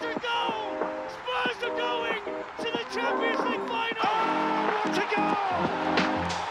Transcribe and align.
to 0.00 0.14
goal! 0.20 0.76
Spurs 1.08 1.62
are 1.64 1.76
going 1.76 2.22
to 2.24 2.70
the 2.70 2.84
Champions 2.94 3.40
League 3.40 3.68
final! 3.68 4.04
Oh, 4.04 4.82
what 4.84 5.12
a! 5.18 6.47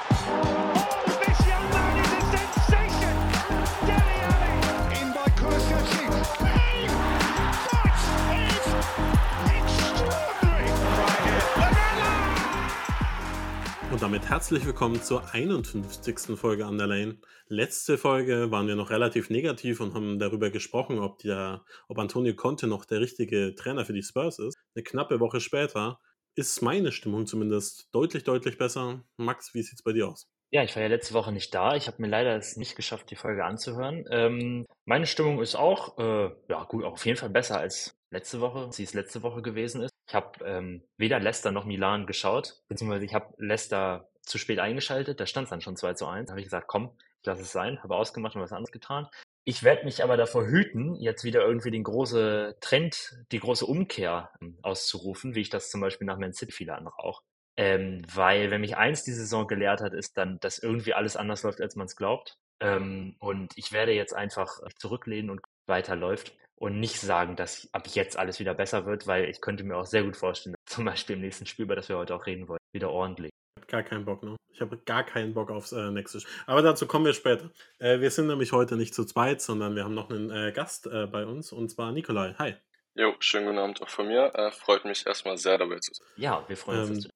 Und 13.98 14.04
damit 14.04 14.30
herzlich 14.30 14.64
willkommen 14.64 15.02
zur 15.02 15.34
51. 15.34 16.38
Folge 16.38 16.68
an 16.68 16.78
der 16.78 16.86
Lane. 16.86 17.18
Letzte 17.48 17.98
Folge 17.98 18.52
waren 18.52 18.68
wir 18.68 18.76
noch 18.76 18.92
relativ 18.92 19.32
negativ 19.32 19.80
und 19.80 19.96
haben 19.96 20.20
darüber 20.20 20.52
gesprochen, 20.52 21.00
ob, 21.00 21.18
der, 21.18 21.64
ob 21.88 21.98
Antonio 21.98 22.36
Conte 22.36 22.68
noch 22.68 22.86
der 22.86 23.00
richtige 23.02 23.56
Trainer 23.56 23.86
für 23.86 23.94
die 23.94 24.04
Spurs 24.04 24.38
ist. 24.38 24.56
Eine 24.76 24.84
knappe 24.84 25.20
Woche 25.20 25.40
später 25.40 26.00
ist 26.36 26.62
meine 26.62 26.92
Stimmung 26.92 27.26
zumindest 27.26 27.90
deutlich, 27.92 28.24
deutlich 28.24 28.60
besser. 28.60 29.04
Max, 29.18 29.56
wie 29.56 29.64
sieht's 29.64 29.82
bei 29.82 29.94
dir 29.94 30.10
aus? 30.10 30.28
Ja, 30.52 30.62
ich 30.62 30.76
war 30.76 30.84
ja 30.84 30.90
letzte 30.90 31.16
Woche 31.16 31.32
nicht 31.32 31.56
da. 31.56 31.76
Ich 31.76 31.88
habe 31.88 32.00
mir 32.00 32.08
leider 32.08 32.38
es 32.38 32.56
nicht 32.56 32.76
geschafft, 32.76 33.10
die 33.10 33.16
Folge 33.16 33.46
anzuhören. 33.46 34.06
Ähm, 34.12 34.68
meine 34.86 35.08
Stimmung 35.08 35.42
ist 35.42 35.56
auch, 35.56 35.98
äh, 35.98 36.30
ja 36.50 36.66
gut, 36.66 36.84
auf 36.84 37.04
jeden 37.04 37.18
Fall 37.18 37.32
besser 37.32 37.60
als 37.60 37.98
letzte 38.12 38.42
Woche, 38.42 38.72
sie 38.72 38.84
es 38.84 38.94
letzte 38.94 39.24
Woche 39.24 39.42
gewesen 39.42 39.82
ist. 39.82 39.97
Ich 40.08 40.16
habe 40.16 40.44
ähm, 40.46 40.84
weder 40.98 41.20
Leicester 41.20 41.52
noch 41.52 41.66
Milan 41.66 42.06
geschaut, 42.08 42.62
beziehungsweise 42.70 43.06
ich 43.06 43.14
habe 43.14 43.34
Leicester 43.38 44.10
zu 44.22 44.38
spät 44.38 44.60
eingeschaltet. 44.60 45.20
Da 45.20 45.26
stand 45.26 45.46
es 45.46 45.50
dann 45.50 45.62
schon 45.62 45.76
2 45.76 45.94
zu 45.94 46.08
1. 46.08 46.28
Da 46.28 46.32
habe 46.32 46.40
ich 46.40 46.46
gesagt, 46.46 46.68
komm, 46.68 46.92
ich 47.22 47.26
lasse 47.26 47.42
es 47.42 47.52
sein, 47.52 47.82
habe 47.84 47.96
ausgemacht 47.96 48.36
und 48.36 48.42
was 48.42 48.54
anderes 48.54 48.72
getan. 48.72 49.08
Ich 49.44 49.64
werde 49.64 49.86
mich 49.86 50.04
aber 50.04 50.18
davor 50.18 50.46
hüten, 50.46 50.96
jetzt 50.96 51.24
wieder 51.24 51.42
irgendwie 51.42 51.72
den 51.72 51.84
große 51.84 52.58
Trend, 52.62 53.18
die 53.32 53.40
große 53.40 53.66
Umkehr 53.66 54.32
ähm, 54.42 54.58
auszurufen, 54.62 55.36
wie 55.36 55.42
ich 55.42 55.50
das 55.50 55.70
zum 55.70 55.82
Beispiel 55.82 56.08
nach 56.08 56.18
Man 56.18 56.34
City 56.34 56.52
viele 56.52 56.76
andere 56.76 57.00
auch. 57.00 57.22
Ähm, 57.58 58.02
weil 58.14 58.52
wenn 58.52 58.62
mich 58.62 58.78
eins 58.78 59.04
die 59.04 59.14
Saison 59.14 59.48
gelehrt 59.48 59.82
hat, 59.82 59.94
ist 59.94 60.18
dann, 60.18 60.40
dass 60.40 60.60
irgendwie 60.60 60.94
alles 60.94 61.18
anders 61.18 61.44
läuft, 61.44 61.60
als 61.60 61.76
man 61.76 61.88
es 61.88 61.96
glaubt. 61.96 62.38
Ähm, 62.62 63.16
und 63.20 63.58
ich 63.58 63.72
werde 63.72 63.94
jetzt 63.94 64.14
einfach 64.14 64.60
zurücklehnen 64.78 65.30
und 65.30 65.42
weiterläuft 65.66 66.34
und 66.60 66.80
nicht 66.80 67.00
sagen, 67.00 67.36
dass 67.36 67.68
ab 67.74 67.88
jetzt 67.88 68.18
alles 68.18 68.40
wieder 68.40 68.54
besser 68.54 68.86
wird, 68.86 69.08
weil 69.08 69.30
ich 69.30 69.42
könnte 69.42 69.64
mir 69.64 69.78
auch 69.78 69.86
sehr 69.86 70.04
gut 70.04 70.18
vorstellen, 70.18 70.56
dass 70.66 70.76
zum 70.76 70.86
Beispiel 70.86 71.16
im 71.16 71.22
nächsten 71.22 71.46
Spiel, 71.46 71.64
über 71.66 71.76
das 71.76 71.90
wir 71.90 71.98
heute 71.98 72.16
auch 72.16 72.26
reden 72.26 72.48
wollen, 72.48 72.60
wieder 72.74 72.90
ordentlich. 72.92 73.32
Gar 73.68 73.84
keinen 73.84 74.06
Bock, 74.06 74.24
ne? 74.24 74.36
Ich 74.54 74.62
habe 74.62 74.78
gar 74.78 75.04
keinen 75.04 75.34
Bock 75.34 75.52
aufs 75.52 75.72
äh, 75.72 75.92
nächste 75.92 76.20
Spiel. 76.22 76.32
Aber 76.48 76.62
dazu 76.62 76.88
kommen 76.88 77.06
wir 77.06 77.14
später. 77.14 77.52
Äh, 77.80 78.00
wir 78.00 78.10
sind 78.12 78.28
nämlich 78.28 78.52
heute 78.54 78.76
nicht 78.78 78.94
zu 78.94 79.04
zweit, 79.06 79.42
sondern 79.42 79.76
wir 79.76 79.84
haben 79.84 79.94
noch 79.94 80.10
einen 80.10 80.32
äh, 80.32 80.52
Gast 80.52 80.88
äh, 80.88 81.06
bei 81.06 81.26
uns 81.26 81.52
und 81.52 81.70
zwar 81.70 81.92
Nikolai. 81.92 82.34
Hi. 82.40 82.56
Jo, 82.96 83.14
schönen 83.20 83.46
guten 83.46 83.58
Abend 83.60 83.82
auch 83.82 83.90
von 83.90 84.08
mir. 84.08 84.32
Äh, 84.34 84.52
freut 84.52 84.86
mich 84.86 85.06
erstmal 85.06 85.38
sehr 85.38 85.58
dabei 85.58 85.78
zu 85.80 85.94
sein. 85.94 86.08
Ja, 86.16 86.44
wir 86.48 86.58
freuen 86.58 86.80
uns. 86.82 86.90
Ähm, 86.90 86.96
dass 86.96 87.04
du- 87.04 87.10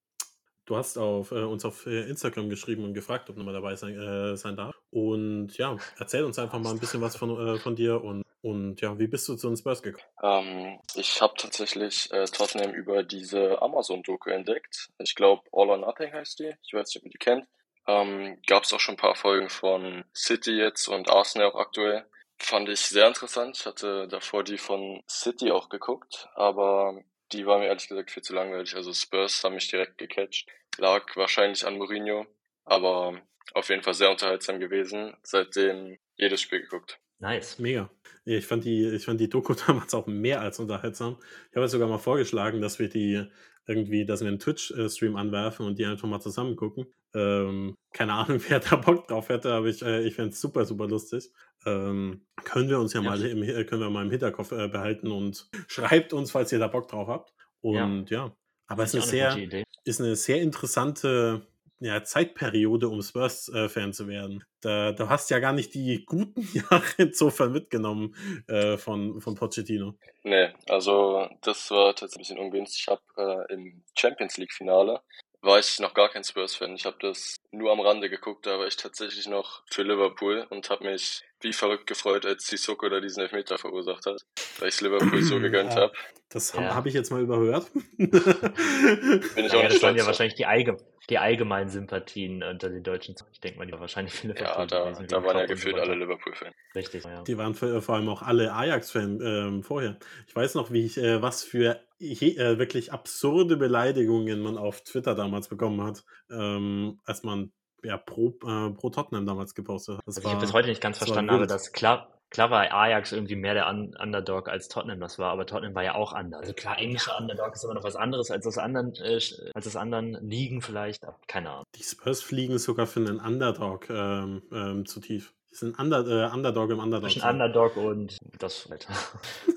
Du 0.64 0.76
hast 0.76 0.96
auf, 0.96 1.32
äh, 1.32 1.42
uns 1.42 1.64
auf 1.64 1.86
äh, 1.86 2.02
Instagram 2.08 2.48
geschrieben 2.48 2.84
und 2.84 2.94
gefragt, 2.94 3.28
ob 3.28 3.34
du 3.36 3.42
mal 3.42 3.52
dabei 3.52 3.74
sein, 3.74 3.98
äh, 3.98 4.36
sein 4.36 4.54
darf. 4.54 4.76
Und 4.90 5.58
ja, 5.58 5.76
erzähl 5.98 6.22
uns 6.22 6.38
einfach 6.38 6.60
mal 6.60 6.70
ein 6.70 6.78
bisschen 6.78 7.00
was 7.00 7.16
von, 7.16 7.30
äh, 7.36 7.58
von 7.58 7.74
dir 7.74 8.00
und, 8.02 8.22
und 8.42 8.80
ja, 8.80 8.98
wie 8.98 9.06
bist 9.06 9.28
du 9.28 9.36
zu 9.36 9.48
den 9.48 9.56
Spurs 9.56 9.82
gekommen? 9.82 10.04
Ähm, 10.22 10.80
ich 10.94 11.22
habe 11.22 11.34
tatsächlich 11.36 12.12
äh, 12.12 12.24
Tottenham 12.24 12.74
über 12.74 13.04
diese 13.04 13.62
Amazon-Doku 13.62 14.30
entdeckt. 14.30 14.90
Ich 14.98 15.14
glaube, 15.14 15.42
All 15.52 15.70
or 15.70 15.76
Nothing 15.78 16.12
heißt 16.12 16.40
die. 16.40 16.52
Ich 16.66 16.74
weiß 16.74 16.88
nicht, 16.88 16.96
ob 16.96 17.04
ihr 17.04 17.10
die 17.10 17.18
kennt. 17.18 17.46
Ähm, 17.86 18.40
Gab 18.46 18.64
es 18.64 18.72
auch 18.72 18.80
schon 18.80 18.94
ein 18.94 19.00
paar 19.00 19.14
Folgen 19.14 19.48
von 19.48 20.04
City 20.14 20.52
jetzt 20.52 20.88
und 20.88 21.08
Arsenal 21.08 21.52
auch 21.52 21.56
aktuell. 21.56 22.04
Fand 22.38 22.68
ich 22.68 22.80
sehr 22.80 23.06
interessant. 23.06 23.56
Ich 23.58 23.66
hatte 23.66 24.08
davor 24.08 24.42
die 24.42 24.58
von 24.58 25.02
City 25.08 25.52
auch 25.52 25.68
geguckt, 25.68 26.28
aber 26.34 27.00
die 27.32 27.46
war 27.46 27.58
mir 27.58 27.66
ehrlich 27.66 27.88
gesagt 27.88 28.10
viel 28.10 28.22
zu 28.22 28.34
langweilig. 28.34 28.74
Also 28.74 28.92
Spurs 28.92 29.44
haben 29.44 29.54
mich 29.54 29.68
direkt 29.68 29.98
gecatcht. 29.98 30.48
Lag 30.78 31.16
wahrscheinlich 31.16 31.64
an 31.64 31.78
Mourinho, 31.78 32.26
aber 32.64 33.20
auf 33.54 33.68
jeden 33.68 33.82
Fall 33.82 33.94
sehr 33.94 34.10
unterhaltsam 34.10 34.58
gewesen. 34.58 35.16
Seitdem 35.22 35.98
jedes 36.16 36.40
Spiel 36.40 36.60
geguckt. 36.60 36.98
Nice. 37.22 37.58
Mega. 37.60 37.88
Ja, 38.24 38.36
Ich 38.36 38.46
fand, 38.46 38.64
die, 38.64 38.84
ich 38.88 39.04
fand 39.04 39.20
die 39.20 39.28
Doku 39.28 39.54
damals 39.66 39.94
auch 39.94 40.06
mehr 40.06 40.40
als 40.40 40.58
unterhaltsam. 40.58 41.16
Ich 41.50 41.56
habe 41.56 41.68
sogar 41.68 41.88
mal 41.88 41.98
vorgeschlagen, 41.98 42.60
dass 42.60 42.78
wir 42.78 42.88
die 42.88 43.24
irgendwie, 43.66 44.04
dass 44.04 44.20
wir 44.22 44.28
einen 44.28 44.40
Twitch-Stream 44.40 45.14
anwerfen 45.14 45.64
und 45.64 45.78
die 45.78 45.86
einfach 45.86 46.08
mal 46.08 46.20
zusammen 46.20 46.56
gucken. 46.56 46.86
Ähm, 47.14 47.76
keine 47.94 48.14
Ahnung, 48.14 48.40
wer 48.48 48.58
da 48.58 48.74
Bock 48.74 49.06
drauf 49.06 49.28
hätte, 49.28 49.52
aber 49.52 49.66
ich, 49.66 49.82
äh, 49.82 50.02
ich 50.02 50.14
fände 50.16 50.30
es 50.32 50.40
super, 50.40 50.64
super 50.64 50.88
lustig. 50.88 51.30
Ähm, 51.64 52.26
können 52.42 52.68
wir 52.68 52.80
uns 52.80 52.92
ja, 52.92 53.00
Ja. 53.02 53.10
mal 53.10 53.24
im, 53.24 53.42
äh, 53.44 53.64
können 53.64 53.82
wir 53.82 53.90
mal 53.90 54.04
im 54.04 54.10
Hinterkopf 54.10 54.50
äh, 54.50 54.66
behalten 54.66 55.12
und 55.12 55.48
schreibt 55.68 56.12
uns, 56.12 56.32
falls 56.32 56.50
ihr 56.50 56.58
da 56.58 56.66
Bock 56.66 56.88
drauf 56.88 57.06
habt. 57.06 57.32
Und 57.60 58.10
ja, 58.10 58.34
aber 58.66 58.82
es 58.82 58.94
ist 58.94 59.12
eine 59.14 59.34
sehr, 59.34 59.64
ist 59.84 60.00
eine 60.00 60.16
sehr 60.16 60.42
interessante 60.42 61.46
ja, 61.82 62.02
Zeitperiode, 62.04 62.88
um 62.88 63.02
Spurs-Fan 63.02 63.92
zu 63.92 64.06
werden. 64.08 64.44
Da, 64.60 64.92
du 64.92 65.08
hast 65.08 65.30
ja 65.30 65.38
gar 65.40 65.52
nicht 65.52 65.74
die 65.74 66.04
guten 66.04 66.42
Jahre 66.70 66.84
insofern 66.98 67.52
mitgenommen 67.52 68.14
äh, 68.48 68.76
von, 68.76 69.20
von 69.20 69.34
Pochettino. 69.34 69.94
Nee, 70.22 70.50
also 70.68 71.28
das 71.42 71.70
war 71.70 71.94
tatsächlich 71.94 72.30
ein 72.30 72.36
bisschen 72.36 72.38
ungünstig. 72.38 72.86
Ich 72.86 72.88
habe 72.88 73.46
äh, 73.48 73.52
im 73.54 73.82
Champions 73.98 74.36
League 74.38 74.52
Finale 74.52 75.00
war 75.44 75.58
ich 75.58 75.80
noch 75.80 75.92
gar 75.92 76.08
kein 76.08 76.22
Spurs-Fan. 76.22 76.76
Ich 76.76 76.84
habe 76.86 76.96
das 77.00 77.34
nur 77.50 77.72
am 77.72 77.80
Rande 77.80 78.08
geguckt, 78.08 78.46
da 78.46 78.60
war 78.60 78.66
ich 78.68 78.76
tatsächlich 78.76 79.26
noch 79.26 79.64
für 79.72 79.82
Liverpool 79.82 80.46
und 80.50 80.70
habe 80.70 80.84
mich 80.84 81.22
wie 81.40 81.52
verrückt 81.52 81.88
gefreut, 81.88 82.24
als 82.24 82.46
Sissoko 82.46 82.88
da 82.88 83.00
diesen 83.00 83.22
Elfmeter 83.24 83.58
verursacht 83.58 84.06
hat, 84.06 84.22
weil 84.60 84.68
ich 84.68 84.80
Liverpool 84.80 85.20
so 85.22 85.34
gegönnt 85.40 85.70
Ja. 85.74 85.80
habe. 85.80 85.92
Das 86.28 86.52
Ja. 86.52 86.60
habe 86.60 86.74
hab 86.76 86.86
ich 86.86 86.94
jetzt 86.94 87.10
mal 87.10 87.20
überhört. 87.20 87.66
Bin 87.98 88.12
ich 88.14 89.52
Ja, 89.52 89.58
auch 89.58 89.62
das 89.62 89.72
nicht 89.72 89.82
waren 89.82 89.96
ja 89.96 90.06
wahrscheinlich 90.06 90.36
die, 90.36 90.46
allge 90.46 90.76
die 91.10 91.18
allgemeinen 91.18 91.68
Sympathien 91.68 92.42
unter 92.42 92.70
den 92.70 92.82
Deutschen. 92.82 93.14
Ich 93.32 93.40
denke 93.40 93.58
mal, 93.58 93.66
die 93.66 93.72
waren 93.72 93.80
wahrscheinlich 93.80 94.14
viele 94.14 94.34
Ja, 94.38 94.66
da, 94.66 94.92
da 94.92 95.24
waren 95.24 95.38
ja 95.38 95.46
gefühlt 95.46 95.78
alle 95.78 95.94
Liverpool-Fans. 95.94 96.54
Richtig, 96.74 97.04
ja. 97.04 97.22
Die 97.22 97.36
waren 97.38 97.54
vor 97.54 97.82
vor 97.82 97.96
allem 97.96 98.08
auch 98.08 98.22
alle 98.22 98.52
Ajax-Fan 98.52 99.20
ähm, 99.20 99.62
vorher. 99.62 99.98
Ich 100.26 100.36
weiß 100.36 100.54
noch, 100.54 100.70
wie 100.70 100.84
ich, 100.84 100.98
äh, 100.98 101.20
was 101.20 101.42
für 101.42 101.80
je, 101.98 102.36
äh, 102.36 102.58
wirklich 102.58 102.92
absurde 102.92 103.56
Beleidigungen 103.56 104.40
man 104.40 104.58
auf 104.58 104.82
Twitter 104.82 105.14
damals 105.14 105.48
bekommen 105.48 105.82
hat, 105.82 106.04
ähm, 106.30 107.00
als 107.04 107.22
man 107.22 107.52
ja 107.84 107.96
pro, 107.96 108.28
äh, 108.46 108.70
pro 108.70 108.90
Tottenham 108.90 109.26
damals 109.26 109.54
gepostet 109.54 109.98
hat. 109.98 110.06
Das 110.06 110.16
Also 110.16 110.28
ich 110.28 110.34
habe 110.34 110.44
bis 110.44 110.52
heute 110.52 110.68
nicht 110.68 110.80
ganz 110.80 110.98
verstanden, 110.98 111.30
aber 111.30 111.46
das 111.46 111.72
klar, 111.72 112.21
klar 112.32 112.50
war 112.50 112.72
Ajax 112.72 113.12
irgendwie 113.12 113.36
mehr 113.36 113.54
der 113.54 113.68
Un 113.68 113.94
Underdog 113.96 114.48
als 114.48 114.68
Tottenham 114.68 115.00
das 115.00 115.18
war, 115.18 115.30
aber 115.30 115.46
Tottenham 115.46 115.74
war 115.74 115.84
ja 115.84 115.94
auch 115.94 116.12
Under. 116.12 116.38
Also 116.38 116.52
klar, 116.54 116.78
englischer 116.78 117.18
Underdog 117.18 117.54
ist 117.54 117.64
immer 117.64 117.74
noch 117.74 117.84
was 117.84 117.96
anderes 117.96 118.30
als 118.30 118.46
aus 118.46 118.58
anderen, 118.58 118.94
äh, 118.96 119.20
als 119.54 119.66
aus 119.66 119.76
anderen 119.76 120.18
Ligen 120.28 120.62
vielleicht, 120.62 121.04
aber 121.04 121.18
keine 121.28 121.50
Ahnung. 121.50 121.64
Die 121.76 121.82
Spurs 121.82 122.22
fliegen 122.22 122.58
sogar 122.58 122.86
für 122.86 123.00
einen 123.00 123.20
Underdog 123.20 123.88
ähm, 123.90 124.42
ähm, 124.52 124.86
zu 124.86 125.00
tief. 125.00 125.34
Die 125.52 125.56
sind 125.56 125.78
Under, 125.78 125.98
äh, 126.06 126.34
Underdog 126.34 126.70
im 126.70 126.78
Underdog. 126.78 127.10
Zwischen 127.10 127.28
Underdog 127.28 127.76
und 127.76 128.16
das 128.38 128.68
halt. 128.70 128.88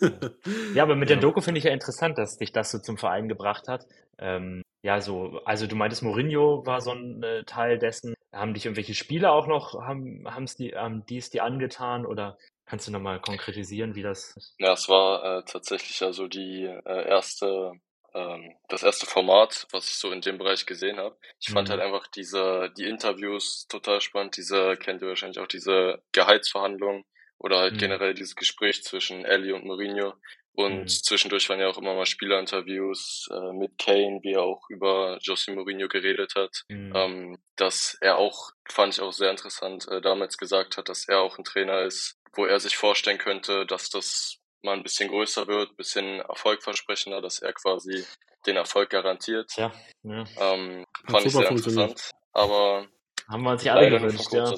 Ja, 0.75 0.83
aber 0.83 0.95
mit 0.95 1.09
der 1.09 1.17
Ja. 1.17 1.21
Doku 1.21 1.39
finde 1.39 1.59
ich 1.59 1.63
ja 1.63 1.71
interessant, 1.71 2.17
dass 2.17 2.37
dich 2.37 2.51
das 2.51 2.69
so 2.69 2.79
zum 2.79 2.97
Verein 2.97 3.29
gebracht 3.29 3.69
hat. 3.69 3.87
Ähm, 4.17 4.61
ja, 4.83 4.99
so, 4.99 5.41
also 5.45 5.67
du 5.67 5.75
meintest, 5.75 6.03
Mourinho 6.03 6.65
war 6.65 6.81
so 6.81 6.91
ein 6.91 7.23
äh, 7.23 7.43
Teil 7.45 7.79
dessen. 7.79 8.13
Haben 8.33 8.53
dich 8.53 8.65
irgendwelche 8.65 8.93
Spieler 8.93 9.31
auch 9.31 9.47
noch, 9.47 9.81
haben, 9.81 10.25
haben's 10.25 10.57
die, 10.57 10.75
haben 10.75 11.05
die 11.05 11.17
es 11.17 11.29
dir 11.29 11.45
angetan 11.45 12.05
oder 12.05 12.37
kannst 12.65 12.87
du 12.87 12.91
nochmal 12.91 13.19
konkretisieren, 13.21 13.95
wie 13.95 14.03
das 14.03 14.35
ist? 14.37 14.57
Ja, 14.57 14.73
es 14.73 14.87
war 14.87 15.39
äh, 15.39 15.43
tatsächlich 15.45 16.01
also 16.01 16.27
die 16.27 16.63
äh, 16.63 17.07
erste, 17.09 17.73
ähm, 18.13 18.55
das 18.69 18.83
erste 18.83 19.05
Format, 19.05 19.67
was 19.71 19.87
ich 19.89 19.95
so 19.95 20.11
in 20.11 20.21
dem 20.21 20.37
Bereich 20.37 20.65
gesehen 20.65 20.97
habe. 20.97 21.17
Ich 21.39 21.49
fand 21.49 21.69
Mhm. 21.69 21.69
halt 21.69 21.81
einfach 21.81 22.07
diese, 22.07 22.71
die 22.77 22.85
Interviews 22.87 23.67
total 23.67 23.99
spannend. 24.01 24.37
Diese 24.37 24.77
kennt 24.77 25.01
ihr 25.01 25.09
wahrscheinlich 25.09 25.39
auch 25.39 25.47
diese 25.47 26.01
Gehaltsverhandlungen 26.13 27.03
oder 27.37 27.59
halt 27.59 27.77
Mhm. 27.77 27.77
generell 27.77 28.13
dieses 28.13 28.35
Gespräch 28.35 28.83
zwischen 28.83 29.25
Ellie 29.25 29.53
und 29.53 29.65
Mourinho. 29.65 30.13
Und 30.53 30.89
Mhm. 30.89 30.89
zwischendurch 30.89 31.49
waren 31.49 31.59
ja 31.59 31.67
auch 31.67 31.77
immer 31.77 31.93
mal 31.93 32.05
Spielerinterviews 32.05 33.27
äh, 33.31 33.51
mit 33.53 33.77
Kane, 33.77 34.19
wie 34.23 34.33
er 34.33 34.43
auch 34.43 34.69
über 34.69 35.17
José 35.21 35.53
Mourinho 35.53 35.89
geredet 35.89 36.33
hat. 36.35 36.63
Mhm. 36.69 36.95
Ähm, 36.95 37.37
dass 37.57 37.97
er 37.99 38.17
auch, 38.17 38.51
fand 38.69 38.93
ich 38.93 39.01
auch 39.01 39.11
sehr 39.11 39.31
interessant, 39.31 39.85
äh, 39.89 39.99
damals 39.99 40.37
gesagt 40.37 40.77
hat, 40.77 40.87
dass 40.87 41.07
er 41.09 41.19
auch 41.19 41.37
ein 41.37 41.43
Trainer 41.43 41.81
ist, 41.81 42.17
wo 42.35 42.45
er 42.45 42.59
sich 42.59 42.77
vorstellen 42.77 43.17
könnte, 43.17 43.65
dass 43.65 43.89
das 43.89 44.37
mal 44.61 44.73
ein 44.75 44.83
bisschen 44.83 45.09
größer 45.09 45.47
wird, 45.47 45.71
ein 45.71 45.75
bisschen 45.75 46.19
erfolgversprechender, 46.21 47.21
dass 47.21 47.39
er 47.39 47.53
quasi 47.53 48.05
den 48.45 48.57
Erfolg 48.57 48.89
garantiert. 48.89 49.49
Tja, 49.49 49.71
ja. 50.03 50.23
Ähm, 50.39 50.85
fand 51.09 51.25
ich 51.25 51.33
super 51.33 51.47
sehr 51.47 51.51
interessant, 51.51 52.11
aber 52.33 52.87
Haben 53.27 53.43
wir 53.43 53.51
uns 53.51 53.63
ja 53.63 53.73
alle 53.73 53.89
gewünscht, 53.89 54.31
ja. 54.31 54.53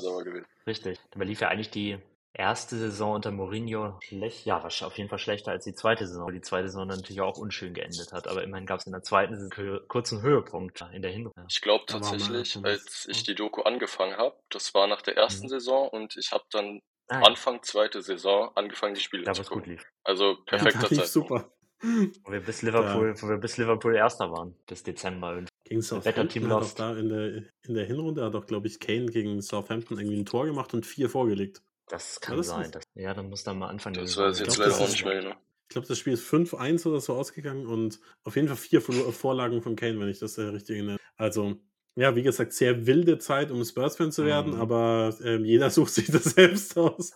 Richtig. 0.66 1.00
Dabei 1.12 1.26
lief 1.26 1.42
ja 1.42 1.50
eigentlich 1.50 1.70
die 1.70 1.98
erste 2.34 2.78
Saison 2.78 3.14
unter 3.14 3.32
Mourinho 3.32 4.00
schlecht, 4.02 4.46
ja, 4.46 4.62
wahrscheinlich 4.62 4.94
auf 4.94 4.98
jeden 4.98 5.10
Fall 5.10 5.20
schlechter 5.20 5.52
als 5.52 5.64
die 5.64 5.74
zweite 5.74 6.06
Saison, 6.06 6.28
weil 6.28 6.34
die 6.34 6.42
zweite 6.42 6.68
Saison 6.68 6.88
natürlich 6.88 7.22
auch 7.22 7.38
unschön 7.38 7.74
geendet 7.74 8.12
hat. 8.12 8.28
Aber 8.28 8.44
immerhin 8.44 8.66
gab 8.66 8.80
es 8.80 8.86
in 8.86 8.92
der 8.92 9.02
zweiten 9.02 9.36
Saison 9.36 9.52
einen 9.58 9.88
kurzen 9.88 10.22
Höhepunkt 10.22 10.86
in 10.94 11.02
der 11.02 11.12
Hinrunde. 11.12 11.46
Ich 11.50 11.62
glaube 11.62 11.86
war 11.88 12.02
tatsächlich, 12.02 12.58
als 12.64 13.08
ich 13.10 13.24
die 13.24 13.36
Doku 13.36 13.62
angefangen 13.62 14.18
habe, 14.18 14.38
das 14.50 14.74
war 14.74 14.88
nach 14.88 15.02
der 15.02 15.18
ersten 15.18 15.46
Mhm. 15.46 15.50
Saison 15.50 15.90
und 15.90 16.16
ich 16.18 16.32
habe 16.32 16.44
dann 16.52 16.82
Ja, 17.10 17.22
Anfang 17.22 17.64
zweite 17.64 18.02
Saison 18.02 18.52
angefangen, 18.56 18.96
die 18.96 19.02
Spiele 19.02 19.24
da 19.24 19.34
zu 19.34 19.42
was 19.42 19.50
gut 19.50 19.66
lief. 19.68 19.86
Also 20.04 20.32
Ja, 20.32 20.38
perfekter 20.46 20.80
da 20.82 20.88
lief 20.88 21.06
Zeitpunkt. 21.06 21.08
super. 21.10 21.52
Wo 22.24 22.32
wir 22.32 22.40
bis 22.40 22.64
Liverpool, 22.64 23.14
wo 23.22 23.30
wir 23.30 23.38
bis 23.38 23.58
Liverpool 23.58 23.96
Erster 23.96 24.32
waren, 24.32 24.56
bis 24.66 24.82
Dezember. 24.84 25.44
Gegen 25.64 25.82
Southampton 25.82 26.50
hat 26.50 26.64
auch 26.64 26.74
da 26.74 26.98
in 26.98 27.10
der, 27.10 27.44
in 27.62 27.74
der 27.76 27.86
Hinrunde 27.86 28.26
hat 28.26 28.34
auch, 28.36 28.48
glaube 28.48 28.68
ich, 28.68 28.80
Kane 28.80 29.06
gegen 29.06 29.42
Southampton 29.42 30.00
irgendwie 30.00 30.18
ein 30.18 30.26
Tor 30.26 30.46
gemacht 30.46 30.74
und 30.74 30.86
vier 30.86 31.08
vorgelegt. 31.10 31.62
Das 31.88 32.20
kann 32.20 32.38
das 32.38 32.48
sein. 32.48 32.72
Das, 32.72 32.84
ja, 32.96 33.14
dann 33.14 33.30
muss 33.30 33.44
dann 33.44 33.60
mal 33.60 33.68
anfangen. 33.68 33.96
Das 33.96 34.18
weiß 34.18 34.40
ich 34.40 34.48
jetzt 34.48 34.58
leider 34.58 34.76
auch 34.76 34.90
nicht 34.90 35.06
mehr 35.06 35.22
genau. 35.22 35.36
Ich 35.70 35.74
glaube, 35.74 35.88
das 35.88 36.00
Spiel 36.00 36.14
ist 36.14 36.28
5-1 36.28 36.88
oder 36.88 37.00
so 37.00 37.14
ausgegangen 37.14 37.68
und 37.68 38.00
auf 38.24 38.36
jeden 38.36 38.48
Fall 38.48 38.58
vier 38.58 38.82
Vorlagen 38.82 39.62
von 39.62 39.76
Kane, 39.76 40.00
wenn 40.00 40.08
ich 40.08 40.20
das 40.20 40.38
äh, 40.38 40.44
richtig 40.44 40.78
nenne. 40.78 40.98
Also, 41.18 41.58
ja, 41.98 42.16
wie 42.16 42.22
gesagt, 42.22 42.54
sehr 42.54 42.86
wilde 42.86 43.18
Zeit, 43.18 43.50
um 43.50 43.64
Spurs-Fan 43.64 44.12
zu 44.12 44.24
werden, 44.24 44.54
mhm. 44.54 44.62
aber 44.62 45.16
ähm, 45.24 45.44
jeder 45.44 45.70
sucht 45.72 45.94
sich 45.94 46.08
das 46.08 46.26
selbst 46.26 46.78
aus. 46.78 47.14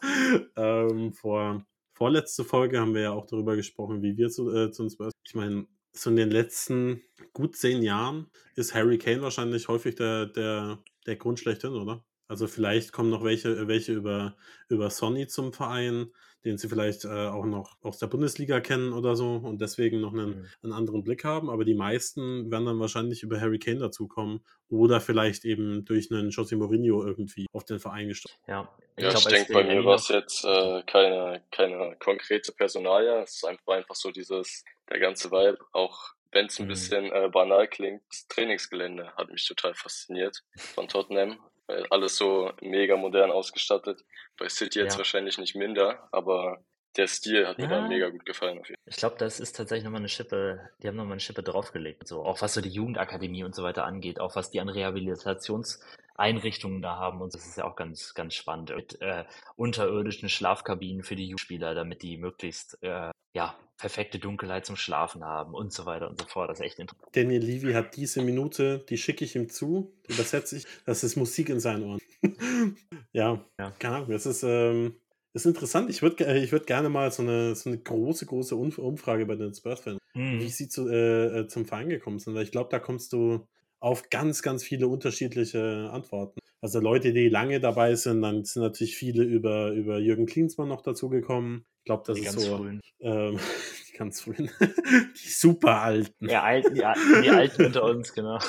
ähm, 0.56 1.14
vor 1.14 1.64
vorletzte 1.94 2.44
Folge 2.44 2.80
haben 2.80 2.96
wir 2.96 3.02
ja 3.02 3.12
auch 3.12 3.28
darüber 3.28 3.56
gesprochen, 3.56 4.02
wie 4.02 4.18
wir 4.18 4.30
zu, 4.30 4.52
äh, 4.52 4.72
zu 4.72 4.84
uns 4.84 4.94
Spurs. 4.94 5.14
Ich 5.24 5.36
meine, 5.36 5.68
so 5.94 6.10
in 6.10 6.16
den 6.16 6.32
letzten 6.32 7.04
gut 7.32 7.56
zehn 7.56 7.84
Jahren 7.84 8.28
ist 8.56 8.74
Harry 8.74 8.98
Kane 8.98 9.22
wahrscheinlich 9.22 9.68
häufig 9.68 9.96
der, 9.96 10.26
der, 10.26 10.80
der 11.06 11.16
Grund 11.16 11.40
schlechthin, 11.40 11.74
oder? 11.74 12.04
Also 12.28 12.48
vielleicht 12.48 12.92
kommen 12.92 13.12
noch 13.12 13.24
welche, 13.24 13.68
welche 13.68 13.94
über, 13.94 14.36
über 14.68 14.90
Sony 14.90 15.28
zum 15.28 15.54
Verein, 15.54 16.12
den 16.46 16.58
sie 16.58 16.70
vielleicht 16.70 17.06
äh, 17.06 17.28
auch 17.28 17.46
noch 17.46 17.78
aus 17.82 17.98
der 18.00 18.08
Bundesliga 18.08 18.60
kennen 18.60 18.94
oder 18.94 19.16
so 19.16 19.36
und 19.36 19.62
deswegen 19.62 20.02
noch 20.02 20.14
einen, 20.14 20.42
mhm. 20.42 20.48
einen 20.64 20.74
anderen 20.74 21.04
Blick 21.04 21.24
haben. 21.24 21.50
Aber 21.50 21.66
die 21.66 21.74
meisten 21.74 22.52
werden 22.52 22.66
dann 22.66 22.80
wahrscheinlich 22.80 23.24
über 23.24 23.40
Harry 23.40 23.60
Kane 23.60 23.80
dazukommen 23.80 24.44
oder 24.70 25.02
vielleicht 25.02 25.46
eben 25.46 25.86
durch 25.86 26.12
einen 26.12 26.30
José 26.30 26.56
Mourinho 26.56 27.06
irgendwie 27.06 27.48
auf 27.54 27.66
den 27.66 27.80
Verein 27.80 28.08
gestoßen. 28.08 28.38
Ja, 28.48 28.70
ich, 28.96 29.04
ja, 29.04 29.14
ich 29.14 29.26
denke, 29.26 29.54
bei 29.54 29.64
mir 29.64 29.84
war 29.86 29.96
es 29.96 30.08
jetzt 30.08 30.44
äh, 30.44 30.84
keine, 30.84 31.44
keine 31.52 31.96
konkrete 32.00 32.52
Personalie. 32.52 33.22
Es 33.24 33.36
ist 33.36 33.46
einfach, 33.46 33.74
einfach 33.74 33.96
so 33.96 34.12
dieses, 34.12 34.64
der 34.90 35.00
ganze 35.00 35.32
Vibe, 35.32 35.58
auch 35.74 36.14
wenn 36.32 36.46
es 36.46 36.60
ein 36.60 36.66
mhm. 36.66 36.70
bisschen 36.70 37.12
äh, 37.12 37.30
banal 37.30 37.68
klingt, 37.68 38.02
das 38.10 38.28
Trainingsgelände 38.28 39.14
hat 39.16 39.30
mich 39.30 39.46
total 39.46 39.74
fasziniert 39.74 40.42
von 40.56 40.88
Tottenham 40.88 41.38
weil 41.72 41.86
alles 41.90 42.18
so 42.18 42.52
mega 42.62 42.96
modern 42.98 43.32
ausgestattet. 43.32 44.04
Bei 44.38 44.50
City 44.50 44.80
jetzt 44.80 44.94
ja. 44.94 45.00
wahrscheinlich 45.00 45.38
nicht 45.38 45.56
minder, 45.56 46.08
aber 46.12 46.64
der 46.98 47.08
Stil 47.08 47.48
hat 47.48 47.58
mir 47.58 47.64
ja. 47.66 47.82
da 47.82 47.88
mega 47.88 48.10
gut 48.10 48.26
gefallen. 48.26 48.62
Ich 48.86 48.98
glaube, 48.98 49.16
das 49.18 49.40
ist 49.40 49.56
tatsächlich 49.56 49.86
nochmal 49.86 50.02
eine 50.02 50.10
Schippe, 50.10 50.60
die 50.82 50.88
haben 50.88 50.98
nochmal 50.98 51.14
eine 51.14 51.22
Schippe 51.22 51.44
draufgelegt. 51.44 52.08
So, 52.08 52.26
auch 52.26 52.42
was 52.42 52.54
so 52.54 52.62
die 52.62 52.70
Jugendakademie 52.70 53.46
und 53.46 53.56
so 53.56 53.64
weiter 53.64 53.86
angeht, 53.86 54.20
auch 54.20 54.36
was 54.36 54.52
die 54.52 54.60
an 54.60 54.68
Rehabilitationseinrichtungen 54.68 56.82
da 56.82 56.98
haben. 56.98 57.22
Und 57.22 57.34
das 57.34 57.48
ist 57.48 57.58
ja 57.58 57.64
auch 57.64 57.78
ganz, 57.78 58.14
ganz 58.14 58.34
spannend. 58.34 58.76
Mit 58.76 59.02
äh, 59.02 59.24
unterirdischen 59.56 60.28
Schlafkabinen 60.28 61.04
für 61.04 61.16
die 61.16 61.28
Jugendspieler, 61.28 61.74
damit 61.76 62.02
die 62.02 62.18
möglichst 62.18 62.78
äh, 62.84 63.12
ja, 63.34 63.56
perfekte 63.82 64.20
Dunkelheit 64.20 64.66
zum 64.66 64.76
Schlafen 64.76 65.26
haben 65.26 65.56
und 65.56 65.74
so 65.74 65.88
weiter 65.88 66.10
und 66.10 66.22
so 66.22 66.28
fort. 66.28 66.50
Das 66.50 66.60
ist 66.60 66.66
echt 66.66 66.80
interessant. 66.80 67.16
Daniel 67.16 67.42
Levy 67.42 67.74
hat 67.74 67.98
diese 67.98 68.22
Minute, 68.22 68.86
die 68.88 68.98
schicke 68.98 69.26
ich 69.26 69.36
ihm 69.36 69.50
zu, 69.50 69.92
übersetze 70.08 70.56
ich, 70.56 70.68
das 70.86 71.04
ist 71.04 71.16
Musik 71.16 71.50
in 71.50 71.60
seinen 71.60 71.84
Ohren. 71.84 72.00
ja, 73.12 73.44
ja, 73.60 73.72
keine 73.80 73.96
Ahnung, 73.96 74.12
das 74.12 74.28
ist, 74.28 74.44
ähm, 74.44 74.96
das 75.34 75.46
ist 75.46 75.48
interessant. 75.48 75.90
Ich 75.90 76.04
würde 76.04 76.38
ich 76.38 76.52
würd 76.52 76.68
gerne 76.68 76.90
mal 76.90 77.12
so 77.12 77.24
eine, 77.24 77.56
so 77.56 77.70
eine 77.70 77.80
große, 77.80 78.28
große 78.28 78.56
Umfrage 78.56 79.26
bei 79.26 79.36
den 79.36 79.54
Spurs-Fans, 79.54 80.00
mhm. 80.14 80.40
wie 80.40 80.50
sie 80.50 80.70
zu, 80.70 80.88
äh, 80.88 81.40
äh, 81.40 81.48
zum 81.48 81.66
Verein 81.66 81.90
gekommen 81.90 82.20
sind, 82.20 82.36
weil 82.36 82.44
ich 82.44 82.52
glaube, 82.52 82.70
da 82.70 82.78
kommst 82.78 83.14
du 83.14 83.48
auf 83.80 84.12
ganz, 84.12 84.44
ganz 84.44 84.64
viele 84.64 84.88
unterschiedliche 84.88 85.90
Antworten. 85.92 86.40
Also 86.62 86.80
Leute, 86.80 87.14
die 87.14 87.30
lange 87.30 87.60
dabei 87.60 87.96
sind, 87.96 88.22
dann 88.22 88.46
sind 88.46 88.62
natürlich 88.62 88.96
viele 88.96 89.24
über, 89.24 89.72
über 89.72 89.98
Jürgen 89.98 90.28
Klinsmann 90.28 90.68
noch 90.68 90.84
dazugekommen. 90.84 91.66
Ich 91.82 91.86
glaube, 91.86 92.04
das 92.06 92.16
die 92.20 92.26
ist 92.26 92.40
so. 92.40 92.64
Ähm, 93.00 93.40
die 93.90 93.98
ganz 93.98 94.22
frühen. 94.22 94.52
die 94.60 95.30
super 95.30 95.82
alten. 95.82 96.30
Ja, 96.30 96.44
alten, 96.44 96.76
die, 96.76 96.84
die 97.24 97.30
Alten 97.30 97.66
unter 97.66 97.84
uns, 97.84 98.14
genau. 98.14 98.40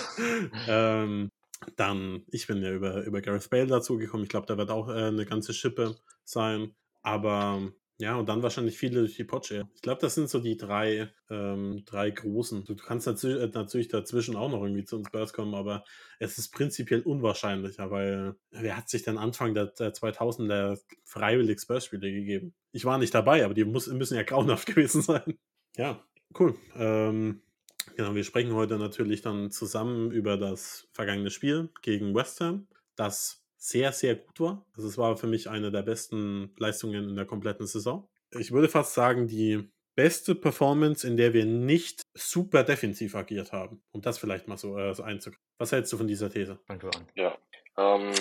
ähm, 0.68 1.30
dann, 1.76 2.24
ich 2.30 2.46
bin 2.46 2.62
ja 2.62 2.72
über, 2.72 3.04
über 3.04 3.22
Gareth 3.22 3.48
Bale 3.48 3.66
dazugekommen. 3.66 4.24
Ich 4.24 4.30
glaube, 4.30 4.46
da 4.46 4.58
wird 4.58 4.70
auch 4.70 4.88
äh, 4.88 5.04
eine 5.04 5.24
ganze 5.24 5.54
Schippe 5.54 5.96
sein. 6.24 6.74
Aber 7.02 7.72
ja, 7.98 8.16
und 8.16 8.28
dann 8.28 8.42
wahrscheinlich 8.42 8.76
viele 8.76 9.00
durch 9.00 9.14
die 9.14 9.24
Potsche. 9.24 9.68
Ich 9.74 9.80
glaube, 9.80 10.00
das 10.00 10.16
sind 10.16 10.28
so 10.28 10.40
die 10.40 10.56
drei, 10.56 11.12
ähm, 11.30 11.84
drei 11.86 12.10
großen. 12.10 12.64
Du 12.64 12.74
kannst 12.74 13.06
natürlich, 13.06 13.40
äh, 13.40 13.50
natürlich 13.54 13.88
dazwischen 13.88 14.34
auch 14.34 14.50
noch 14.50 14.62
irgendwie 14.62 14.84
zu 14.84 14.96
uns 14.96 15.06
Spurs 15.06 15.32
kommen, 15.32 15.54
aber 15.54 15.84
es 16.18 16.36
ist 16.36 16.52
prinzipiell 16.52 17.02
unwahrscheinlicher, 17.02 17.90
weil 17.90 18.34
wer 18.50 18.76
hat 18.76 18.88
sich 18.88 19.04
dann 19.04 19.18
Anfang 19.18 19.54
der, 19.54 19.66
der 19.66 19.92
2000er 19.92 20.80
freiwillig 21.04 21.60
Spurs-Spiele 21.60 22.10
gegeben? 22.10 22.54
Ich 22.72 22.84
war 22.84 22.98
nicht 22.98 23.14
dabei, 23.14 23.44
aber 23.44 23.54
die 23.54 23.64
muss, 23.64 23.86
müssen 23.88 24.16
ja 24.16 24.22
grauenhaft 24.24 24.66
gewesen 24.66 25.02
sein. 25.02 25.38
Ja, 25.76 26.02
cool. 26.38 26.54
Ähm, 26.76 27.42
genau, 27.96 28.14
wir 28.14 28.24
sprechen 28.24 28.54
heute 28.54 28.78
natürlich 28.78 29.22
dann 29.22 29.50
zusammen 29.50 30.10
über 30.10 30.36
das 30.36 30.88
vergangene 30.92 31.30
Spiel 31.30 31.70
gegen 31.82 32.14
West 32.14 32.40
Ham, 32.40 32.66
das 32.96 33.42
sehr, 33.56 33.92
sehr 33.92 34.16
gut 34.16 34.40
war. 34.40 34.66
Also 34.74 34.88
es 34.88 34.98
war 34.98 35.16
für 35.16 35.28
mich 35.28 35.48
eine 35.48 35.70
der 35.70 35.82
besten 35.82 36.52
Leistungen 36.58 37.10
in 37.10 37.16
der 37.16 37.26
kompletten 37.26 37.66
Saison. 37.66 38.08
Ich 38.32 38.50
würde 38.50 38.68
fast 38.68 38.94
sagen, 38.94 39.28
die 39.28 39.70
beste 39.94 40.34
Performance, 40.34 41.06
in 41.06 41.16
der 41.16 41.32
wir 41.32 41.44
nicht 41.44 42.02
super 42.14 42.64
defensiv 42.64 43.14
agiert 43.14 43.52
haben. 43.52 43.82
Um 43.92 44.00
das 44.00 44.18
vielleicht 44.18 44.48
mal 44.48 44.56
so, 44.56 44.78
äh, 44.78 44.94
einzugreifen. 45.02 45.44
Was 45.58 45.70
hältst 45.70 45.92
du 45.92 45.96
von 45.96 46.06
dieser 46.06 46.30
These? 46.30 46.58
Du 46.66 46.88
an. 46.88 47.06
Ja, 47.14 47.36
ähm, 47.76 48.12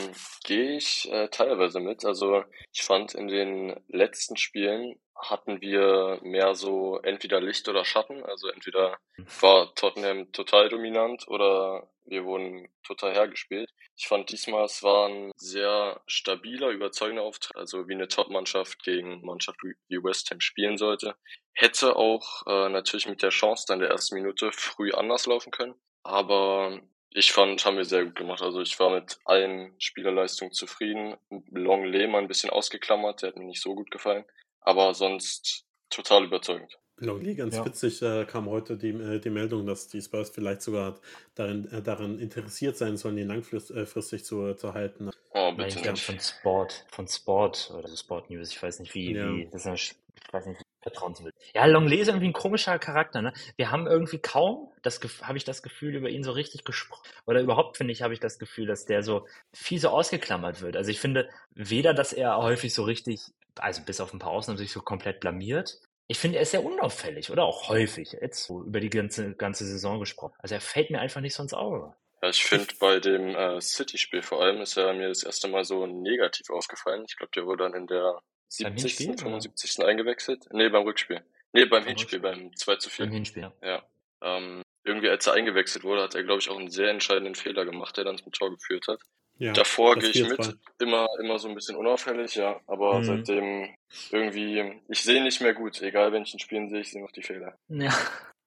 gehe 0.44 0.78
ich 0.78 1.12
äh, 1.12 1.28
teilweise 1.30 1.80
mit. 1.80 2.06
Also 2.06 2.44
ich 2.72 2.84
fand 2.84 3.16
in 3.16 3.28
den 3.28 3.80
letzten 3.88 4.38
Spielen 4.38 5.00
hatten 5.16 5.62
wir 5.62 6.20
mehr 6.24 6.56
so 6.56 7.00
entweder 7.00 7.42
Licht 7.42 7.68
oder 7.68 7.86
Schatten. 7.86 8.24
Also 8.24 8.48
entweder 8.48 8.98
war 9.42 9.74
Tottenham 9.76 10.32
total 10.32 10.70
dominant 10.70 11.28
oder 11.28 11.90
wir 12.06 12.26
wurden 12.26 12.68
total 12.84 13.14
hergespielt. 13.14 13.70
Ich 13.96 14.08
fand 14.08 14.32
diesmal, 14.32 14.66
es 14.66 14.82
war 14.82 15.10
ein 15.10 15.32
sehr 15.36 16.02
stabiler, 16.08 16.70
überzeugender 16.70 17.24
Auftritt, 17.24 17.56
also 17.56 17.88
wie 17.88 17.94
eine 17.94 18.08
Top-Mannschaft 18.08 18.84
gegen 18.84 19.22
Mannschaft 19.22 19.60
wie 19.64 20.04
West 20.04 20.32
Ham 20.32 20.40
spielen 20.40 20.78
sollte. 20.78 21.16
Hätte 21.54 21.96
auch 21.96 22.46
äh, 22.48 22.70
natürlich 22.70 23.08
mit 23.08 23.22
der 23.22 23.30
Chance 23.30 23.66
dann 23.68 23.80
der 23.80 23.90
ersten 23.90 24.16
Minute 24.16 24.52
früh 24.52 24.92
anders 24.92 25.28
laufen 25.28 25.52
können. 25.52 25.76
Aber 26.04 26.82
ich 27.14 27.32
fand, 27.32 27.64
haben 27.66 27.78
wir 27.78 27.86
sehr 27.86 28.06
gut 28.06 28.16
gemacht. 28.16 28.42
Also 28.42 28.62
ich 28.62 28.80
war 28.80 28.90
mit 28.90 29.20
allen 29.26 29.74
Spielerleistungen 29.80 30.54
zufrieden. 30.54 31.16
Long 31.52 31.86
Lehmann 31.86 32.26
ein 32.26 32.28
bisschen 32.28 32.50
ausgeklammert, 32.50 33.22
der 33.22 33.30
hat 33.30 33.38
mir 33.38 33.46
nicht 33.46 33.62
so 33.62 33.76
gut 33.76 33.92
gefallen. 33.92 34.26
Aber 34.62 34.94
sonst 34.94 35.66
total 35.90 36.26
überzeugend. 36.26 36.78
Longley, 37.02 37.34
ganz 37.34 37.56
ja. 37.56 37.66
witzig, 37.66 38.02
äh, 38.04 38.26
kam 38.26 38.48
heute 38.48 38.78
die, 38.78 38.90
äh, 38.90 39.20
die 39.20 39.32
Meldung, 39.32 39.66
dass 39.66 39.88
die 39.88 40.02
Spurs 40.02 40.30
vielleicht 40.30 40.62
sogar 40.62 41.00
darin, 41.34 41.68
äh, 41.72 41.82
daran 41.82 42.20
interessiert 42.20 42.78
sein 42.78 42.96
sollen, 42.96 43.18
ihn 43.18 43.28
langfristig 43.28 44.22
äh, 44.22 44.24
zu, 44.24 44.54
zu 44.54 44.74
halten. 44.74 45.10
Oh, 45.32 45.52
bitte 45.52 45.70
ich 45.70 45.82
glaube 45.82 45.98
von 45.98 46.20
Sport, 46.20 46.86
von 46.92 47.08
Sport 47.08 47.74
oder 47.76 47.88
Sport 47.98 48.30
News, 48.30 48.52
ich 48.52 48.62
weiß 48.62 48.80
nicht 48.82 48.94
wie, 48.94 49.16
ja. 49.16 49.34
wie 49.34 49.50
das 49.52 49.66
ist, 49.66 49.96
ich 50.16 50.34
weiß 50.34 50.46
nicht, 50.46 50.62
vertrauenswürdig. 50.82 51.40
Ja, 51.54 51.66
Longley 51.66 51.98
ist 51.98 52.08
irgendwie 52.08 52.28
ein 52.28 52.34
komischer 52.34 52.78
Charakter, 52.80 53.22
ne? 53.22 53.34
Wir 53.56 53.72
haben 53.72 53.88
irgendwie 53.88 54.20
kaum, 54.20 54.72
das 54.82 55.00
habe 55.22 55.38
ich 55.38 55.44
das 55.44 55.64
Gefühl, 55.64 55.96
über 55.96 56.10
ihn 56.10 56.24
so 56.24 56.32
richtig 56.32 56.64
gesprochen. 56.64 57.08
Oder 57.26 57.42
überhaupt, 57.42 57.78
finde 57.78 57.94
ich, 57.94 58.02
habe 58.02 58.14
ich 58.14 58.20
das 58.20 58.40
Gefühl, 58.40 58.68
dass 58.68 58.86
der 58.86 59.04
so 59.04 59.28
viel 59.54 59.80
so 59.80 59.90
ausgeklammert 59.90 60.62
wird. 60.62 60.76
Also 60.76 60.92
ich 60.92 61.00
finde 61.00 61.30
weder, 61.52 61.94
dass 61.94 62.14
er 62.14 62.38
häufig 62.38 62.74
so 62.74 62.84
richtig, 62.84 63.22
also 63.56 63.82
bis 63.84 64.02
auf 64.02 64.14
ein 64.14 64.20
paar 64.20 64.32
Ausnahmen 64.32 64.58
sich 64.58 64.72
so 64.72 64.82
komplett 64.82 65.20
blamiert. 65.20 65.80
Ich 66.08 66.20
finde, 66.20 66.38
er 66.38 66.44
ist 66.44 66.52
sehr 66.52 66.66
unauffällig 66.66 67.32
oder 67.32 67.44
auch 67.44 67.70
häufig, 67.70 68.18
jetzt 68.20 68.44
so 68.44 68.64
über 68.64 68.80
die 68.80 68.90
ganze, 68.90 69.34
ganze 69.36 69.66
Saison 69.66 70.00
gesprochen. 70.00 70.34
Also 70.40 70.56
er 70.56 70.62
fällt 70.62 70.90
mir 70.90 71.00
einfach 71.00 71.22
nicht 71.22 71.36
so 71.36 71.44
ins 71.44 71.54
Auge. 71.54 71.94
Ja, 72.22 72.30
ich 72.30 72.44
finde, 72.44 72.68
bei 72.80 73.00
dem 73.00 73.36
äh, 73.36 73.60
City-Spiel 73.62 74.22
vor 74.22 74.42
allem 74.42 74.62
ist 74.62 74.78
er 74.78 74.94
mir 74.94 75.08
das 75.08 75.24
erste 75.24 75.48
Mal 75.48 75.64
so 75.64 75.88
negativ 75.88 76.50
aufgefallen. 76.50 77.04
Ich 77.08 77.18
glaube, 77.18 77.32
der 77.34 77.46
wurde 77.46 77.64
dann 77.64 77.74
in 77.74 77.88
der 77.88 78.22
70., 78.52 79.20
75. 79.20 79.80
Oder? 79.80 79.88
eingewechselt. 79.88 80.46
Nee, 80.52 80.70
beim 80.70 80.84
Rückspiel. 80.84 81.24
Nee, 81.54 81.66
beim, 81.66 81.70
beim 81.70 81.86
Hinspiel, 81.86 82.20
Rückspiel. 82.20 82.44
beim 82.50 82.56
2 82.56 82.76
zu 82.78 82.90
4. 82.90 83.06
Beim 83.06 83.14
Hinspiel, 83.14 83.44
ja. 83.44 83.54
ja. 83.62 83.84
Ähm, 84.24 84.62
irgendwie, 84.84 85.10
als 85.10 85.28
er 85.28 85.34
eingewechselt 85.34 85.84
wurde, 85.84 86.02
hat 86.02 86.16
er, 86.16 86.24
glaube 86.24 86.42
ich, 86.42 86.50
auch 86.50 86.58
einen 86.58 86.70
sehr 86.70 86.90
entscheidenden 86.90 87.36
Fehler 87.36 87.66
gemacht, 87.66 87.96
der 87.98 88.04
dann 88.04 88.18
zum 88.18 88.32
Tor 88.32 88.52
geführt 88.52 88.88
hat. 88.88 89.00
Ja, 89.38 89.54
Davor 89.54 89.96
gehe 89.96 90.10
ich 90.10 90.28
mit, 90.28 90.56
immer, 90.80 91.08
immer 91.20 91.40
so 91.40 91.48
ein 91.48 91.56
bisschen 91.56 91.76
unauffällig, 91.76 92.36
ja, 92.36 92.60
aber 92.68 93.00
mhm. 93.00 93.04
seitdem 93.04 93.76
irgendwie, 94.12 94.82
ich 94.88 95.02
sehe 95.02 95.24
nicht 95.24 95.42
mehr 95.42 95.54
gut, 95.54 95.82
egal 95.82 96.12
wenn 96.12 96.24
ich 96.24 96.34
ihn 96.34 96.40
spielen 96.40 96.70
sehe, 96.70 96.82
ich 96.82 96.92
sehe 96.92 97.02
noch 97.02 97.12
die 97.12 97.24
Fehler. 97.24 97.58
Ja. 97.70 97.92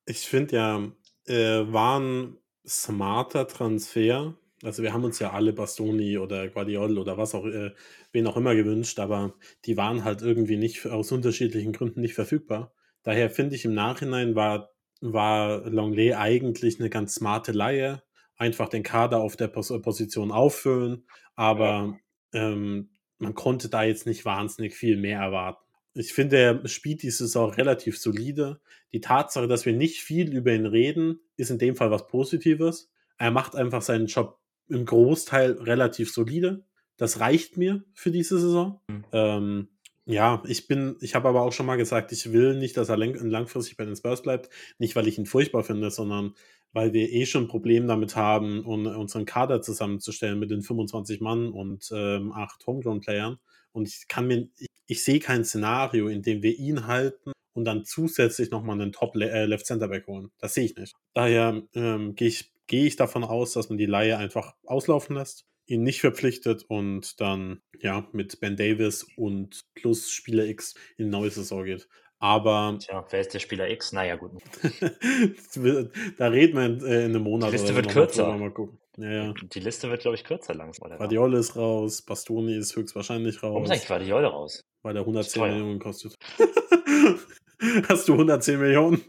Ich 0.06 0.20
finde 0.20 0.56
ja, 0.56 0.92
äh, 1.26 1.72
war 1.72 1.98
ein 1.98 2.38
smarter 2.66 3.48
Transfer, 3.48 4.34
also 4.64 4.82
wir 4.82 4.92
haben 4.92 5.04
uns 5.04 5.18
ja 5.18 5.32
alle 5.32 5.52
Bastoni 5.52 6.18
oder 6.18 6.48
Guardiol 6.48 6.98
oder 6.98 7.18
was 7.18 7.34
auch, 7.34 7.44
äh, 7.46 7.72
wen 8.12 8.26
auch 8.26 8.36
immer 8.36 8.54
gewünscht, 8.54 8.98
aber 8.98 9.34
die 9.64 9.76
waren 9.76 10.04
halt 10.04 10.22
irgendwie 10.22 10.56
nicht 10.56 10.86
aus 10.86 11.12
unterschiedlichen 11.12 11.72
Gründen 11.72 12.00
nicht 12.00 12.14
verfügbar. 12.14 12.72
Daher 13.02 13.30
finde 13.30 13.54
ich 13.54 13.64
im 13.64 13.74
Nachhinein 13.74 14.34
war, 14.34 14.70
war 15.00 15.68
Longley 15.68 16.14
eigentlich 16.14 16.80
eine 16.80 16.90
ganz 16.90 17.14
smarte 17.14 17.52
Laie. 17.52 18.02
Einfach 18.36 18.68
den 18.68 18.82
Kader 18.82 19.20
auf 19.20 19.36
der 19.36 19.48
Pos 19.48 19.68
Position 19.82 20.32
auffüllen, 20.32 21.06
aber 21.36 21.96
ähm, 22.32 22.90
man 23.18 23.34
konnte 23.34 23.68
da 23.68 23.84
jetzt 23.84 24.06
nicht 24.06 24.24
wahnsinnig 24.24 24.74
viel 24.74 24.96
mehr 24.96 25.20
erwarten. 25.20 25.62
ich 25.94 26.12
finde, 26.12 26.38
er 26.38 26.68
spielt 26.68 27.02
die 27.02 27.10
Saison 27.10 27.50
relativ 27.50 27.98
solide. 27.98 28.60
Die 28.92 29.00
Tatsache, 29.00 29.46
dass 29.46 29.66
wir 29.66 29.72
nicht 29.72 30.00
viel 30.00 30.34
über 30.34 30.52
ihn 30.52 30.66
reden, 30.66 31.20
ist 31.36 31.50
in 31.50 31.58
dem 31.58 31.76
Fall 31.76 31.92
was 31.92 32.08
Positives. 32.08 32.90
Er 33.18 33.30
macht 33.30 33.54
einfach 33.54 33.82
seinen 33.82 34.06
Job 34.06 34.40
im 34.68 34.84
Großteil 34.84 35.52
relativ 35.52 36.12
solide. 36.12 36.64
Das 36.96 37.20
reicht 37.20 37.56
mir 37.56 37.84
für 37.92 38.10
diese 38.10 38.38
Saison. 38.38 38.80
Mhm. 38.88 39.04
Ähm, 39.12 39.68
ja, 40.06 40.42
ich 40.46 40.68
bin, 40.68 40.96
ich 41.00 41.14
habe 41.14 41.28
aber 41.28 41.42
auch 41.42 41.52
schon 41.52 41.66
mal 41.66 41.76
gesagt, 41.76 42.12
ich 42.12 42.32
will 42.32 42.56
nicht, 42.56 42.76
dass 42.76 42.90
er 42.90 42.96
langfristig 42.96 43.76
bei 43.76 43.84
den 43.84 43.96
Spurs 43.96 44.22
bleibt. 44.22 44.50
Nicht, 44.78 44.96
weil 44.96 45.08
ich 45.08 45.18
ihn 45.18 45.26
furchtbar 45.26 45.64
finde, 45.64 45.90
sondern 45.90 46.34
weil 46.72 46.92
wir 46.92 47.10
eh 47.10 47.24
schon 47.24 47.44
ein 47.44 47.48
Problem 47.48 47.86
damit 47.86 48.16
haben, 48.16 48.64
um 48.64 48.84
unseren 48.86 49.24
Kader 49.24 49.62
zusammenzustellen 49.62 50.38
mit 50.38 50.50
den 50.50 50.60
25 50.60 51.20
Mann 51.20 51.50
und 51.50 51.90
ähm, 51.94 52.32
acht 52.32 52.66
Homegrown-Playern. 52.66 53.38
Und 53.72 53.88
ich 53.88 54.06
kann 54.08 54.26
mir, 54.26 54.48
ich, 54.58 54.66
ich 54.86 55.04
sehe 55.04 55.20
kein 55.20 55.44
Szenario, 55.44 56.08
in 56.08 56.22
dem 56.22 56.42
wir 56.42 56.58
ihn 56.58 56.86
halten 56.86 57.32
und 57.54 57.64
dann 57.64 57.84
zusätzlich 57.84 58.50
nochmal 58.50 58.80
einen 58.80 58.92
Top-Left-Center-Back 58.92 60.02
äh, 60.02 60.06
holen. 60.06 60.30
Das 60.38 60.54
sehe 60.54 60.64
ich 60.64 60.76
nicht. 60.76 60.94
Daher 61.14 61.62
ähm, 61.74 62.14
gehe 62.14 62.28
ich, 62.28 62.52
geh 62.66 62.86
ich 62.86 62.96
davon 62.96 63.24
aus, 63.24 63.52
dass 63.52 63.68
man 63.68 63.78
die 63.78 63.86
Laie 63.86 64.16
einfach 64.16 64.54
auslaufen 64.64 65.16
lässt, 65.16 65.46
ihn 65.66 65.82
nicht 65.82 66.00
verpflichtet 66.00 66.64
und 66.68 67.20
dann 67.20 67.62
ja 67.78 68.08
mit 68.12 68.40
Ben 68.40 68.56
Davis 68.56 69.06
und 69.16 69.60
plus 69.74 70.10
Spieler 70.10 70.44
X 70.46 70.74
in 70.96 71.10
neue 71.10 71.30
Saison 71.30 71.64
geht. 71.64 71.88
Aber. 72.18 72.78
Tja, 72.80 73.04
wer 73.10 73.20
ist 73.20 73.34
der 73.34 73.38
Spieler 73.38 73.68
X? 73.68 73.92
Naja, 73.92 74.16
gut. 74.16 74.32
da 76.18 76.28
reden 76.28 76.56
wir 76.56 76.64
in, 76.64 76.84
äh, 76.84 77.04
in 77.04 77.10
einem 77.10 77.22
Monat. 77.22 77.50
Die 77.50 77.56
Liste 77.56 77.74
wird 77.74 77.88
kürzer. 77.88 78.34
Mal 78.36 78.50
gucken. 78.50 78.78
Ja, 78.96 79.10
ja. 79.10 79.34
Die 79.52 79.60
Liste 79.60 79.90
wird, 79.90 80.02
glaube 80.02 80.14
ich, 80.14 80.24
kürzer 80.24 80.54
langsam. 80.54 80.96
Guardiola 80.96 81.38
ist 81.38 81.56
raus, 81.56 82.02
Bastoni 82.02 82.56
ist 82.56 82.76
höchstwahrscheinlich 82.76 83.42
raus. 83.42 83.50
Warum 83.50 83.64
ist 83.64 83.70
eigentlich 83.70 83.88
Guardiola 83.88 84.28
raus? 84.28 84.60
Weil 84.82 84.94
der 84.94 85.02
110 85.02 85.42
Millionen 85.42 85.78
kostet. 85.80 86.14
Hast 87.88 88.08
du 88.08 88.12
110 88.12 88.60
Millionen? 88.60 89.02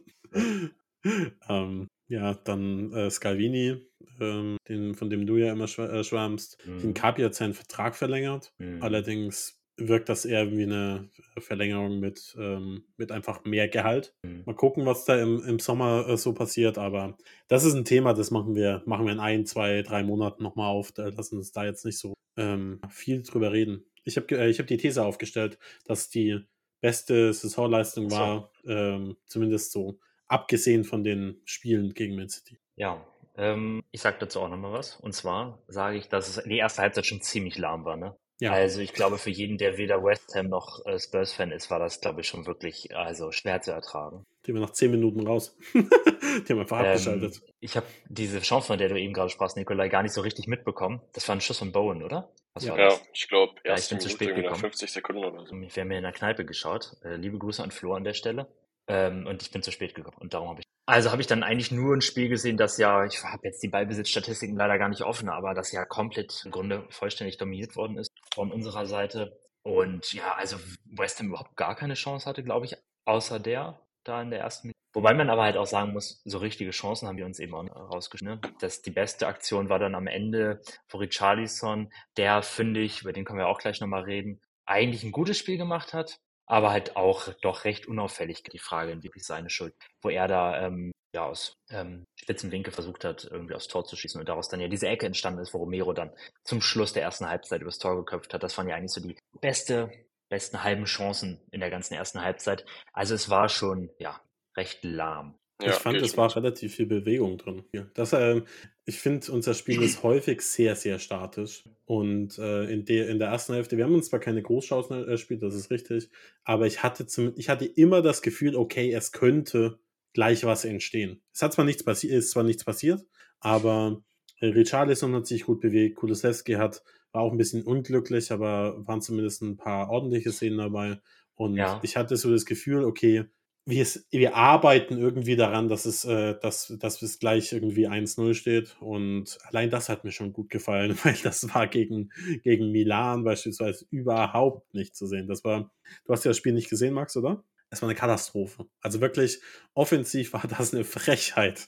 ähm, 1.47 1.87
ja, 2.07 2.33
dann 2.33 2.91
äh, 2.93 3.09
Scalvini, 3.09 3.77
ähm, 4.19 4.57
den, 4.67 4.95
von 4.95 5.09
dem 5.09 5.25
du 5.25 5.37
ja 5.37 5.51
immer 5.51 5.67
schw 5.67 5.83
äh, 5.83 6.03
schwärmst. 6.03 6.57
Mhm. 6.65 6.79
Den 6.79 6.93
Kapi 6.93 7.23
hat 7.23 7.35
seinen 7.35 7.53
Vertrag 7.53 7.95
verlängert. 7.95 8.53
Mhm. 8.59 8.81
Allerdings 8.81 9.59
wirkt 9.77 10.07
das 10.07 10.23
eher 10.23 10.51
wie 10.51 10.63
eine 10.63 11.09
Verlängerung 11.37 11.99
mit, 11.99 12.35
ähm, 12.39 12.85
mit 12.97 13.11
einfach 13.11 13.43
mehr 13.43 13.67
Gehalt. 13.67 14.15
Mhm. 14.23 14.43
Mal 14.45 14.55
gucken, 14.55 14.85
was 14.85 15.05
da 15.05 15.21
im, 15.21 15.43
im 15.43 15.59
Sommer 15.59 16.07
äh, 16.07 16.17
so 16.17 16.33
passiert, 16.33 16.77
aber 16.77 17.17
das 17.47 17.65
ist 17.65 17.73
ein 17.73 17.85
Thema, 17.85 18.13
das 18.13 18.31
machen 18.31 18.55
wir, 18.55 18.83
machen 18.85 19.05
wir 19.05 19.13
in 19.13 19.19
ein, 19.19 19.45
zwei, 19.45 19.81
drei 19.81 20.03
Monaten 20.03 20.43
nochmal 20.43 20.69
auf. 20.69 20.91
Da 20.91 21.09
lassen 21.09 21.37
uns 21.37 21.51
da 21.51 21.65
jetzt 21.65 21.85
nicht 21.85 21.97
so 21.97 22.13
ähm, 22.37 22.79
viel 22.89 23.23
drüber 23.23 23.51
reden. 23.51 23.85
Ich 24.03 24.17
habe 24.17 24.33
äh, 24.37 24.53
hab 24.53 24.67
die 24.67 24.77
These 24.77 25.03
aufgestellt, 25.03 25.57
dass 25.85 26.09
die 26.09 26.39
beste 26.79 27.33
Saisonleistung 27.33 28.11
war, 28.11 28.51
so. 28.63 28.71
ähm, 28.71 29.17
zumindest 29.25 29.71
so 29.71 29.99
abgesehen 30.27 30.83
von 30.83 31.03
den 31.03 31.41
Spielen 31.45 31.93
gegen 31.93 32.15
Man 32.15 32.29
City. 32.29 32.59
Ja, 32.75 33.05
ähm, 33.37 33.83
ich 33.91 34.01
sage 34.01 34.17
dazu 34.19 34.41
auch 34.41 34.49
nochmal 34.49 34.73
was. 34.73 34.95
Und 34.97 35.13
zwar 35.13 35.59
sage 35.67 35.97
ich, 35.97 36.09
dass 36.09 36.29
es 36.29 36.43
die 36.43 36.57
erste 36.57 36.81
Halbzeit 36.81 37.05
schon 37.05 37.21
ziemlich 37.21 37.57
lahm 37.57 37.85
war. 37.85 37.97
Ne? 37.97 38.15
Ja. 38.39 38.51
Also 38.51 38.81
ich 38.81 38.93
glaube, 38.93 39.17
für 39.17 39.29
jeden, 39.29 39.57
der 39.57 39.77
weder 39.77 40.03
West 40.03 40.35
Ham 40.35 40.49
noch 40.49 40.85
äh, 40.85 40.99
Spurs-Fan 40.99 41.51
ist, 41.51 41.71
war 41.71 41.79
das, 41.79 42.01
glaube 42.01 42.21
ich, 42.21 42.27
schon 42.27 42.45
wirklich 42.45 42.95
also 42.95 43.31
schwer 43.31 43.61
zu 43.61 43.71
ertragen. 43.71 44.25
Die 44.45 44.53
waren 44.53 44.61
nach 44.61 44.71
zehn 44.71 44.91
Minuten 44.91 45.25
raus. 45.25 45.55
die 45.73 46.51
haben 46.51 46.59
einfach 46.59 46.79
ähm, 46.79 46.85
abgeschaltet. 46.85 47.41
Ich 47.61 47.77
habe 47.77 47.87
diese 48.09 48.41
Chance, 48.41 48.67
von 48.67 48.77
der 48.77 48.89
du 48.89 48.99
eben 48.99 49.13
gerade 49.13 49.29
sprachst, 49.29 49.55
Nikolai, 49.55 49.87
gar 49.87 50.03
nicht 50.03 50.13
so 50.13 50.21
richtig 50.21 50.47
mitbekommen. 50.47 51.01
Das 51.13 51.27
war 51.27 51.35
ein 51.35 51.41
Schuss 51.41 51.59
von 51.59 51.71
Bowen, 51.71 52.03
oder? 52.03 52.29
Was 52.53 52.65
ja. 52.65 52.77
ja, 52.77 52.99
ich 53.13 53.27
glaube, 53.27 53.53
ja, 53.65 53.75
ich 53.75 53.89
bin 53.89 53.99
zu 53.99 54.09
spät 54.09 54.35
gekommen. 54.35 54.59
50 54.59 54.91
Sekunden 54.91 55.23
oder 55.23 55.45
so. 55.45 55.55
Wir 55.55 55.69
haben 55.69 55.87
mir 55.87 55.97
in 55.97 56.03
der 56.03 56.11
Kneipe 56.11 56.45
geschaut. 56.45 56.95
Äh, 57.03 57.15
liebe 57.15 57.37
Grüße 57.37 57.63
an 57.63 57.71
Flo 57.71 57.93
an 57.93 58.03
der 58.03 58.13
Stelle. 58.13 58.47
Ähm, 58.87 59.25
und 59.27 59.41
ich 59.41 59.51
bin 59.51 59.63
zu 59.63 59.71
spät 59.71 59.95
gekommen. 59.95 60.17
Und 60.19 60.33
darum 60.33 60.49
habe 60.49 60.61
ich 60.61 60.65
also 60.87 61.11
habe 61.11 61.21
ich 61.21 61.27
dann 61.27 61.41
eigentlich 61.41 61.71
nur 61.71 61.95
ein 61.95 62.01
Spiel 62.01 62.29
gesehen, 62.29 62.57
das 62.57 62.77
ja, 62.77 63.05
ich 63.05 63.23
habe 63.23 63.47
jetzt 63.47 63.63
die 63.63 63.69
Ballbesitzstatistiken 63.69 64.55
leider 64.55 64.77
gar 64.77 64.89
nicht 64.89 65.01
offen, 65.01 65.29
aber 65.29 65.55
das 65.55 65.71
ja 65.71 65.83
komplett 65.83 66.43
im 66.45 66.51
Grunde 66.51 66.85
vollständig 66.89 67.37
dominiert 67.37 67.75
worden 67.75 67.97
ist 67.97 68.11
von 68.33 68.51
unserer 68.51 68.85
Seite. 68.85 69.39
Und 69.63 70.13
ja, 70.13 70.35
also 70.35 70.57
West 70.85 71.19
Ham 71.19 71.29
überhaupt 71.29 71.55
gar 71.55 71.75
keine 71.75 71.95
Chance 71.95 72.29
hatte, 72.29 72.43
glaube 72.43 72.67
ich, 72.67 72.77
außer 73.05 73.39
der 73.39 73.79
da 74.03 74.21
in 74.21 74.29
der 74.29 74.41
ersten 74.41 74.67
Minute. 74.67 74.75
Wobei 74.93 75.15
man 75.15 75.31
aber 75.31 75.43
halt 75.43 75.57
auch 75.57 75.65
sagen 75.65 75.91
muss, 75.91 76.21
so 76.23 76.37
richtige 76.37 76.69
Chancen 76.69 77.07
haben 77.07 77.17
wir 77.17 77.25
uns 77.25 77.39
eben 77.39 77.55
auch 77.55 77.65
rausgeschnitten. 77.65 78.55
Das, 78.59 78.83
die 78.83 78.91
beste 78.91 79.27
Aktion 79.27 79.69
war 79.69 79.79
dann 79.79 79.95
am 79.95 80.05
Ende 80.05 80.61
vor 80.87 80.99
Richarlison, 80.99 81.91
der, 82.15 82.43
finde 82.43 82.81
ich, 82.81 83.01
über 83.01 83.11
den 83.11 83.25
können 83.25 83.39
wir 83.39 83.47
auch 83.47 83.59
gleich 83.59 83.81
nochmal 83.81 84.03
reden, 84.03 84.39
eigentlich 84.65 85.03
ein 85.03 85.11
gutes 85.11 85.37
Spiel 85.37 85.57
gemacht 85.57 85.93
hat, 85.93 86.19
aber 86.45 86.71
halt 86.71 86.95
auch 86.95 87.33
doch 87.41 87.65
recht 87.65 87.87
unauffällig 87.87 88.43
die 88.43 88.59
Frage, 88.59 89.03
wirklich 89.03 89.25
seine 89.25 89.49
Schuld, 89.49 89.73
wo 90.01 90.09
er 90.09 90.27
da 90.27 90.65
ähm, 90.65 90.91
ja 91.15 91.25
aus 91.25 91.53
ähm, 91.69 92.05
spitzen 92.19 92.51
Winkel 92.51 92.73
versucht 92.73 93.03
hat, 93.03 93.23
irgendwie 93.23 93.55
aufs 93.55 93.67
Tor 93.67 93.85
zu 93.85 93.95
schießen 93.95 94.19
und 94.19 94.29
daraus 94.29 94.49
dann 94.49 94.59
ja 94.59 94.67
diese 94.67 94.87
Ecke 94.87 95.05
entstanden 95.05 95.39
ist, 95.39 95.53
wo 95.53 95.59
Romero 95.59 95.93
dann 95.93 96.11
zum 96.43 96.61
Schluss 96.61 96.93
der 96.93 97.03
ersten 97.03 97.27
Halbzeit 97.27 97.61
übers 97.61 97.79
Tor 97.79 97.95
geköpft 97.95 98.33
hat. 98.33 98.43
Das 98.43 98.57
waren 98.57 98.67
ja 98.67 98.75
eigentlich 98.75 98.91
so 98.91 99.01
die 99.01 99.17
beste, 99.41 99.91
besten 100.29 100.63
halben 100.63 100.85
Chancen 100.85 101.41
in 101.51 101.61
der 101.61 101.69
ganzen 101.69 101.93
ersten 101.93 102.21
Halbzeit. 102.21 102.65
Also 102.93 103.15
es 103.15 103.29
war 103.29 103.49
schon 103.49 103.89
ja 103.99 104.19
recht 104.55 104.83
lahm. 104.83 105.37
Ja, 105.61 105.69
ich 105.69 105.75
fand, 105.75 105.97
es 105.97 106.17
war 106.17 106.35
relativ 106.35 106.75
viel 106.75 106.85
Bewegung 106.85 107.37
drin. 107.37 107.63
Das, 107.93 108.11
äh, 108.11 108.41
ich 108.83 108.99
finde, 108.99 109.31
unser 109.31 109.53
Spiel 109.53 109.81
ist 109.81 110.03
häufig 110.03 110.41
sehr, 110.41 110.75
sehr 110.75 110.99
statisch. 110.99 111.63
Und 111.85 112.37
äh, 112.37 112.65
in, 112.65 112.83
der, 112.83 113.07
in 113.07 113.19
der 113.19 113.29
ersten 113.29 113.53
Hälfte, 113.53 113.77
wir 113.77 113.85
haben 113.85 113.95
uns 113.95 114.09
zwar 114.09 114.19
keine 114.19 114.41
Großchancen 114.41 115.07
erspielt, 115.07 115.43
das 115.43 115.55
ist 115.55 115.71
richtig, 115.71 116.09
aber 116.43 116.67
ich 116.67 116.83
hatte, 116.83 117.05
zum, 117.05 117.33
ich 117.37 117.47
hatte 117.47 117.65
immer 117.65 118.01
das 118.01 118.21
Gefühl, 118.21 118.55
okay, 118.55 118.91
es 118.91 119.13
könnte 119.13 119.79
gleich 120.13 120.43
was 120.43 120.65
entstehen. 120.65 121.21
Es 121.33 121.41
hat 121.41 121.53
zwar 121.53 121.65
nichts 121.65 121.83
passiert, 121.83 122.13
ist 122.13 122.31
zwar 122.31 122.43
nichts 122.43 122.65
passiert, 122.65 123.05
aber 123.39 124.01
äh, 124.39 124.47
Richarlison 124.47 125.15
hat 125.15 125.25
sich 125.25 125.45
gut 125.45 125.61
bewegt, 125.61 125.95
Kulusewski 125.95 126.53
hat, 126.53 126.83
war 127.11 127.21
auch 127.21 127.31
ein 127.31 127.37
bisschen 127.37 127.63
unglücklich, 127.63 128.31
aber 128.31 128.85
waren 128.85 129.01
zumindest 129.01 129.41
ein 129.41 129.57
paar 129.57 129.89
ordentliche 129.89 130.31
Szenen 130.31 130.57
dabei. 130.57 130.99
Und 131.35 131.55
ja. 131.55 131.79
ich 131.83 131.97
hatte 131.97 132.17
so 132.17 132.31
das 132.31 132.45
Gefühl, 132.45 132.83
okay, 132.83 133.25
wir, 133.67 133.85
wir 134.11 134.35
arbeiten 134.35 134.97
irgendwie 134.97 135.35
daran, 135.35 135.67
dass 135.67 135.85
es, 135.85 136.05
äh, 136.05 136.35
dass, 136.39 136.73
dass 136.79 137.01
es 137.01 137.19
gleich 137.19 137.51
irgendwie 137.51 137.87
1-0 137.87 138.35
steht. 138.35 138.77
Und 138.79 139.39
allein 139.45 139.71
das 139.71 139.89
hat 139.89 140.03
mir 140.03 140.11
schon 140.11 140.33
gut 140.33 140.49
gefallen, 140.49 140.97
weil 141.03 141.15
das 141.23 141.53
war 141.53 141.67
gegen, 141.67 142.11
gegen 142.43 142.71
Milan 142.71 143.23
beispielsweise 143.23 143.85
überhaupt 143.89 144.73
nicht 144.73 144.95
zu 144.95 145.07
sehen. 145.07 145.27
Das 145.27 145.43
war, 145.43 145.71
du 146.05 146.13
hast 146.13 146.23
ja 146.25 146.29
das 146.29 146.37
Spiel 146.37 146.53
nicht 146.53 146.69
gesehen, 146.69 146.93
Max, 146.93 147.17
oder? 147.17 147.43
Es 147.71 147.81
war 147.81 147.89
eine 147.89 147.97
Katastrophe. 147.97 148.67
Also 148.81 149.01
wirklich, 149.01 149.41
offensiv 149.73 150.33
war 150.33 150.43
das 150.47 150.73
eine 150.73 150.83
Frechheit. 150.83 151.67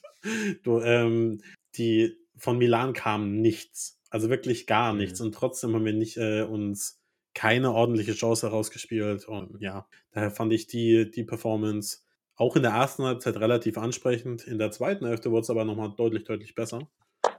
Du, 0.63 0.79
ähm, 0.79 1.41
die 1.75 2.15
von 2.37 2.59
Milan 2.59 2.93
kam 2.93 3.41
nichts. 3.41 3.99
Also 4.09 4.29
wirklich 4.29 4.67
gar 4.67 4.93
nichts. 4.93 5.19
Mhm. 5.19 5.27
Und 5.27 5.31
trotzdem 5.33 5.73
haben 5.73 5.85
wir 5.85 5.93
nicht 5.93 6.17
äh, 6.17 6.43
uns 6.43 7.01
keine 7.38 7.72
ordentliche 7.72 8.13
Chance 8.13 8.48
herausgespielt. 8.48 9.27
Und 9.27 9.62
ja, 9.62 9.88
daher 10.12 10.32
fand 10.32 10.51
ich 10.53 10.65
die, 10.65 11.12
die 11.12 11.24
Performance 11.24 12.00
auch 12.36 12.56
in 12.56 12.63
der 12.63 12.72
ersten 12.72 13.03
Halbzeit 13.03 13.38
relativ 13.38 13.77
ansprechend. 13.77 14.48
In 14.48 14.58
der 14.58 14.72
zweiten 14.72 15.06
Hälfte 15.06 15.29
wurde 15.29 15.41
es 15.41 15.50
aber 15.51 15.63
nochmal 15.63 15.94
deutlich, 15.96 16.24
deutlich 16.24 16.56
besser. 16.56 16.89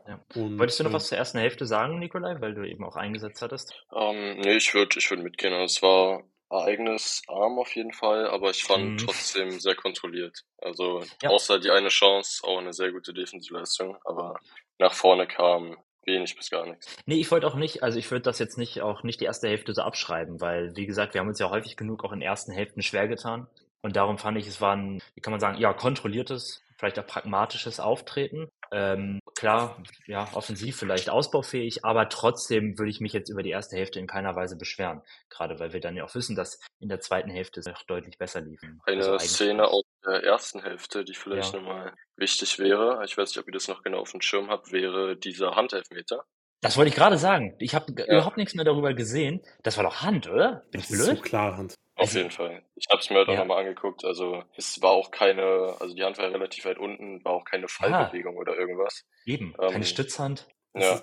Ja. 0.06 0.24
Und, 0.36 0.56
Wolltest 0.56 0.78
du 0.78 0.84
noch 0.84 0.90
äh, 0.90 0.94
was 0.94 1.08
zur 1.08 1.18
ersten 1.18 1.38
Hälfte 1.38 1.66
sagen, 1.66 1.98
Nikolai, 1.98 2.40
weil 2.40 2.54
du 2.54 2.62
eben 2.62 2.84
auch 2.84 2.94
eingesetzt 2.94 3.42
hattest? 3.42 3.84
Ähm, 3.92 4.38
nee, 4.38 4.56
ich 4.56 4.72
würde 4.72 4.96
ich 4.96 5.10
würd 5.10 5.22
mitgehen. 5.22 5.52
Also, 5.52 5.64
es 5.64 5.82
war 5.82 6.22
ereignisarm 6.50 7.58
auf 7.58 7.74
jeden 7.74 7.92
Fall, 7.92 8.28
aber 8.28 8.50
ich 8.50 8.62
fand 8.62 8.92
mhm. 8.92 8.98
trotzdem 8.98 9.58
sehr 9.58 9.74
kontrolliert. 9.74 10.44
Also 10.58 11.02
ja. 11.22 11.28
außer 11.28 11.58
die 11.58 11.70
eine 11.70 11.88
Chance 11.88 12.42
auch 12.44 12.58
eine 12.58 12.72
sehr 12.72 12.90
gute 12.92 13.12
Defensivleistung, 13.12 13.98
aber 14.04 14.40
nach 14.78 14.94
vorne 14.94 15.26
kam 15.26 15.76
wenig 16.08 16.34
bis 16.34 16.50
gar 16.50 16.66
nichts. 16.66 16.96
Nee, 17.06 17.20
ich 17.20 17.30
wollte 17.30 17.46
auch 17.46 17.54
nicht, 17.54 17.82
also 17.84 17.98
ich 17.98 18.10
würde 18.10 18.22
das 18.22 18.40
jetzt 18.40 18.58
nicht 18.58 18.80
auch 18.80 19.04
nicht 19.04 19.20
die 19.20 19.26
erste 19.26 19.48
Hälfte 19.48 19.72
so 19.72 19.82
abschreiben, 19.82 20.40
weil, 20.40 20.74
wie 20.74 20.86
gesagt, 20.86 21.14
wir 21.14 21.20
haben 21.20 21.28
uns 21.28 21.38
ja 21.38 21.50
häufig 21.50 21.76
genug 21.76 22.04
auch 22.04 22.12
in 22.12 22.20
ersten 22.20 22.52
Hälften 22.52 22.82
schwer 22.82 23.06
getan. 23.06 23.46
Und 23.80 23.94
darum 23.94 24.18
fand 24.18 24.36
ich, 24.38 24.48
es 24.48 24.60
war 24.60 24.74
ein, 24.74 25.00
wie 25.14 25.20
kann 25.20 25.30
man 25.30 25.40
sagen, 25.40 25.58
ja, 25.58 25.72
kontrolliertes, 25.72 26.62
vielleicht 26.76 26.98
auch 26.98 27.06
pragmatisches 27.06 27.78
Auftreten. 27.78 28.50
Ähm, 28.70 29.20
klar, 29.34 29.82
ja, 30.06 30.28
offensiv 30.34 30.76
vielleicht 30.76 31.10
ausbaufähig, 31.10 31.84
aber 31.84 32.08
trotzdem 32.08 32.78
würde 32.78 32.90
ich 32.90 33.00
mich 33.00 33.12
jetzt 33.12 33.30
über 33.30 33.42
die 33.42 33.50
erste 33.50 33.76
Hälfte 33.76 33.98
in 33.98 34.06
keiner 34.06 34.34
Weise 34.36 34.56
beschweren. 34.56 35.02
Gerade 35.30 35.58
weil 35.58 35.72
wir 35.72 35.80
dann 35.80 35.96
ja 35.96 36.04
auch 36.04 36.14
wissen, 36.14 36.36
dass 36.36 36.60
in 36.80 36.88
der 36.88 37.00
zweiten 37.00 37.30
Hälfte 37.30 37.60
es 37.60 37.66
noch 37.66 37.82
deutlich 37.84 38.18
besser 38.18 38.40
liefen. 38.40 38.80
Eine 38.84 38.98
also 38.98 39.18
Szene 39.18 39.66
aus 39.68 39.84
der 40.08 40.24
ersten 40.24 40.62
Hälfte, 40.62 41.04
die 41.04 41.14
vielleicht 41.14 41.52
ja. 41.52 41.60
nochmal 41.60 41.94
wichtig 42.16 42.58
wäre, 42.58 43.02
ich 43.04 43.16
weiß 43.16 43.30
nicht, 43.30 43.38
ob 43.38 43.46
ihr 43.46 43.52
das 43.52 43.68
noch 43.68 43.82
genau 43.82 44.00
auf 44.00 44.12
dem 44.12 44.20
Schirm 44.20 44.50
habt, 44.50 44.72
wäre 44.72 45.16
dieser 45.16 45.56
Handelfmeter. 45.56 46.24
Das 46.60 46.76
wollte 46.76 46.88
ich 46.88 46.96
gerade 46.96 47.18
sagen. 47.18 47.54
Ich 47.60 47.74
habe 47.74 47.92
ja. 47.96 48.06
überhaupt 48.06 48.36
nichts 48.36 48.54
mehr 48.54 48.64
darüber 48.64 48.92
gesehen. 48.94 49.40
Das 49.62 49.76
war 49.76 49.84
doch 49.84 50.02
Hand, 50.02 50.28
oder? 50.28 50.64
Bin 50.72 50.80
ich 50.80 50.88
blöd? 50.88 51.00
So 51.00 51.16
klar 51.16 51.56
Hand. 51.56 51.74
Auf 51.94 52.14
jeden 52.14 52.30
Fall. 52.30 52.62
Ich 52.76 52.86
habe 52.90 53.00
es 53.00 53.10
mir 53.10 53.16
halt 53.16 53.28
auch 53.28 53.32
ja. 53.32 53.40
nochmal 53.40 53.60
angeguckt. 53.60 54.04
Also 54.04 54.44
es 54.56 54.80
war 54.82 54.92
auch 54.92 55.10
keine, 55.10 55.76
also 55.80 55.94
die 55.94 56.02
Hand 56.02 56.18
war 56.18 56.32
relativ 56.32 56.64
weit 56.64 56.78
unten, 56.78 57.24
war 57.24 57.32
auch 57.32 57.44
keine 57.44 57.68
Fallbewegung 57.68 58.36
ah. 58.36 58.40
oder 58.40 58.56
irgendwas. 58.56 59.04
Eben, 59.24 59.54
ähm, 59.60 59.70
keine 59.70 59.84
Stützhand. 59.84 60.48
Ja. 60.74 60.96
äh, 60.96 61.00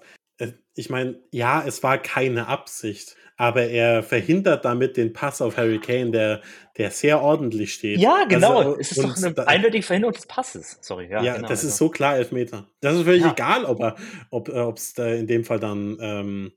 ich 0.76 0.90
meine, 0.90 1.20
ja, 1.32 1.64
es 1.66 1.84
war 1.84 1.98
keine 1.98 2.48
Absicht, 2.48 3.16
aber 3.38 3.64
er 3.68 4.04
verhindert 4.04 4.66
damit 4.66 4.98
den 4.98 5.14
Pass 5.14 5.42
auf 5.42 5.58
Harry 5.58 5.80
Kane, 5.80 6.12
der, 6.12 6.42
der 6.78 6.92
sehr 6.92 7.22
ordentlich 7.22 7.74
steht. 7.74 8.00
Ja, 8.00 8.26
genau. 8.28 8.58
Also, 8.60 8.78
es 8.80 8.92
ist 8.92 9.04
doch 9.04 9.16
eine 9.16 9.34
da- 9.34 9.44
eindeutige 9.44 9.84
Verhinderung 9.84 10.14
des 10.14 10.26
Passes. 10.26 10.78
Sorry, 10.82 11.10
ja. 11.10 11.24
Ja, 11.24 11.36
genau, 11.36 11.48
das 11.48 11.64
ist 11.64 11.78
genau. 11.78 11.90
so 11.90 11.90
klar 11.90 12.18
Elfmeter. 12.18 12.70
Das 12.82 12.96
ist 12.96 13.04
völlig 13.04 13.24
Ja. 13.24 13.32
egal, 13.32 13.66
ob 13.66 13.80
er, 13.82 13.96
ob 14.32 14.78
es 14.78 14.94
da 14.94 15.08
in 15.08 15.28
dem 15.28 15.44
Fall 15.46 15.60
dann 15.60 15.98
ähm, 16.02 16.52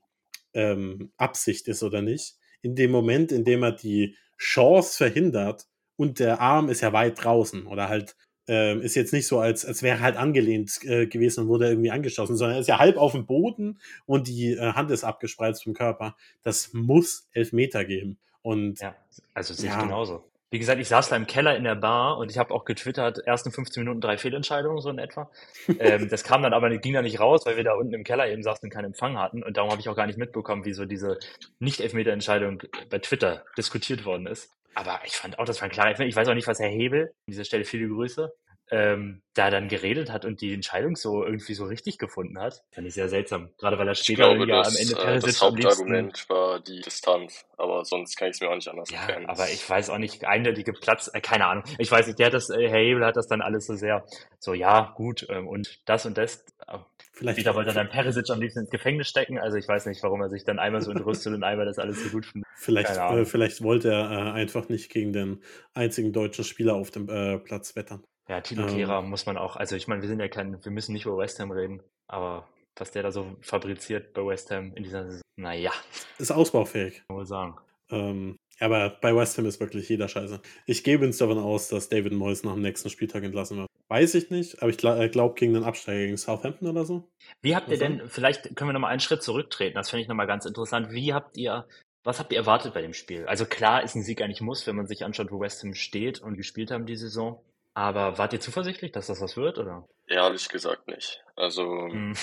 ähm, 0.53 1.11
Absicht 1.17 1.67
ist 1.67 1.83
oder 1.83 2.01
nicht. 2.01 2.35
In 2.61 2.75
dem 2.75 2.91
Moment, 2.91 3.31
in 3.31 3.45
dem 3.45 3.63
er 3.63 3.71
die 3.71 4.17
Chance 4.37 4.97
verhindert 4.97 5.65
und 5.95 6.19
der 6.19 6.41
Arm 6.41 6.69
ist 6.69 6.81
ja 6.81 6.91
weit 6.93 7.23
draußen 7.23 7.67
oder 7.67 7.87
halt 7.89 8.15
ähm, 8.49 8.81
ist 8.81 8.95
jetzt 8.95 9.13
nicht 9.13 9.27
so, 9.27 9.39
als, 9.39 9.63
als 9.63 9.83
wäre 9.83 9.97
er 9.97 10.01
halt 10.01 10.17
angelehnt 10.17 10.79
äh, 10.83 11.05
gewesen 11.05 11.43
und 11.43 11.47
wurde 11.49 11.69
irgendwie 11.69 11.91
angeschossen, 11.91 12.35
sondern 12.35 12.57
er 12.57 12.61
ist 12.61 12.67
ja 12.67 12.79
halb 12.79 12.97
auf 12.97 13.11
dem 13.11 13.27
Boden 13.27 13.79
und 14.07 14.27
die 14.27 14.53
äh, 14.53 14.73
Hand 14.73 14.89
ist 14.89 15.03
abgespreizt 15.03 15.63
vom 15.63 15.73
Körper. 15.75 16.15
Das 16.41 16.73
muss 16.73 17.29
Elfmeter 17.31 17.85
geben. 17.85 18.17
Und 18.41 18.81
Ja, 18.81 18.95
also 19.35 19.53
sehe 19.53 19.69
ich 19.69 19.75
Ja. 19.75 19.83
genauso. 19.83 20.23
Wie 20.51 20.57
gesagt, 20.57 20.81
ich 20.81 20.87
saß 20.87 21.09
da 21.09 21.15
im 21.15 21.27
Keller 21.27 21.55
in 21.57 21.63
der 21.63 21.75
Bar 21.75 22.17
und 22.17 22.31
ich 22.31 22.39
habe 22.39 22.51
auch 22.55 22.65
getwittert, 22.65 23.19
ersten 23.19 23.51
15 23.51 23.83
Minuten 23.83 24.01
drei 24.01 24.17
Fehlentscheidungen, 24.17 24.81
so 24.81 24.89
in 24.89 24.97
etwa. 24.97 25.29
ähm, 25.79 26.09
das 26.09 26.23
kam 26.23 26.41
dann 26.41 26.53
aber, 26.53 26.75
ging 26.77 26.93
da 26.93 27.03
nicht 27.03 27.19
raus, 27.19 27.45
weil 27.45 27.55
wir 27.55 27.63
da 27.63 27.75
unten 27.75 27.93
im 27.93 28.03
Keller 28.03 28.27
eben 28.27 28.41
saßen 28.41 28.65
und 28.65 28.73
keinen 28.73 28.85
Empfang 28.85 29.19
hatten. 29.19 29.43
Und 29.43 29.57
darum 29.57 29.69
habe 29.69 29.79
ich 29.79 29.89
auch 29.89 29.95
gar 29.95 30.07
nicht 30.07 30.17
mitbekommen, 30.17 30.65
wie 30.65 30.73
so 30.73 30.85
diese 30.85 31.19
Nicht-Elfmeter-Entscheidung 31.59 32.63
bei 32.89 32.97
Twitter 32.97 33.45
diskutiert 33.59 34.05
worden 34.05 34.25
ist. 34.25 34.49
Aber 34.75 34.99
ich 35.05 35.13
fand 35.13 35.39
auch, 35.39 35.45
das 35.45 35.61
war 35.61 35.67
ein 35.67 35.71
klarer. 35.71 35.99
Ich 35.99 36.15
weiß 36.15 36.27
auch 36.27 36.33
nicht, 36.33 36.47
was 36.47 36.59
Herr 36.59 36.69
Hebel, 36.69 37.07
an 37.07 37.31
dieser 37.31 37.43
Stelle 37.43 37.65
viele 37.65 37.87
Grüße, 37.87 38.31
ähm, 38.71 39.21
da 39.33 39.49
dann 39.49 39.67
geredet 39.67 40.11
hat 40.11 40.25
und 40.25 40.41
die 40.41 40.53
Entscheidung 40.53 40.95
so 40.95 41.23
irgendwie 41.25 41.53
so 41.53 41.65
richtig 41.65 41.97
gefunden 41.97 42.39
hat. 42.39 42.61
Fand 42.71 42.85
ich 42.87 42.93
sehr 42.93 43.09
seltsam. 43.09 43.49
Gerade 43.57 43.79
weil 43.79 43.87
er 43.87 43.95
später 43.95 44.35
glaube, 44.35 44.47
ja 44.47 44.59
das, 44.59 44.75
am 44.75 44.81
Ende 44.81 44.93
äh, 44.93 45.03
Perisic 45.05 45.29
das 45.29 45.41
Hauptargument 45.41 46.29
war 46.29 46.59
die 46.59 46.81
Distanz, 46.81 47.45
aber 47.57 47.83
sonst 47.83 48.15
kann 48.15 48.29
ich 48.29 48.35
es 48.35 48.41
mir 48.41 48.49
auch 48.49 48.55
nicht 48.55 48.67
anders 48.67 48.89
Ja, 48.91 48.99
erklären. 48.99 49.25
aber 49.25 49.49
ich 49.49 49.67
weiß 49.67 49.89
auch 49.89 49.97
nicht, 49.97 50.23
eindeutige 50.25 50.73
Platz, 50.73 51.09
äh, 51.13 51.19
keine 51.21 51.47
Ahnung. 51.47 51.63
Ich 51.79 51.89
weiß 51.89 52.05
nicht, 52.07 52.19
der 52.19 52.27
hat 52.27 52.33
das, 52.33 52.49
äh, 52.49 52.69
Herr 52.69 52.79
Hebel 52.79 53.05
hat 53.05 53.17
das 53.17 53.27
dann 53.27 53.41
alles 53.41 53.65
so 53.65 53.75
sehr, 53.75 54.05
so, 54.39 54.53
ja, 54.53 54.93
gut, 54.95 55.25
ähm, 55.29 55.47
und 55.47 55.81
das 55.85 56.05
und 56.05 56.17
das. 56.17 56.45
Äh, 56.67 56.77
vielleicht 57.19 57.37
Wieder 57.37 57.53
wollte 57.53 57.71
er 57.71 57.75
dann 57.75 57.89
Perisic 57.89 58.29
am 58.29 58.39
liebsten 58.39 58.61
ins 58.61 58.69
Gefängnis 58.69 59.07
stecken, 59.09 59.37
also 59.37 59.57
ich 59.57 59.67
weiß 59.67 59.85
nicht, 59.85 60.01
warum 60.03 60.21
er 60.21 60.29
sich 60.29 60.45
dann 60.45 60.57
einmal 60.57 60.81
so 60.81 60.91
entrüstet 60.91 61.33
und 61.33 61.43
einmal 61.43 61.65
das 61.65 61.77
alles 61.77 62.01
so 62.03 62.09
gut 62.09 62.25
findet. 62.25 62.47
Vielleicht, 62.55 62.89
äh, 62.89 63.25
vielleicht 63.25 63.61
wollte 63.61 63.91
er 63.91 64.11
äh, 64.11 64.31
einfach 64.31 64.69
nicht 64.69 64.89
gegen 64.89 65.13
den 65.13 65.43
einzigen 65.73 66.13
deutschen 66.13 66.43
Spieler 66.43 66.75
auf 66.75 66.91
dem 66.91 67.09
äh, 67.09 67.37
Platz 67.37 67.75
wettern. 67.75 68.03
Ja, 68.27 68.41
Tilo 68.41 68.63
Ähm. 68.63 68.75
Kehrer 68.75 69.01
muss 69.01 69.25
man 69.25 69.37
auch, 69.37 69.55
also 69.55 69.75
ich 69.75 69.87
meine, 69.87 70.01
wir 70.01 70.09
sind 70.09 70.19
ja 70.19 70.27
kein, 70.27 70.63
wir 70.63 70.71
müssen 70.71 70.93
nicht 70.93 71.05
über 71.05 71.17
West 71.17 71.39
Ham 71.39 71.51
reden, 71.51 71.81
aber 72.07 72.47
was 72.75 72.91
der 72.91 73.03
da 73.03 73.11
so 73.11 73.35
fabriziert 73.41 74.13
bei 74.13 74.25
West 74.25 74.49
Ham 74.51 74.73
in 74.75 74.83
dieser 74.83 75.05
Saison, 75.05 75.21
naja, 75.35 75.71
Ist 76.17 76.31
ausbaufähig. 76.31 77.03
kann 77.07 77.17
man 77.17 77.25
sagen. 77.25 77.55
Ähm, 77.91 78.37
aber 78.59 78.97
bei 79.01 79.15
West 79.15 79.37
Ham 79.37 79.45
ist 79.45 79.59
wirklich 79.59 79.89
jeder 79.89 80.07
scheiße. 80.07 80.41
Ich 80.65 80.83
gebe 80.83 81.05
uns 81.05 81.17
davon 81.17 81.37
aus, 81.37 81.69
dass 81.69 81.89
David 81.89 82.13
Moyes 82.13 82.43
nach 82.43 82.53
dem 82.53 82.61
nächsten 82.61 82.89
Spieltag 82.89 83.23
entlassen 83.23 83.57
wird. 83.57 83.68
Weiß 83.89 84.13
ich 84.15 84.29
nicht, 84.29 84.61
aber 84.61 84.69
ich 84.69 84.77
glaube 84.77 85.33
gegen 85.35 85.53
den 85.53 85.63
Absteiger 85.63 86.05
gegen 86.05 86.17
Southampton 86.17 86.67
oder 86.67 86.85
so. 86.85 87.09
Wie 87.41 87.55
habt 87.55 87.69
ihr 87.69 87.77
denn, 87.77 88.07
vielleicht 88.07 88.55
können 88.55 88.69
wir 88.69 88.73
nochmal 88.73 88.91
einen 88.91 88.99
Schritt 88.99 89.23
zurücktreten, 89.23 89.75
das 89.75 89.89
finde 89.89 90.03
ich 90.03 90.07
nochmal 90.07 90.27
ganz 90.27 90.45
interessant. 90.45 90.91
Wie 90.91 91.13
habt 91.13 91.35
ihr, 91.37 91.67
was 92.03 92.19
habt 92.19 92.31
ihr 92.31 92.37
erwartet 92.37 92.73
bei 92.75 92.81
dem 92.81 92.93
Spiel? 92.93 93.25
Also 93.25 93.45
klar 93.45 93.83
ist 93.83 93.95
ein 93.95 94.03
Sieg 94.03 94.21
eigentlich 94.21 94.41
muss, 94.41 94.67
wenn 94.67 94.75
man 94.75 94.85
sich 94.85 95.03
anschaut, 95.03 95.31
wo 95.31 95.39
West 95.39 95.63
Ham 95.63 95.73
steht 95.73 96.21
und 96.21 96.37
gespielt 96.37 96.69
haben 96.71 96.85
die 96.85 96.95
Saison. 96.95 97.43
Aber 97.73 98.17
wart 98.17 98.33
ihr 98.33 98.39
zuversichtlich, 98.39 98.91
dass 98.91 99.07
das 99.07 99.21
was 99.21 99.35
wird, 99.37 99.57
oder? 99.57 99.87
Ehrlich 100.07 100.49
gesagt 100.49 100.87
nicht. 100.87 101.23
Also 101.35 101.63
Hm. 101.87 102.13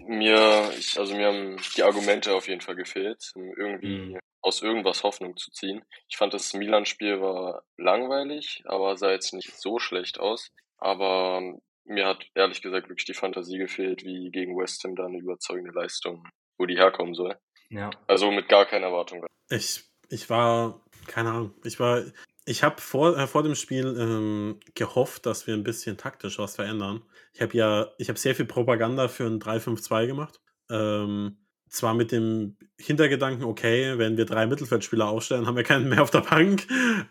mir, 0.00 0.70
ich, 0.78 0.98
also 0.98 1.14
mir 1.14 1.28
haben 1.28 1.56
die 1.76 1.82
Argumente 1.82 2.34
auf 2.34 2.48
jeden 2.48 2.60
Fall 2.60 2.76
gefehlt, 2.76 3.32
um 3.34 3.54
irgendwie 3.56 4.12
Mhm. 4.14 4.18
aus 4.42 4.62
irgendwas 4.62 5.02
Hoffnung 5.02 5.36
zu 5.36 5.50
ziehen. 5.50 5.82
Ich 6.08 6.16
fand 6.16 6.34
das 6.34 6.52
Milan-Spiel 6.54 7.20
war 7.20 7.62
langweilig, 7.78 8.62
aber 8.66 8.96
sah 8.96 9.10
jetzt 9.10 9.32
nicht 9.32 9.56
so 9.56 9.78
schlecht 9.78 10.20
aus. 10.20 10.50
Aber 10.78 11.40
mir 11.84 12.06
hat 12.06 12.26
ehrlich 12.34 12.62
gesagt 12.62 12.88
wirklich 12.88 13.06
die 13.06 13.14
Fantasie 13.14 13.58
gefehlt, 13.58 14.04
wie 14.04 14.30
gegen 14.30 14.56
West 14.56 14.82
Ham 14.84 14.96
da 14.96 15.06
eine 15.06 15.18
überzeugende 15.18 15.72
Leistung, 15.72 16.26
wo 16.58 16.66
die 16.66 16.76
herkommen 16.76 17.14
soll. 17.14 17.36
Ja. 17.70 17.90
Also 18.06 18.30
mit 18.30 18.48
gar 18.48 18.66
keiner 18.66 18.86
Erwartung. 18.86 19.24
Ich, 19.50 19.84
ich 20.08 20.28
war, 20.30 20.84
keine 21.06 21.30
Ahnung, 21.30 21.54
ich 21.64 21.80
war, 21.80 22.02
ich 22.44 22.62
habe 22.62 22.80
vor, 22.80 23.16
äh, 23.16 23.26
vor 23.26 23.42
dem 23.42 23.54
Spiel 23.54 23.96
ähm, 23.98 24.60
gehofft, 24.74 25.26
dass 25.26 25.46
wir 25.46 25.54
ein 25.54 25.64
bisschen 25.64 25.96
taktisch 25.96 26.38
was 26.38 26.56
verändern. 26.56 27.02
Ich 27.32 27.40
habe 27.40 27.56
ja, 27.56 27.92
ich 27.98 28.08
habe 28.08 28.18
sehr 28.18 28.34
viel 28.34 28.46
Propaganda 28.46 29.08
für 29.08 29.24
ein 29.26 29.40
3-5-2 29.40 30.06
gemacht. 30.06 30.40
Ähm, 30.70 31.38
zwar 31.68 31.94
mit 31.94 32.12
dem 32.12 32.56
Hintergedanken, 32.78 33.44
okay, 33.44 33.98
wenn 33.98 34.16
wir 34.16 34.24
drei 34.24 34.46
Mittelfeldspieler 34.46 35.08
aufstellen, 35.08 35.46
haben 35.46 35.56
wir 35.56 35.64
keinen 35.64 35.88
mehr 35.88 36.02
auf 36.02 36.10
der 36.10 36.20
Bank, 36.20 36.66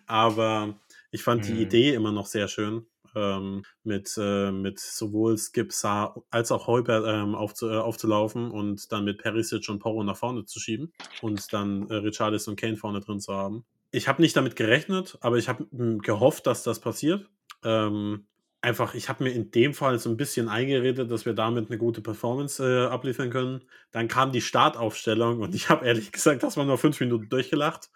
aber 0.08 0.80
ich 1.12 1.24
fand 1.24 1.46
die 1.48 1.54
Mhm. 1.54 1.62
Idee 1.62 1.94
immer 1.94 2.12
noch 2.12 2.26
sehr 2.26 2.48
schön. 2.48 2.86
Ähm, 3.16 3.64
mit, 3.84 4.14
äh, 4.18 4.52
mit 4.52 4.80
sowohl 4.80 5.38
Skip, 5.38 5.72
Saar 5.72 6.22
als 6.30 6.52
auch 6.52 6.68
Heubert 6.68 7.06
ähm, 7.08 7.36
aufzu, 7.36 7.70
äh, 7.70 7.78
aufzulaufen 7.78 8.52
und 8.52 8.92
dann 8.92 9.06
mit 9.06 9.20
Perisic 9.20 9.70
und 9.70 9.80
Porro 9.80 10.04
nach 10.04 10.18
vorne 10.18 10.46
zu 10.46 10.60
schieben 10.60 10.92
und 11.22 11.54
dann 11.54 11.90
äh, 11.90 11.96
Richarlison 11.96 12.54
und 12.54 12.60
Kane 12.60 12.78
vorne 12.78 13.00
drin 13.00 13.20
zu 13.20 13.34
haben. 13.34 13.66
Ich 13.92 14.08
habe 14.08 14.22
nicht 14.22 14.36
damit 14.36 14.56
gerechnet, 14.56 15.18
aber 15.22 15.38
ich 15.38 15.48
habe 15.48 15.66
gehofft, 16.02 16.48
dass 16.48 16.64
das 16.64 16.80
passiert. 16.80 17.30
Ähm, 17.64 18.26
einfach, 18.66 18.96
ich 18.96 19.08
habe 19.10 19.24
mir 19.24 19.30
in 19.30 19.52
dem 19.52 19.74
Fall 19.74 20.00
so 20.00 20.10
ein 20.10 20.18
bisschen 20.18 20.50
eingeredet, 20.50 21.10
dass 21.12 21.26
wir 21.26 21.34
damit 21.34 21.70
eine 21.70 21.78
gute 21.78 22.02
Performance 22.02 22.64
äh, 22.64 22.88
abliefern 22.92 23.30
können. 23.30 23.62
Dann 23.92 24.08
kam 24.08 24.32
die 24.32 24.42
Startaufstellung 24.42 25.40
und 25.40 25.56
ich 25.56 25.70
habe 25.70 25.86
ehrlich 25.86 26.12
gesagt, 26.12 26.44
das 26.44 26.58
war 26.58 26.66
nur 26.66 26.78
fünf 26.78 27.00
Minuten 27.00 27.30
durchgelacht, 27.30 27.90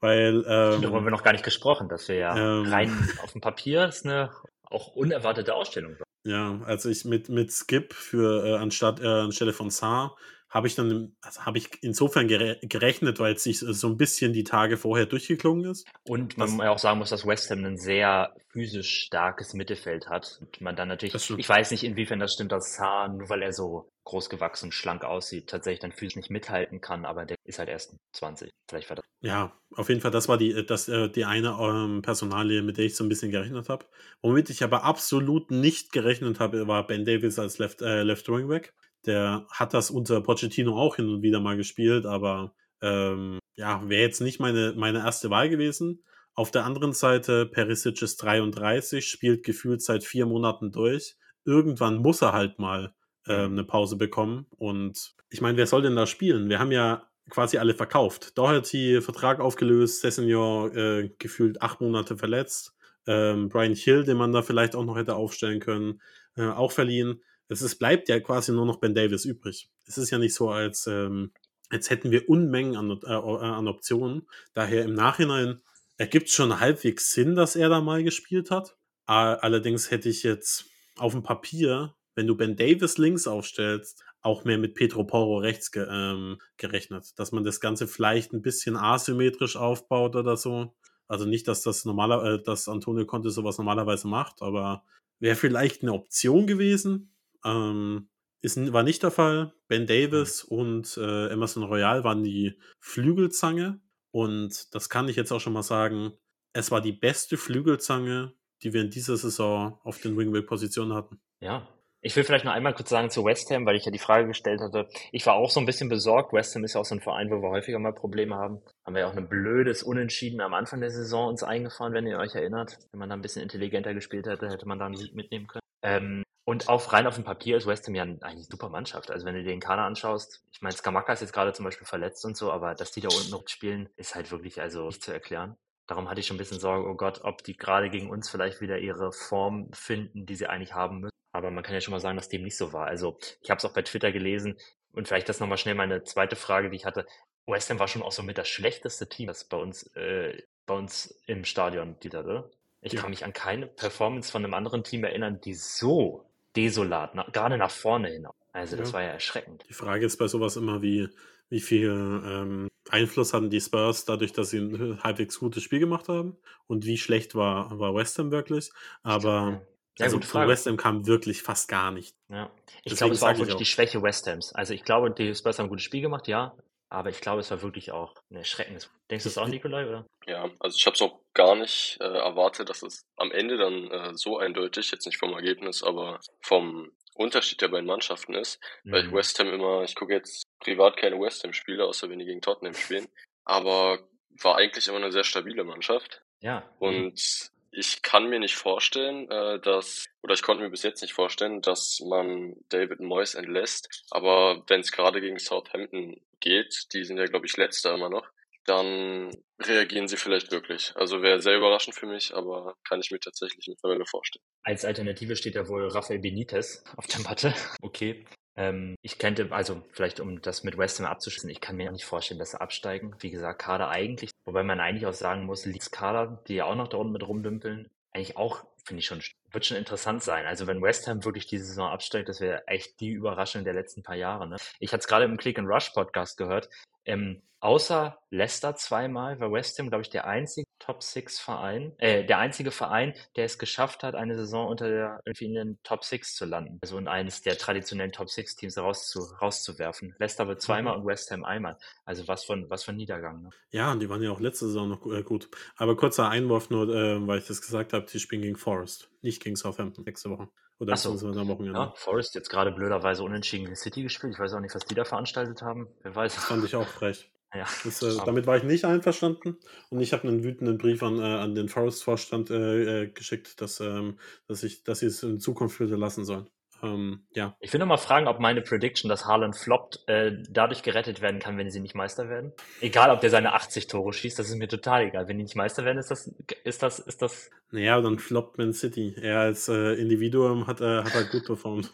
weil 0.00 0.44
ähm, 0.46 0.82
Darüber 0.82 0.98
haben 0.98 1.04
wir 1.04 1.10
noch 1.10 1.24
gar 1.24 1.32
nicht 1.32 1.44
gesprochen, 1.44 1.88
dass 1.88 2.08
wir 2.08 2.16
ja 2.16 2.36
Ähm. 2.36 2.70
rein 2.70 2.90
auf 3.24 3.32
dem 3.32 3.40
Papier 3.40 3.86
ist 3.86 4.04
eine 4.04 4.30
auch 4.70 4.94
unerwartete 4.94 5.54
Ausstellung. 5.54 5.98
war. 5.98 6.06
Ja, 6.24 6.60
also 6.64 6.88
ich 6.88 7.04
mit, 7.04 7.28
mit 7.28 7.52
Skip 7.52 7.92
für 7.92 8.44
äh, 8.44 8.56
anstatt 8.56 9.00
äh, 9.00 9.06
anstelle 9.06 9.52
von 9.52 9.70
Saar 9.70 10.16
habe 10.50 10.66
ich 10.66 10.74
dann 10.74 11.16
also 11.22 11.46
habe 11.46 11.58
ich 11.58 11.68
insofern 11.82 12.26
gere 12.28 12.58
gerechnet, 12.62 13.18
weil 13.20 13.34
es 13.34 13.44
sich 13.44 13.60
so 13.60 13.86
ein 13.88 13.96
bisschen 13.96 14.32
die 14.32 14.44
Tage 14.44 14.76
vorher 14.76 15.06
durchgeklungen 15.06 15.70
ist. 15.70 15.86
Und 16.08 16.36
man 16.36 16.48
Das- 16.48 16.58
ja 16.58 16.70
auch 16.70 16.78
sagen 16.78 16.98
muss, 16.98 17.10
dass 17.10 17.26
West 17.26 17.50
Ham 17.50 17.64
ein 17.64 17.76
sehr 17.78 18.34
physisch 18.48 18.90
starkes 19.04 19.54
Mittelfeld 19.54 20.08
hat. 20.08 20.38
Und 20.40 20.60
man 20.60 20.74
dann 20.74 20.88
natürlich, 20.88 21.14
ich 21.38 21.48
weiß 21.48 21.70
nicht, 21.70 21.84
inwiefern 21.84 22.18
das 22.18 22.34
stimmt, 22.34 22.50
dass 22.52 22.74
Saar, 22.74 23.08
nur 23.08 23.28
weil 23.28 23.42
er 23.42 23.52
so 23.52 23.88
groß 24.04 24.28
gewachsen, 24.28 24.72
schlank 24.72 25.04
aussieht, 25.04 25.48
tatsächlich 25.48 25.80
dann 25.80 25.92
physisch 25.92 26.16
nicht 26.16 26.30
mithalten 26.30 26.80
kann, 26.80 27.04
aber 27.04 27.26
der 27.26 27.36
ist 27.46 27.60
halt 27.60 27.68
erst 27.68 27.94
20. 28.16 28.50
Vielleicht 28.68 28.88
war 28.88 28.96
das. 28.96 29.04
Ja, 29.22 29.52
auf 29.76 29.88
jeden 29.88 30.00
Fall, 30.00 30.10
das 30.10 30.28
war 30.28 30.38
die, 30.38 30.64
das, 30.66 30.88
äh, 30.88 31.08
die 31.10 31.26
eine 31.26 31.56
ähm, 31.60 32.02
Personalie, 32.02 32.62
mit 32.62 32.78
der 32.78 32.86
ich 32.86 32.96
so 32.96 33.04
ein 33.04 33.08
bisschen 33.08 33.30
gerechnet 33.30 33.68
habe. 33.68 33.86
Womit 34.22 34.50
ich 34.50 34.64
aber 34.64 34.82
absolut 34.82 35.50
nicht 35.50 35.92
gerechnet 35.92 36.40
habe, 36.40 36.66
war 36.66 36.86
Ben 36.86 37.04
Davis 37.04 37.38
als 37.38 37.58
Left, 37.58 37.82
äh, 37.82 38.02
Left 38.02 38.28
Wing 38.28 38.48
Back. 38.48 38.72
Der 39.06 39.46
hat 39.50 39.74
das 39.74 39.90
unter 39.90 40.20
Pochettino 40.20 40.78
auch 40.78 40.96
hin 40.96 41.08
und 41.08 41.22
wieder 41.22 41.40
mal 41.40 41.56
gespielt, 41.56 42.06
aber 42.06 42.54
ähm, 42.82 43.38
ja, 43.56 43.88
wäre 43.88 44.02
jetzt 44.02 44.20
nicht 44.20 44.40
meine, 44.40 44.74
meine 44.76 45.00
erste 45.00 45.30
Wahl 45.30 45.48
gewesen. 45.48 46.02
Auf 46.34 46.50
der 46.50 46.64
anderen 46.64 46.92
Seite, 46.92 47.46
Perisic 47.46 48.00
ist 48.02 48.22
33, 48.22 49.06
spielt 49.06 49.42
gefühlt 49.42 49.82
seit 49.82 50.04
vier 50.04 50.26
Monaten 50.26 50.70
durch. 50.70 51.16
Irgendwann 51.44 51.98
muss 51.98 52.22
er 52.22 52.32
halt 52.32 52.58
mal 52.58 52.94
ähm, 53.26 53.52
eine 53.52 53.64
Pause 53.64 53.96
bekommen. 53.96 54.46
Und 54.56 55.14
ich 55.28 55.40
meine, 55.40 55.56
wer 55.56 55.66
soll 55.66 55.82
denn 55.82 55.96
da 55.96 56.06
spielen? 56.06 56.48
Wir 56.48 56.58
haben 56.58 56.72
ja 56.72 57.08
quasi 57.28 57.58
alle 57.58 57.74
verkauft. 57.74 58.36
Doherty, 58.38 59.00
Vertrag 59.00 59.40
aufgelöst, 59.40 60.00
Sessegnon 60.00 60.74
äh, 60.76 61.10
gefühlt 61.18 61.62
acht 61.62 61.80
Monate 61.80 62.16
verletzt. 62.16 62.74
Ähm, 63.06 63.48
Brian 63.48 63.74
Hill, 63.74 64.04
den 64.04 64.16
man 64.16 64.32
da 64.32 64.42
vielleicht 64.42 64.74
auch 64.74 64.84
noch 64.84 64.96
hätte 64.96 65.14
aufstellen 65.14 65.60
können, 65.60 66.00
äh, 66.36 66.46
auch 66.46 66.72
verliehen. 66.72 67.22
Es 67.50 67.62
ist, 67.62 67.80
bleibt 67.80 68.08
ja 68.08 68.20
quasi 68.20 68.52
nur 68.52 68.64
noch 68.64 68.76
Ben 68.76 68.94
Davis 68.94 69.24
übrig. 69.24 69.68
Es 69.84 69.98
ist 69.98 70.10
ja 70.10 70.18
nicht 70.18 70.34
so, 70.34 70.50
als, 70.50 70.86
ähm, 70.86 71.32
als 71.68 71.90
hätten 71.90 72.12
wir 72.12 72.28
Unmengen 72.28 72.76
an, 72.76 73.00
äh, 73.04 73.12
an 73.12 73.66
Optionen. 73.66 74.28
Daher 74.54 74.84
im 74.84 74.94
Nachhinein 74.94 75.60
ergibt 75.96 76.28
es 76.28 76.34
schon 76.34 76.60
halbwegs 76.60 77.12
Sinn, 77.12 77.34
dass 77.34 77.56
er 77.56 77.68
da 77.68 77.80
mal 77.80 78.04
gespielt 78.04 78.52
hat. 78.52 78.76
Allerdings 79.06 79.90
hätte 79.90 80.08
ich 80.08 80.22
jetzt 80.22 80.66
auf 80.96 81.12
dem 81.12 81.24
Papier, 81.24 81.96
wenn 82.14 82.28
du 82.28 82.36
Ben 82.36 82.54
Davis 82.54 82.98
links 82.98 83.26
aufstellst, 83.26 84.00
auch 84.20 84.44
mehr 84.44 84.58
mit 84.58 84.74
Pedro 84.74 85.02
Porro 85.02 85.38
rechts 85.38 85.72
ge 85.72 85.86
ähm, 85.90 86.38
gerechnet. 86.56 87.18
Dass 87.18 87.32
man 87.32 87.42
das 87.42 87.58
Ganze 87.60 87.88
vielleicht 87.88 88.32
ein 88.32 88.42
bisschen 88.42 88.76
asymmetrisch 88.76 89.56
aufbaut 89.56 90.14
oder 90.14 90.36
so. 90.36 90.76
Also 91.08 91.24
nicht, 91.24 91.48
dass 91.48 91.62
das 91.62 91.84
normaler, 91.84 92.34
äh, 92.34 92.42
dass 92.42 92.68
Antonio 92.68 93.04
Conte 93.06 93.30
sowas 93.30 93.58
normalerweise 93.58 94.06
macht, 94.06 94.42
aber 94.42 94.84
wäre 95.18 95.34
vielleicht 95.34 95.82
eine 95.82 95.92
Option 95.92 96.46
gewesen. 96.46 97.12
Ähm, 97.44 98.08
ist, 98.42 98.72
war 98.72 98.82
nicht 98.82 99.02
der 99.02 99.10
Fall. 99.10 99.52
Ben 99.68 99.86
Davis 99.86 100.42
und 100.42 100.96
äh, 100.96 101.28
Emerson 101.28 101.62
Royal 101.64 102.04
waren 102.04 102.22
die 102.22 102.58
Flügelzange. 102.80 103.80
Und 104.12 104.74
das 104.74 104.88
kann 104.88 105.08
ich 105.08 105.16
jetzt 105.16 105.30
auch 105.32 105.40
schon 105.40 105.52
mal 105.52 105.62
sagen. 105.62 106.12
Es 106.52 106.70
war 106.70 106.80
die 106.80 106.92
beste 106.92 107.36
Flügelzange, 107.36 108.32
die 108.62 108.72
wir 108.72 108.80
in 108.80 108.90
dieser 108.90 109.16
Saison 109.16 109.78
auf 109.84 110.00
den 110.00 110.16
Wingback-Positionen 110.16 110.94
hatten. 110.94 111.20
Ja, 111.40 111.68
Ich 112.02 112.16
will 112.16 112.24
vielleicht 112.24 112.46
noch 112.46 112.52
einmal 112.52 112.72
kurz 112.72 112.88
sagen 112.88 113.10
zu 113.10 113.24
West 113.26 113.50
Ham, 113.50 113.66
weil 113.66 113.76
ich 113.76 113.84
ja 113.84 113.92
die 113.92 113.98
Frage 113.98 114.26
gestellt 114.26 114.60
hatte. 114.62 114.88
Ich 115.12 115.26
war 115.26 115.34
auch 115.34 115.50
so 115.50 115.60
ein 115.60 115.66
bisschen 115.66 115.90
besorgt. 115.90 116.32
West 116.32 116.54
Ham 116.54 116.64
ist 116.64 116.74
ja 116.74 116.80
auch 116.80 116.84
so 116.86 116.94
ein 116.94 117.02
Verein, 117.02 117.30
wo 117.30 117.42
wir 117.42 117.50
häufiger 117.50 117.78
mal 117.78 117.92
Probleme 117.92 118.36
haben. 118.36 118.62
Haben 118.86 118.94
wir 118.94 119.02
ja 119.02 119.08
auch 119.10 119.16
ein 119.16 119.28
blödes 119.28 119.82
Unentschieden 119.82 120.40
am 120.40 120.54
Anfang 120.54 120.80
der 120.80 120.90
Saison 120.90 121.28
uns 121.28 121.42
eingefahren, 121.42 121.92
wenn 121.92 122.06
ihr 122.06 122.18
euch 122.18 122.34
erinnert. 122.34 122.78
Wenn 122.90 123.00
man 123.00 123.10
da 123.10 123.16
ein 123.16 123.20
bisschen 123.20 123.42
intelligenter 123.42 123.92
gespielt 123.92 124.26
hätte, 124.26 124.48
hätte 124.48 124.66
man 124.66 124.78
da 124.78 124.86
einen 124.86 124.96
Sieg 124.96 125.14
mitnehmen 125.14 125.46
können. 125.46 125.60
Ähm, 125.82 126.22
und 126.50 126.68
auf 126.68 126.92
rein 126.92 127.06
auf 127.06 127.14
dem 127.14 127.22
Papier 127.22 127.56
ist 127.56 127.68
West 127.68 127.86
Ham 127.86 127.94
ja 127.94 128.02
eigentlich 128.02 128.24
eine 128.24 128.42
super 128.42 128.70
Mannschaft. 128.70 129.12
Also 129.12 129.24
wenn 129.24 129.36
du 129.36 129.44
dir 129.44 129.50
den 129.50 129.60
Kader 129.60 129.82
anschaust, 129.82 130.42
ich 130.50 130.60
meine, 130.60 130.74
Skamaka 130.74 131.12
ist 131.12 131.20
jetzt 131.20 131.32
gerade 131.32 131.52
zum 131.52 131.64
Beispiel 131.64 131.86
verletzt 131.86 132.24
und 132.24 132.36
so, 132.36 132.50
aber 132.50 132.74
dass 132.74 132.90
die 132.90 133.00
da 133.00 133.06
unten 133.06 133.30
noch 133.30 133.46
spielen, 133.46 133.88
ist 133.94 134.16
halt 134.16 134.32
wirklich 134.32 134.60
also 134.60 134.88
nicht 134.88 135.00
zu 135.00 135.12
erklären. 135.12 135.56
Darum 135.86 136.10
hatte 136.10 136.18
ich 136.18 136.26
schon 136.26 136.34
ein 136.34 136.38
bisschen 136.38 136.58
Sorge, 136.58 136.88
oh 136.88 136.96
Gott, 136.96 137.20
ob 137.22 137.44
die 137.44 137.56
gerade 137.56 137.88
gegen 137.88 138.10
uns 138.10 138.28
vielleicht 138.28 138.60
wieder 138.60 138.78
ihre 138.78 139.12
Form 139.12 139.70
finden, 139.72 140.26
die 140.26 140.34
sie 140.34 140.48
eigentlich 140.48 140.74
haben 140.74 141.02
müssen. 141.02 141.14
Aber 141.30 141.52
man 141.52 141.62
kann 141.62 141.74
ja 141.74 141.80
schon 141.80 141.92
mal 141.92 142.00
sagen, 142.00 142.16
dass 142.16 142.28
dem 142.28 142.42
nicht 142.42 142.56
so 142.56 142.72
war. 142.72 142.88
Also 142.88 143.16
ich 143.42 143.50
habe 143.50 143.58
es 143.58 143.64
auch 143.64 143.72
bei 143.72 143.82
Twitter 143.82 144.10
gelesen 144.10 144.58
und 144.90 145.06
vielleicht 145.06 145.28
das 145.28 145.38
nochmal 145.38 145.58
schnell 145.58 145.76
meine 145.76 146.02
zweite 146.02 146.34
Frage, 146.34 146.68
die 146.70 146.76
ich 146.76 146.84
hatte. 146.84 147.06
West 147.46 147.70
Ham 147.70 147.78
war 147.78 147.86
schon 147.86 148.02
auch 148.02 148.10
so 148.10 148.24
mit 148.24 148.38
das 148.38 148.48
schlechteste 148.48 149.08
Team, 149.08 149.28
das 149.28 149.44
bei 149.44 149.56
uns, 149.56 149.84
äh, 149.94 150.42
bei 150.66 150.74
uns 150.74 151.14
im 151.26 151.44
Stadion 151.44 152.00
Dieter, 152.00 152.24
oder? 152.24 152.50
Ich 152.80 152.94
ja. 152.94 153.02
kann 153.02 153.10
mich 153.10 153.24
an 153.24 153.32
keine 153.32 153.68
Performance 153.68 154.32
von 154.32 154.42
einem 154.42 154.54
anderen 154.54 154.82
Team 154.82 155.04
erinnern, 155.04 155.40
die 155.40 155.54
so 155.54 156.26
desolat, 156.56 157.14
na, 157.14 157.26
gerade 157.32 157.56
nach 157.56 157.70
vorne 157.70 158.08
hin. 158.08 158.26
Also 158.52 158.76
das 158.76 158.88
ja. 158.88 158.94
war 158.94 159.02
ja 159.02 159.10
erschreckend. 159.10 159.64
Die 159.68 159.74
Frage 159.74 160.06
ist 160.06 160.16
bei 160.16 160.26
sowas 160.26 160.56
immer, 160.56 160.82
wie, 160.82 161.08
wie 161.48 161.60
viel 161.60 161.88
ähm, 161.90 162.68
Einfluss 162.88 163.32
hatten 163.32 163.50
die 163.50 163.60
Spurs 163.60 164.04
dadurch, 164.04 164.32
dass 164.32 164.50
sie 164.50 164.58
ein 164.58 165.02
halbwegs 165.02 165.38
gutes 165.38 165.62
Spiel 165.62 165.80
gemacht 165.80 166.08
haben 166.08 166.36
und 166.66 166.84
wie 166.84 166.98
schlecht 166.98 167.34
war, 167.34 167.78
war 167.78 167.94
West 167.94 168.18
Ham 168.18 168.30
wirklich. 168.30 168.70
Aber 169.02 169.62
ja, 169.98 170.06
also 170.06 170.20
von 170.20 170.48
West 170.48 170.66
Ham 170.66 170.76
kam 170.76 171.06
wirklich 171.06 171.42
fast 171.42 171.68
gar 171.68 171.90
nicht. 171.90 172.16
Ja. 172.28 172.50
Ich 172.84 172.96
glaube, 172.96 173.14
es 173.14 173.22
war 173.22 173.32
auch 173.32 173.38
wirklich 173.38 173.56
die 173.56 173.66
Schwäche 173.66 174.02
West 174.02 174.26
Hams. 174.26 174.52
Also 174.54 174.74
ich 174.74 174.84
glaube, 174.84 175.10
die 175.10 175.34
Spurs 175.34 175.58
haben 175.58 175.66
ein 175.66 175.70
gutes 175.70 175.84
Spiel 175.84 176.00
gemacht, 176.00 176.26
ja. 176.26 176.54
Aber 176.90 177.08
ich 177.08 177.20
glaube, 177.20 177.40
es 177.40 177.50
war 177.52 177.62
wirklich 177.62 177.92
auch 177.92 178.14
ein 178.30 178.36
erschreckendes. 178.36 178.90
Denkst 179.10 179.22
du 179.22 179.28
es 179.30 179.38
auch, 179.38 179.46
Nikolai, 179.46 179.86
oder? 179.88 180.06
Ja, 180.26 180.50
also 180.58 180.76
ich 180.76 180.84
habe 180.86 180.94
es 180.94 181.02
auch 181.02 181.20
gar 181.34 181.54
nicht 181.54 181.98
äh, 182.00 182.04
erwartet, 182.04 182.68
dass 182.68 182.82
es 182.82 183.06
am 183.16 183.30
Ende 183.30 183.56
dann 183.56 183.90
äh, 183.90 184.14
so 184.14 184.38
eindeutig, 184.38 184.90
jetzt 184.90 185.06
nicht 185.06 185.18
vom 185.18 185.32
Ergebnis, 185.32 185.84
aber 185.84 186.18
vom 186.42 186.90
Unterschied 187.14 187.60
der 187.60 187.68
beiden 187.68 187.86
Mannschaften 187.86 188.34
ist. 188.34 188.60
Mhm. 188.82 188.92
Weil 188.92 189.04
ich 189.04 189.10
mhm. 189.10 189.16
West 189.16 189.38
Ham 189.38 189.52
immer, 189.52 189.84
ich 189.84 189.94
gucke 189.94 190.14
jetzt 190.14 190.42
privat 190.58 190.96
keine 190.96 191.20
West 191.20 191.44
Ham-Spiele, 191.44 191.84
außer 191.84 192.10
wenn 192.10 192.18
die 192.18 192.24
gegen 192.24 192.40
Tottenham 192.40 192.74
spielen. 192.74 193.08
Aber 193.44 194.00
war 194.42 194.56
eigentlich 194.56 194.88
immer 194.88 194.98
eine 194.98 195.12
sehr 195.12 195.24
stabile 195.24 195.62
Mannschaft. 195.62 196.22
Ja. 196.40 196.68
Und 196.78 197.50
ich 197.72 198.02
kann 198.02 198.28
mir 198.28 198.40
nicht 198.40 198.56
vorstellen, 198.56 199.30
äh, 199.30 199.60
dass, 199.60 200.06
oder 200.22 200.34
ich 200.34 200.42
konnte 200.42 200.62
mir 200.62 200.70
bis 200.70 200.82
jetzt 200.82 201.02
nicht 201.02 201.14
vorstellen, 201.14 201.62
dass 201.62 202.00
man 202.00 202.56
David 202.68 203.00
Moyes 203.00 203.34
entlässt. 203.34 204.04
Aber 204.10 204.64
wenn 204.68 204.80
es 204.80 204.92
gerade 204.92 205.20
gegen 205.20 205.38
Southampton 205.38 206.20
geht, 206.40 206.92
die 206.92 207.04
sind 207.04 207.18
ja, 207.18 207.26
glaube 207.26 207.46
ich, 207.46 207.56
letzter 207.56 207.94
immer 207.94 208.10
noch, 208.10 208.28
dann 208.66 209.30
reagieren 209.60 210.08
sie 210.08 210.16
vielleicht 210.16 210.50
wirklich. 210.50 210.92
Also 210.96 211.22
wäre 211.22 211.40
sehr 211.40 211.56
überraschend 211.56 211.94
für 211.94 212.06
mich, 212.06 212.34
aber 212.34 212.76
kann 212.88 213.00
ich 213.00 213.10
mir 213.10 213.20
tatsächlich 213.20 213.66
mittlerweile 213.68 214.06
vorstellen. 214.06 214.44
Als 214.62 214.84
Alternative 214.84 215.36
steht 215.36 215.54
ja 215.54 215.68
wohl 215.68 215.88
Rafael 215.88 216.20
Benitez 216.20 216.84
auf 216.96 217.06
der 217.06 217.20
Matte. 217.20 217.54
Okay. 217.82 218.24
Ähm, 218.60 218.94
ich 219.00 219.18
könnte, 219.18 219.50
also 219.52 219.80
vielleicht 219.90 220.20
um 220.20 220.42
das 220.42 220.64
mit 220.64 220.76
West 220.76 220.98
Ham 220.98 221.06
abzuschließen, 221.06 221.48
ich 221.48 221.62
kann 221.62 221.76
mir 221.76 221.90
nicht 221.90 222.04
vorstellen, 222.04 222.38
dass 222.38 222.50
sie 222.50 222.60
absteigen. 222.60 223.14
Wie 223.20 223.30
gesagt, 223.30 223.62
Kader 223.62 223.88
eigentlich, 223.88 224.32
wobei 224.44 224.62
man 224.62 224.80
eigentlich 224.80 225.06
auch 225.06 225.14
sagen 225.14 225.46
muss, 225.46 225.64
Leeds 225.64 225.90
Kader, 225.90 226.42
die 226.46 226.56
ja 226.56 226.66
auch 226.66 226.74
noch 226.74 226.88
da 226.88 226.98
unten 226.98 227.14
mit 227.14 227.26
rumdümpeln, 227.26 227.88
eigentlich 228.12 228.36
auch, 228.36 228.66
finde 228.84 229.00
ich 229.00 229.06
schon, 229.06 229.22
wird 229.50 229.64
schon 229.64 229.78
interessant 229.78 230.22
sein. 230.22 230.44
Also 230.44 230.66
wenn 230.66 230.82
West 230.82 231.06
Ham 231.06 231.24
wirklich 231.24 231.46
diese 231.46 231.64
Saison 231.64 231.88
absteigt, 231.88 232.28
das 232.28 232.42
wäre 232.42 232.68
echt 232.68 233.00
die 233.00 233.08
Überraschung 233.08 233.64
der 233.64 233.72
letzten 233.72 234.02
paar 234.02 234.16
Jahre. 234.16 234.46
Ne? 234.46 234.56
Ich 234.78 234.92
hatte 234.92 235.00
es 235.00 235.08
gerade 235.08 235.24
im 235.24 235.38
Click 235.38 235.58
and 235.58 235.66
Rush 235.66 235.88
Podcast 235.90 236.36
gehört. 236.36 236.68
Ähm, 237.06 237.40
außer 237.60 238.18
Leicester 238.30 238.74
zweimal 238.74 239.38
war 239.40 239.52
West 239.52 239.78
Ham, 239.78 239.88
glaube 239.88 240.02
ich, 240.02 240.10
der 240.10 240.26
einzige 240.26 240.66
Top 240.78 241.02
Six 241.02 241.38
Verein, 241.38 241.92
äh, 241.98 242.24
der 242.24 242.38
einzige 242.38 242.70
Verein, 242.70 243.14
der 243.36 243.44
es 243.44 243.58
geschafft 243.58 244.02
hat, 244.02 244.14
eine 244.14 244.36
Saison 244.36 244.68
unter 244.68 244.88
der, 244.88 245.20
irgendwie 245.24 245.46
in 245.46 245.54
den 245.54 245.78
Top 245.82 246.04
Six 246.04 246.34
zu 246.34 246.44
landen. 246.44 246.78
Also 246.82 246.98
in 246.98 247.08
eines 247.08 247.42
der 247.42 247.58
traditionellen 247.58 248.12
Top 248.12 248.30
Six 248.30 248.56
Teams 248.56 248.78
rauszu, 248.78 249.20
rauszuwerfen. 249.40 250.14
Leicester 250.18 250.48
wird 250.48 250.60
zweimal 250.60 250.94
mhm. 250.94 251.02
und 251.02 251.06
West 251.06 251.30
Ham 251.30 251.44
einmal. 251.44 251.76
Also 252.04 252.26
was 252.28 252.44
von, 252.44 252.68
was 252.70 252.84
von 252.84 252.96
Niedergang. 252.96 253.42
Ne? 253.42 253.50
Ja, 253.70 253.92
und 253.92 254.00
die 254.00 254.08
waren 254.08 254.22
ja 254.22 254.30
auch 254.30 254.40
letzte 254.40 254.66
Saison 254.66 254.88
noch 254.88 255.06
äh, 255.06 255.22
gut. 255.22 255.48
Aber 255.76 255.96
kurzer 255.96 256.28
Einwurf 256.28 256.70
nur, 256.70 256.88
äh, 256.88 257.26
weil 257.26 257.38
ich 257.38 257.46
das 257.46 257.60
gesagt 257.60 257.92
habe, 257.92 258.06
die 258.06 258.18
spielen 258.18 258.42
gegen 258.42 258.56
Forest, 258.56 259.10
nicht 259.22 259.42
gegen 259.42 259.56
Southampton 259.56 260.04
nächste 260.04 260.30
Woche. 260.30 260.48
Oder 260.80 260.96
so. 260.96 261.10
am 261.10 261.48
Wochenende. 261.48 261.78
Ja, 261.78 261.92
Forest 261.94 262.34
jetzt 262.34 262.48
gerade 262.48 262.72
blöderweise 262.72 263.22
unentschieden 263.22 263.66
in 263.66 263.76
City 263.76 264.02
gespielt. 264.02 264.32
Ich 264.32 264.38
weiß 264.40 264.54
auch 264.54 264.60
nicht, 264.60 264.74
was 264.74 264.86
die 264.86 264.94
da 264.94 265.04
veranstaltet 265.04 265.60
haben. 265.60 265.88
Wer 266.02 266.14
weiß. 266.14 266.34
Das 266.34 266.44
fand 266.46 266.64
ich 266.64 266.74
auch 266.74 266.86
frech. 266.86 267.30
Ja. 267.54 267.66
Das, 267.84 268.02
äh, 268.02 268.16
damit 268.24 268.46
war 268.46 268.56
ich 268.56 268.62
nicht 268.62 268.84
einverstanden 268.84 269.56
und 269.88 270.00
ich 270.00 270.12
habe 270.12 270.28
einen 270.28 270.44
wütenden 270.44 270.78
Brief 270.78 271.02
an, 271.02 271.18
äh, 271.18 271.22
an 271.22 271.54
den 271.54 271.68
Forest-Vorstand 271.68 272.50
äh, 272.50 273.02
äh 273.02 273.08
geschickt, 273.08 273.60
dass, 273.60 273.80
ähm, 273.80 274.18
dass, 274.46 274.62
ich, 274.62 274.84
dass 274.84 275.00
sie 275.00 275.06
es 275.06 275.22
in 275.22 275.40
Zukunft 275.40 275.80
wieder 275.80 275.98
lassen 275.98 276.24
sollen. 276.24 276.48
Ähm, 276.82 277.26
ja. 277.34 277.56
Ich 277.60 277.72
will 277.72 277.80
noch 277.80 277.86
mal 277.86 277.96
fragen, 277.96 278.26
ob 278.26 278.40
meine 278.40 278.62
Prediction, 278.62 279.08
dass 279.08 279.26
Haaland 279.26 279.56
floppt, 279.56 280.08
äh, 280.08 280.32
dadurch 280.48 280.82
gerettet 280.82 281.20
werden 281.20 281.40
kann, 281.40 281.58
wenn 281.58 281.70
sie 281.70 281.80
nicht 281.80 281.94
Meister 281.94 282.28
werden. 282.28 282.52
Egal, 282.80 283.10
ob 283.10 283.20
der 283.20 283.30
seine 283.30 283.52
80 283.52 283.86
Tore 283.86 284.12
schießt, 284.12 284.38
das 284.38 284.48
ist 284.48 284.56
mir 284.56 284.68
total 284.68 285.02
egal. 285.02 285.28
Wenn 285.28 285.38
die 285.38 285.44
nicht 285.44 285.56
Meister 285.56 285.84
werden, 285.84 285.98
ist 285.98 286.10
das, 286.10 286.32
ist 286.64 286.82
das, 286.82 286.98
ist 286.98 287.20
das. 287.20 287.50
Naja, 287.70 288.00
dann 288.00 288.18
floppt 288.18 288.58
Man 288.58 288.72
City. 288.72 289.14
Er 289.20 289.40
als 289.40 289.68
äh, 289.68 289.94
Individuum 289.94 290.66
hat, 290.66 290.80
hat 290.80 291.14
er 291.14 291.24
gut 291.24 291.44
performt. 291.44 291.90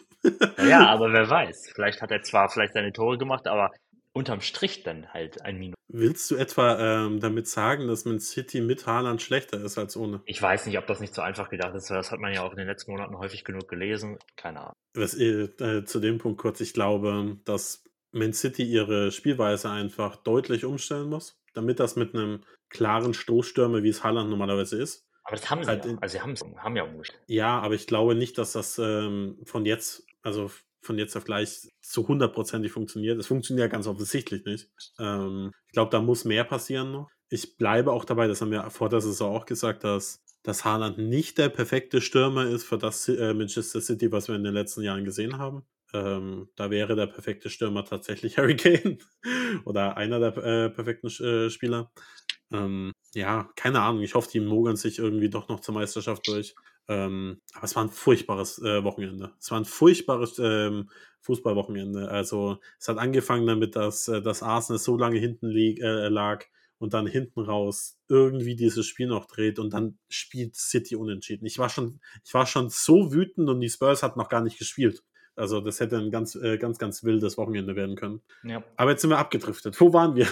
ja, 0.59 0.87
aber 0.88 1.12
wer 1.12 1.29
weiß. 1.29 1.73
Vielleicht 1.75 2.01
hat 2.01 2.11
er 2.11 2.23
zwar 2.23 2.49
vielleicht 2.49 2.75
seine 2.75 2.92
Tore 2.92 3.19
gemacht, 3.19 3.47
aber 3.47 3.73
unterm 4.16 4.40
Strich 4.40 4.83
dann 4.83 5.12
halt 5.12 5.42
ein 5.42 5.59
Minus. 5.59 5.76
Willst 5.88 6.31
du 6.31 6.37
etwa 6.37 7.05
ähm, 7.05 7.20
damit 7.20 7.46
sagen, 7.46 7.87
dass 7.87 8.07
Man 8.07 8.18
City 8.18 8.62
mit 8.62 8.87
Haaland 8.87 9.20
schlechter 9.20 9.61
ist 9.61 9.79
als 9.79 9.96
ohne? 9.96 10.22
Ich 10.24 10.40
weiß 10.40 10.66
nicht, 10.66 10.79
ob 10.79 10.87
das 10.87 11.00
nicht 11.00 11.14
so 11.14 11.20
einfach 11.20 11.50
gedacht 11.50 11.74
ist, 11.74 11.90
weil 11.90 11.98
das 11.98 12.11
hat 12.11 12.18
man 12.18 12.33
ja 12.33 12.42
auch 12.42 12.50
in 12.50 12.57
den 12.57 12.66
letzten 12.66 12.92
Monaten 12.92 13.18
häufig 13.18 13.44
genug 13.44 13.68
gelesen. 13.68 14.18
Keine 14.35 14.61
Ahnung. 14.61 14.72
Was, 14.94 15.14
äh, 15.14 15.44
äh, 15.44 15.85
zu 15.85 16.00
dem 16.00 16.18
Punkt 16.18 16.40
kurz, 16.40 16.61
ich 16.61 16.72
glaube, 16.72 17.37
dass 17.44 17.85
Man 18.11 18.33
City 18.33 18.64
ihre 18.64 19.12
Spielweise 19.12 19.70
einfach 19.70 20.16
deutlich 20.16 20.64
umstellen 20.64 21.11
muss, 21.11 21.38
damit 21.52 21.79
das 21.79 21.94
mit 21.94 22.14
einem 22.14 22.42
klaren 22.70 23.12
Stoßstürmer, 23.12 23.83
wie 23.83 23.90
es 23.90 24.02
Haaland 24.02 24.31
normalerweise 24.31 24.81
ist. 24.81 25.07
Aber 25.24 25.37
das 25.37 25.50
haben 25.50 25.62
sie 25.62 25.68
halt 25.68 25.85
ja. 25.85 25.96
Also 26.00 26.18
sie 26.18 26.22
haben 26.22 26.76
ja 26.76 26.85
umgestellt. 26.85 27.22
Ja, 27.26 27.59
aber 27.59 27.74
ich 27.74 27.87
glaube 27.87 28.14
nicht, 28.14 28.38
dass 28.38 28.52
das 28.52 28.79
ähm, 28.79 29.38
von 29.44 29.66
jetzt, 29.66 30.07
also 30.22 30.50
von 30.87 30.99
jetzt 30.99 31.16
auf 31.16 31.25
gleich 31.25 31.68
zu 31.83 32.09
hundertprozentig 32.09 32.72
funktioniert. 32.72 33.18
Es 33.18 33.27
funktioniert 33.27 33.66
ja 33.66 33.72
ganz 33.72 33.87
offensichtlich 33.87 34.44
nicht. 34.44 34.70
Ähm, 34.99 35.53
ich 35.66 35.72
glaube, 35.72 35.90
da 35.90 36.01
muss 36.01 36.25
mehr 36.25 36.44
passieren 36.44 36.92
noch. 36.92 37.11
Ich 37.29 37.57
bleibe 37.57 37.92
auch 37.92 38.05
dabei, 38.05 38.29
das 38.29 38.40
haben 38.40 38.53
wir 38.53 38.70
vor 38.70 38.88
der 38.88 39.01
Saison 39.01 39.35
auch 39.35 39.46
gesagt, 39.46 39.85
dass, 39.85 40.22
dass 40.42 40.64
Haaland 40.64 40.99
nicht 40.99 41.38
der 41.38 41.49
perfekte 41.49 42.01
Stürmer 42.01 42.46
ist 42.46 42.64
für 42.64 42.79
das 42.79 43.09
äh, 43.09 43.35
Manchester 43.35 43.81
City, 43.81 44.12
was 44.12 44.29
wir 44.29 44.37
in 44.37 44.44
den 44.44 44.55
letzten 44.55 44.83
Jahren 44.83 45.05
gesehen 45.05 45.38
haben. 45.38 45.66
Ähm, 45.92 46.49
da 46.57 46.70
wäre 46.70 46.96
der 46.96 47.07
perfekte 47.07 47.51
Stürmer 47.51 47.85
tatsächlich 47.85 48.38
Harry 48.38 48.57
Kane 48.57 48.99
oder 49.64 49.96
einer 49.96 50.18
der 50.20 50.37
äh, 50.37 50.70
perfekten 50.70 51.09
äh, 51.09 51.51
Spieler. 51.51 51.90
Ähm, 52.53 52.92
ja, 53.14 53.51
keine 53.57 53.81
Ahnung. 53.81 54.03
Ich 54.03 54.14
hoffe, 54.14 54.29
die 54.33 54.40
mogern 54.40 54.77
sich 54.77 54.99
irgendwie 54.99 55.31
doch 55.31 55.49
noch 55.49 55.61
zur 55.61 55.75
Meisterschaft 55.75 56.27
durch. 56.29 56.55
Ähm, 56.88 57.40
aber 57.55 57.64
es 57.64 57.75
war 57.75 57.85
ein 57.85 57.90
furchtbares 57.90 58.59
äh, 58.62 58.85
Wochenende. 58.85 59.33
Es 59.40 59.51
war 59.51 59.59
ein 59.59 59.64
furchtbares 59.64 60.38
ähm, 60.38 60.90
Fußballwochenende. 61.22 62.09
Also 62.09 62.59
es 62.79 62.88
hat 62.88 62.99
angefangen 62.99 63.46
damit, 63.46 63.77
dass 63.77 64.09
äh, 64.09 64.22
das 64.22 64.42
Arsenal 64.42 64.79
so 64.79 64.96
lange 64.96 65.18
hinten 65.18 65.51
äh, 65.51 66.09
lag 66.09 66.44
und 66.79 66.94
dann 66.94 67.07
hinten 67.07 67.40
raus 67.40 67.99
irgendwie 68.09 68.55
dieses 68.55 68.87
Spiel 68.87 69.09
noch 69.09 69.27
dreht 69.27 69.59
und 69.59 69.72
dann 69.72 69.99
spielt 70.09 70.57
City 70.57 70.94
unentschieden. 70.94 71.46
Ich 71.46 71.59
war 71.59 71.68
schon, 71.68 72.01
ich 72.25 72.35
war 72.35 72.46
schon 72.46 72.68
so 72.68 73.12
wütend 73.12 73.49
und 73.49 73.61
die 73.61 73.70
Spurs 73.70 74.03
hat 74.03 74.16
noch 74.16 74.29
gar 74.29 74.42
nicht 74.42 74.59
gespielt. 74.59 75.03
Also 75.35 75.61
das 75.61 75.81
hätte 75.81 75.99
ein 75.99 76.11
ganz, 76.11 76.35
äh, 76.35 76.57
ganz, 76.59 76.79
ganz 76.79 77.05
wildes 77.05 77.37
Wochenende 77.37 77.77
werden 77.77 77.96
können. 77.96 78.22
Ja. 78.42 78.62
Aber 78.77 78.92
jetzt 78.92 79.03
sind 79.03 79.11
wir 79.11 79.18
abgedriftet. 79.18 79.79
Wo 79.81 79.92
waren 79.92 80.14
wir? 80.14 80.29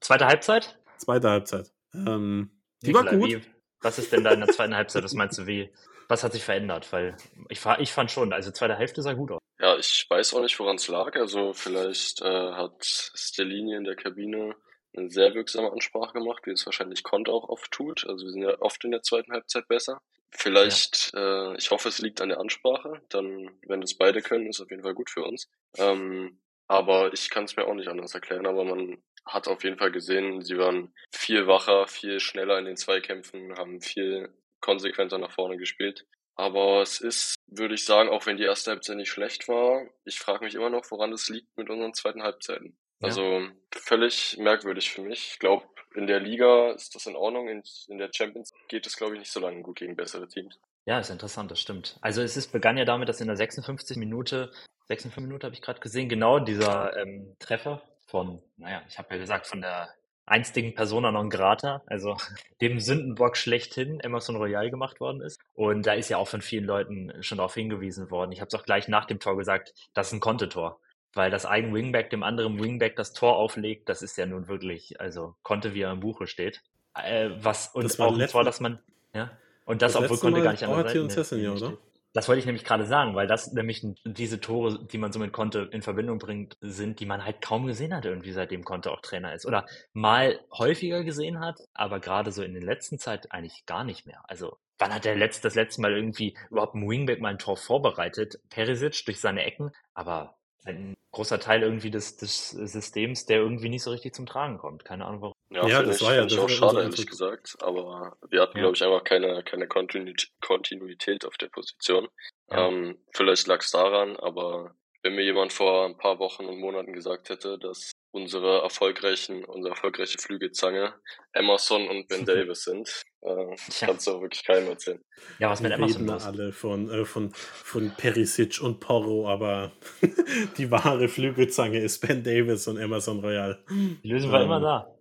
Zweite 0.00 0.26
Halbzeit? 0.26 0.78
Zweite 0.98 1.30
Halbzeit. 1.30 1.72
Ähm, 1.94 2.50
die 2.82 2.94
war 2.94 3.04
gut. 3.04 3.28
Wie, 3.28 3.40
was 3.80 3.98
ist 3.98 4.12
denn 4.12 4.24
da 4.24 4.32
in 4.32 4.40
der 4.40 4.48
zweiten 4.48 4.74
Halbzeit? 4.74 5.04
Was 5.04 5.14
meinst 5.14 5.38
du, 5.38 5.46
wie, 5.46 5.70
was 6.08 6.24
hat 6.24 6.32
sich 6.32 6.44
verändert? 6.44 6.92
Weil 6.92 7.16
ich, 7.48 7.60
ich 7.78 7.92
fand 7.92 8.10
schon, 8.10 8.32
also 8.32 8.50
zweite 8.50 8.76
Hälfte 8.76 9.02
sah 9.02 9.12
gut 9.12 9.32
aus. 9.32 9.40
Ja, 9.58 9.76
ich 9.76 10.06
weiß 10.08 10.34
auch 10.34 10.42
nicht, 10.42 10.58
woran 10.58 10.76
es 10.76 10.88
lag. 10.88 11.14
Also 11.16 11.52
vielleicht 11.52 12.22
äh, 12.22 12.52
hat 12.52 12.84
Stellini 12.84 13.74
in 13.74 13.84
der 13.84 13.96
Kabine 13.96 14.54
eine 14.96 15.10
sehr 15.10 15.34
wirksame 15.34 15.70
Ansprache 15.70 16.14
gemacht, 16.14 16.46
wie 16.46 16.50
es 16.50 16.66
wahrscheinlich 16.66 17.02
Conte 17.02 17.30
auch 17.30 17.48
oft 17.48 17.70
tut. 17.70 18.06
Also 18.06 18.24
wir 18.26 18.32
sind 18.32 18.42
ja 18.42 18.60
oft 18.60 18.84
in 18.84 18.90
der 18.90 19.02
zweiten 19.02 19.32
Halbzeit 19.32 19.68
besser. 19.68 20.00
Vielleicht, 20.30 21.12
ja. 21.14 21.52
äh, 21.52 21.56
ich 21.58 21.70
hoffe, 21.70 21.88
es 21.88 21.98
liegt 21.98 22.20
an 22.20 22.28
der 22.28 22.40
Ansprache. 22.40 23.02
Dann, 23.08 23.50
wenn 23.66 23.80
das 23.80 23.94
beide 23.94 24.22
können, 24.22 24.46
ist 24.46 24.60
auf 24.60 24.70
jeden 24.70 24.82
Fall 24.82 24.94
gut 24.94 25.10
für 25.10 25.24
uns. 25.24 25.48
Ähm, 25.76 26.38
aber 26.66 27.12
ich 27.12 27.30
kann 27.30 27.44
es 27.44 27.56
mir 27.56 27.66
auch 27.66 27.74
nicht 27.74 27.88
anders 27.88 28.14
erklären. 28.14 28.46
Aber 28.46 28.64
man 28.64 29.02
hat 29.24 29.48
auf 29.48 29.64
jeden 29.64 29.78
Fall 29.78 29.92
gesehen, 29.92 30.42
sie 30.42 30.58
waren 30.58 30.92
viel 31.12 31.46
wacher, 31.46 31.86
viel 31.86 32.20
schneller 32.20 32.58
in 32.58 32.64
den 32.64 32.76
Zweikämpfen, 32.76 33.56
haben 33.56 33.80
viel 33.80 34.28
konsequenter 34.60 35.18
nach 35.18 35.32
vorne 35.32 35.56
gespielt. 35.56 36.06
Aber 36.36 36.80
es 36.80 37.00
ist, 37.00 37.34
würde 37.46 37.74
ich 37.74 37.84
sagen, 37.84 38.08
auch 38.08 38.24
wenn 38.26 38.38
die 38.38 38.44
erste 38.44 38.70
Halbzeit 38.70 38.96
nicht 38.96 39.10
schlecht 39.10 39.48
war, 39.48 39.86
ich 40.04 40.18
frage 40.18 40.44
mich 40.44 40.54
immer 40.54 40.70
noch, 40.70 40.90
woran 40.90 41.12
es 41.12 41.28
liegt 41.28 41.54
mit 41.56 41.68
unseren 41.68 41.92
zweiten 41.92 42.22
Halbzeiten. 42.22 42.78
Ja. 43.00 43.08
Also 43.08 43.48
völlig 43.72 44.36
merkwürdig 44.38 44.90
für 44.90 45.02
mich. 45.02 45.32
Ich 45.32 45.38
glaube, 45.38 45.66
in 45.94 46.06
der 46.06 46.20
Liga 46.20 46.72
ist 46.72 46.94
das 46.94 47.06
in 47.06 47.16
Ordnung. 47.16 47.48
In, 47.48 47.62
in 47.88 47.98
der 47.98 48.10
Champions 48.14 48.52
geht 48.68 48.86
es, 48.86 48.96
glaube 48.96 49.14
ich, 49.14 49.20
nicht 49.20 49.32
so 49.32 49.40
lange 49.40 49.62
gut 49.62 49.78
gegen 49.78 49.96
bessere 49.96 50.28
Teams. 50.28 50.58
Ja, 50.86 50.98
ist 50.98 51.10
interessant, 51.10 51.50
das 51.50 51.60
stimmt. 51.60 51.98
Also 52.00 52.22
es 52.22 52.36
ist, 52.36 52.52
begann 52.52 52.78
ja 52.78 52.84
damit, 52.84 53.08
dass 53.08 53.20
in 53.20 53.26
der 53.26 53.36
56 53.36 53.96
Minute, 53.96 54.50
56 54.88 55.22
Minute 55.22 55.46
habe 55.46 55.54
ich 55.54 55.62
gerade 55.62 55.80
gesehen, 55.80 56.08
genau 56.08 56.38
dieser 56.38 56.96
ähm, 56.96 57.36
Treffer 57.38 57.82
von, 58.10 58.42
naja, 58.56 58.82
ich 58.88 58.98
habe 58.98 59.14
ja 59.14 59.20
gesagt, 59.20 59.46
von 59.46 59.60
der 59.60 59.88
einstigen 60.26 60.74
Persona 60.74 61.10
non 61.10 61.28
grata, 61.28 61.82
also 61.86 62.16
dem 62.60 62.80
Sündenbock 62.80 63.36
schlechthin, 63.36 64.00
Emerson 64.00 64.36
Royal 64.36 64.70
gemacht 64.70 65.00
worden 65.00 65.20
ist. 65.20 65.40
Und 65.54 65.86
da 65.86 65.94
ist 65.94 66.08
ja 66.08 66.18
auch 66.18 66.28
von 66.28 66.40
vielen 66.40 66.64
Leuten 66.64 67.12
schon 67.22 67.38
darauf 67.38 67.54
hingewiesen 67.54 68.10
worden. 68.10 68.32
Ich 68.32 68.40
habe 68.40 68.48
es 68.48 68.54
auch 68.54 68.64
gleich 68.64 68.88
nach 68.88 69.06
dem 69.06 69.18
Tor 69.18 69.36
gesagt, 69.36 69.74
das 69.94 70.08
ist 70.08 70.12
ein 70.14 70.20
Kontetor. 70.20 70.80
Weil 71.12 71.32
das 71.32 71.44
einen 71.44 71.74
Wingback 71.74 72.10
dem 72.10 72.22
anderen 72.22 72.62
Wingback 72.62 72.94
das 72.94 73.12
Tor 73.12 73.36
auflegt, 73.36 73.88
das 73.88 74.00
ist 74.00 74.16
ja 74.16 74.26
nun 74.26 74.46
wirklich, 74.46 75.00
also 75.00 75.34
Konte, 75.42 75.74
wie 75.74 75.80
er 75.80 75.90
im 75.90 75.98
Buche 75.98 76.28
steht. 76.28 76.62
Äh, 76.94 77.30
was, 77.38 77.68
und 77.74 77.82
Das 77.82 77.98
auch 77.98 78.16
ein 78.16 78.28
Tor, 78.28 78.44
dass 78.44 78.60
man, 78.60 78.78
ja, 79.12 79.30
und 79.64 79.82
das, 79.82 79.94
Das 79.94 80.08
obwohl 80.08 80.30
Mal 80.30 80.42
gar 80.42 80.52
nicht 80.52 80.62
an 80.62 80.70
der 80.70 80.86
Seite 80.86 81.02
und 81.02 81.10
Sessegnon, 81.10 81.56
steht. 81.56 81.78
Das 82.12 82.26
wollte 82.26 82.40
ich 82.40 82.46
nämlich 82.46 82.64
gerade 82.64 82.86
sagen, 82.86 83.14
weil 83.14 83.28
das 83.28 83.52
nämlich 83.52 83.86
diese 84.04 84.40
Tore, 84.40 84.84
die 84.86 84.98
man 84.98 85.12
so 85.12 85.20
mit 85.20 85.32
Conte 85.32 85.68
in 85.70 85.82
Verbindung 85.82 86.18
bringt, 86.18 86.56
sind, 86.60 86.98
die 86.98 87.06
man 87.06 87.24
halt 87.24 87.40
kaum 87.40 87.66
gesehen 87.66 87.94
hat, 87.94 88.04
irgendwie 88.04 88.32
seitdem 88.32 88.64
Conte 88.64 88.90
auch 88.90 89.00
Trainer 89.00 89.32
ist. 89.32 89.46
Oder 89.46 89.64
mal 89.92 90.40
häufiger 90.52 91.04
gesehen 91.04 91.38
hat, 91.38 91.60
aber 91.72 92.00
gerade 92.00 92.32
so 92.32 92.42
in 92.42 92.54
der 92.54 92.64
letzten 92.64 92.98
Zeit 92.98 93.30
eigentlich 93.30 93.64
gar 93.64 93.84
nicht 93.84 94.06
mehr. 94.06 94.22
Also, 94.26 94.58
wann 94.78 94.92
hat 94.92 95.04
der 95.04 95.14
letzte, 95.14 95.42
das 95.42 95.54
letzte 95.54 95.82
Mal 95.82 95.94
irgendwie 95.94 96.36
überhaupt 96.50 96.74
ein 96.74 96.88
Wingback 96.88 97.20
mal 97.20 97.28
ein 97.28 97.38
Tor 97.38 97.56
vorbereitet? 97.56 98.40
Perisic 98.50 99.04
durch 99.04 99.20
seine 99.20 99.44
Ecken, 99.44 99.70
aber 99.94 100.36
ein 100.64 100.96
großer 101.12 101.38
Teil 101.38 101.62
irgendwie 101.62 101.90
des, 101.90 102.16
des 102.16 102.50
Systems, 102.50 103.26
der 103.26 103.38
irgendwie 103.38 103.68
nicht 103.68 103.82
so 103.82 103.90
richtig 103.90 104.14
zum 104.14 104.26
Tragen 104.26 104.58
kommt. 104.58 104.84
Keine 104.84 105.04
Ahnung 105.06 105.22
warum. 105.22 105.34
Ja, 105.52 105.66
Ja, 105.66 105.82
das 105.82 105.96
ich, 106.00 106.06
war 106.06 106.14
ja- 106.14 106.22
das 106.24 106.34
auch 106.38 106.42
war 106.42 106.48
schade, 106.48 106.82
ehrlich 106.82 107.06
gesagt. 107.06 107.56
Aber 107.60 108.16
wir 108.28 108.40
hatten, 108.40 108.56
Ja. 108.58 108.62
glaube 108.64 108.76
ich, 108.76 108.82
einfach 108.84 109.02
keine, 109.04 109.42
keine 109.42 109.66
Kontinuität, 109.66 111.24
auf 111.24 111.36
der 111.38 111.48
Position. 111.48 112.08
Ja. 112.50 112.68
Ähm, 112.68 112.98
vielleicht 113.14 113.46
lag 113.46 113.60
es 113.60 113.70
daran, 113.70 114.16
aber 114.16 114.74
wenn 115.02 115.14
mir 115.14 115.24
jemand 115.24 115.52
vor 115.52 115.86
ein 115.86 115.96
paar 115.96 116.18
Wochen 116.18 116.44
und 116.44 116.58
Monaten 116.60 116.92
gesagt 116.92 117.30
hätte, 117.30 117.58
dass 117.58 117.90
unsere 118.12 118.60
erfolgreichen, 118.62 119.44
unsere 119.44 119.74
erfolgreiche 119.74 120.18
Flügelzange 120.18 120.94
Emerson 121.32 121.88
und 121.88 122.06
Ben 122.08 122.24
Davis 122.26 122.64
sind, 122.64 123.02
äh, 123.22 123.56
kannst 123.80 124.06
du 124.06 124.12
auch 124.12 124.20
wirklich 124.20 124.44
keinem 124.44 124.68
erzählen. 124.68 125.00
Ja, 125.38 125.50
was 125.50 125.60
mit 125.62 125.70
Wir 125.70 125.78
Emerson 125.78 126.06
los? 126.06 126.24
alle 126.24 126.52
von, 126.52 126.90
äh, 126.90 127.04
von, 127.04 127.32
von 127.34 127.90
Perisic 127.96 128.60
und 128.62 128.78
Porro, 128.80 129.28
aber 129.28 129.72
die 130.58 130.70
wahre 130.70 131.08
Flügelzange 131.08 131.80
ist 131.80 132.00
Ben 132.06 132.22
Davis 132.22 132.68
und 132.68 132.76
Emerson 132.76 133.20
Royal. 133.20 133.64
Die 133.70 134.08
Lösung 134.08 134.30
war 134.32 134.40
Ähm, 134.40 134.46
immer 134.46 134.60
da. 134.60 134.94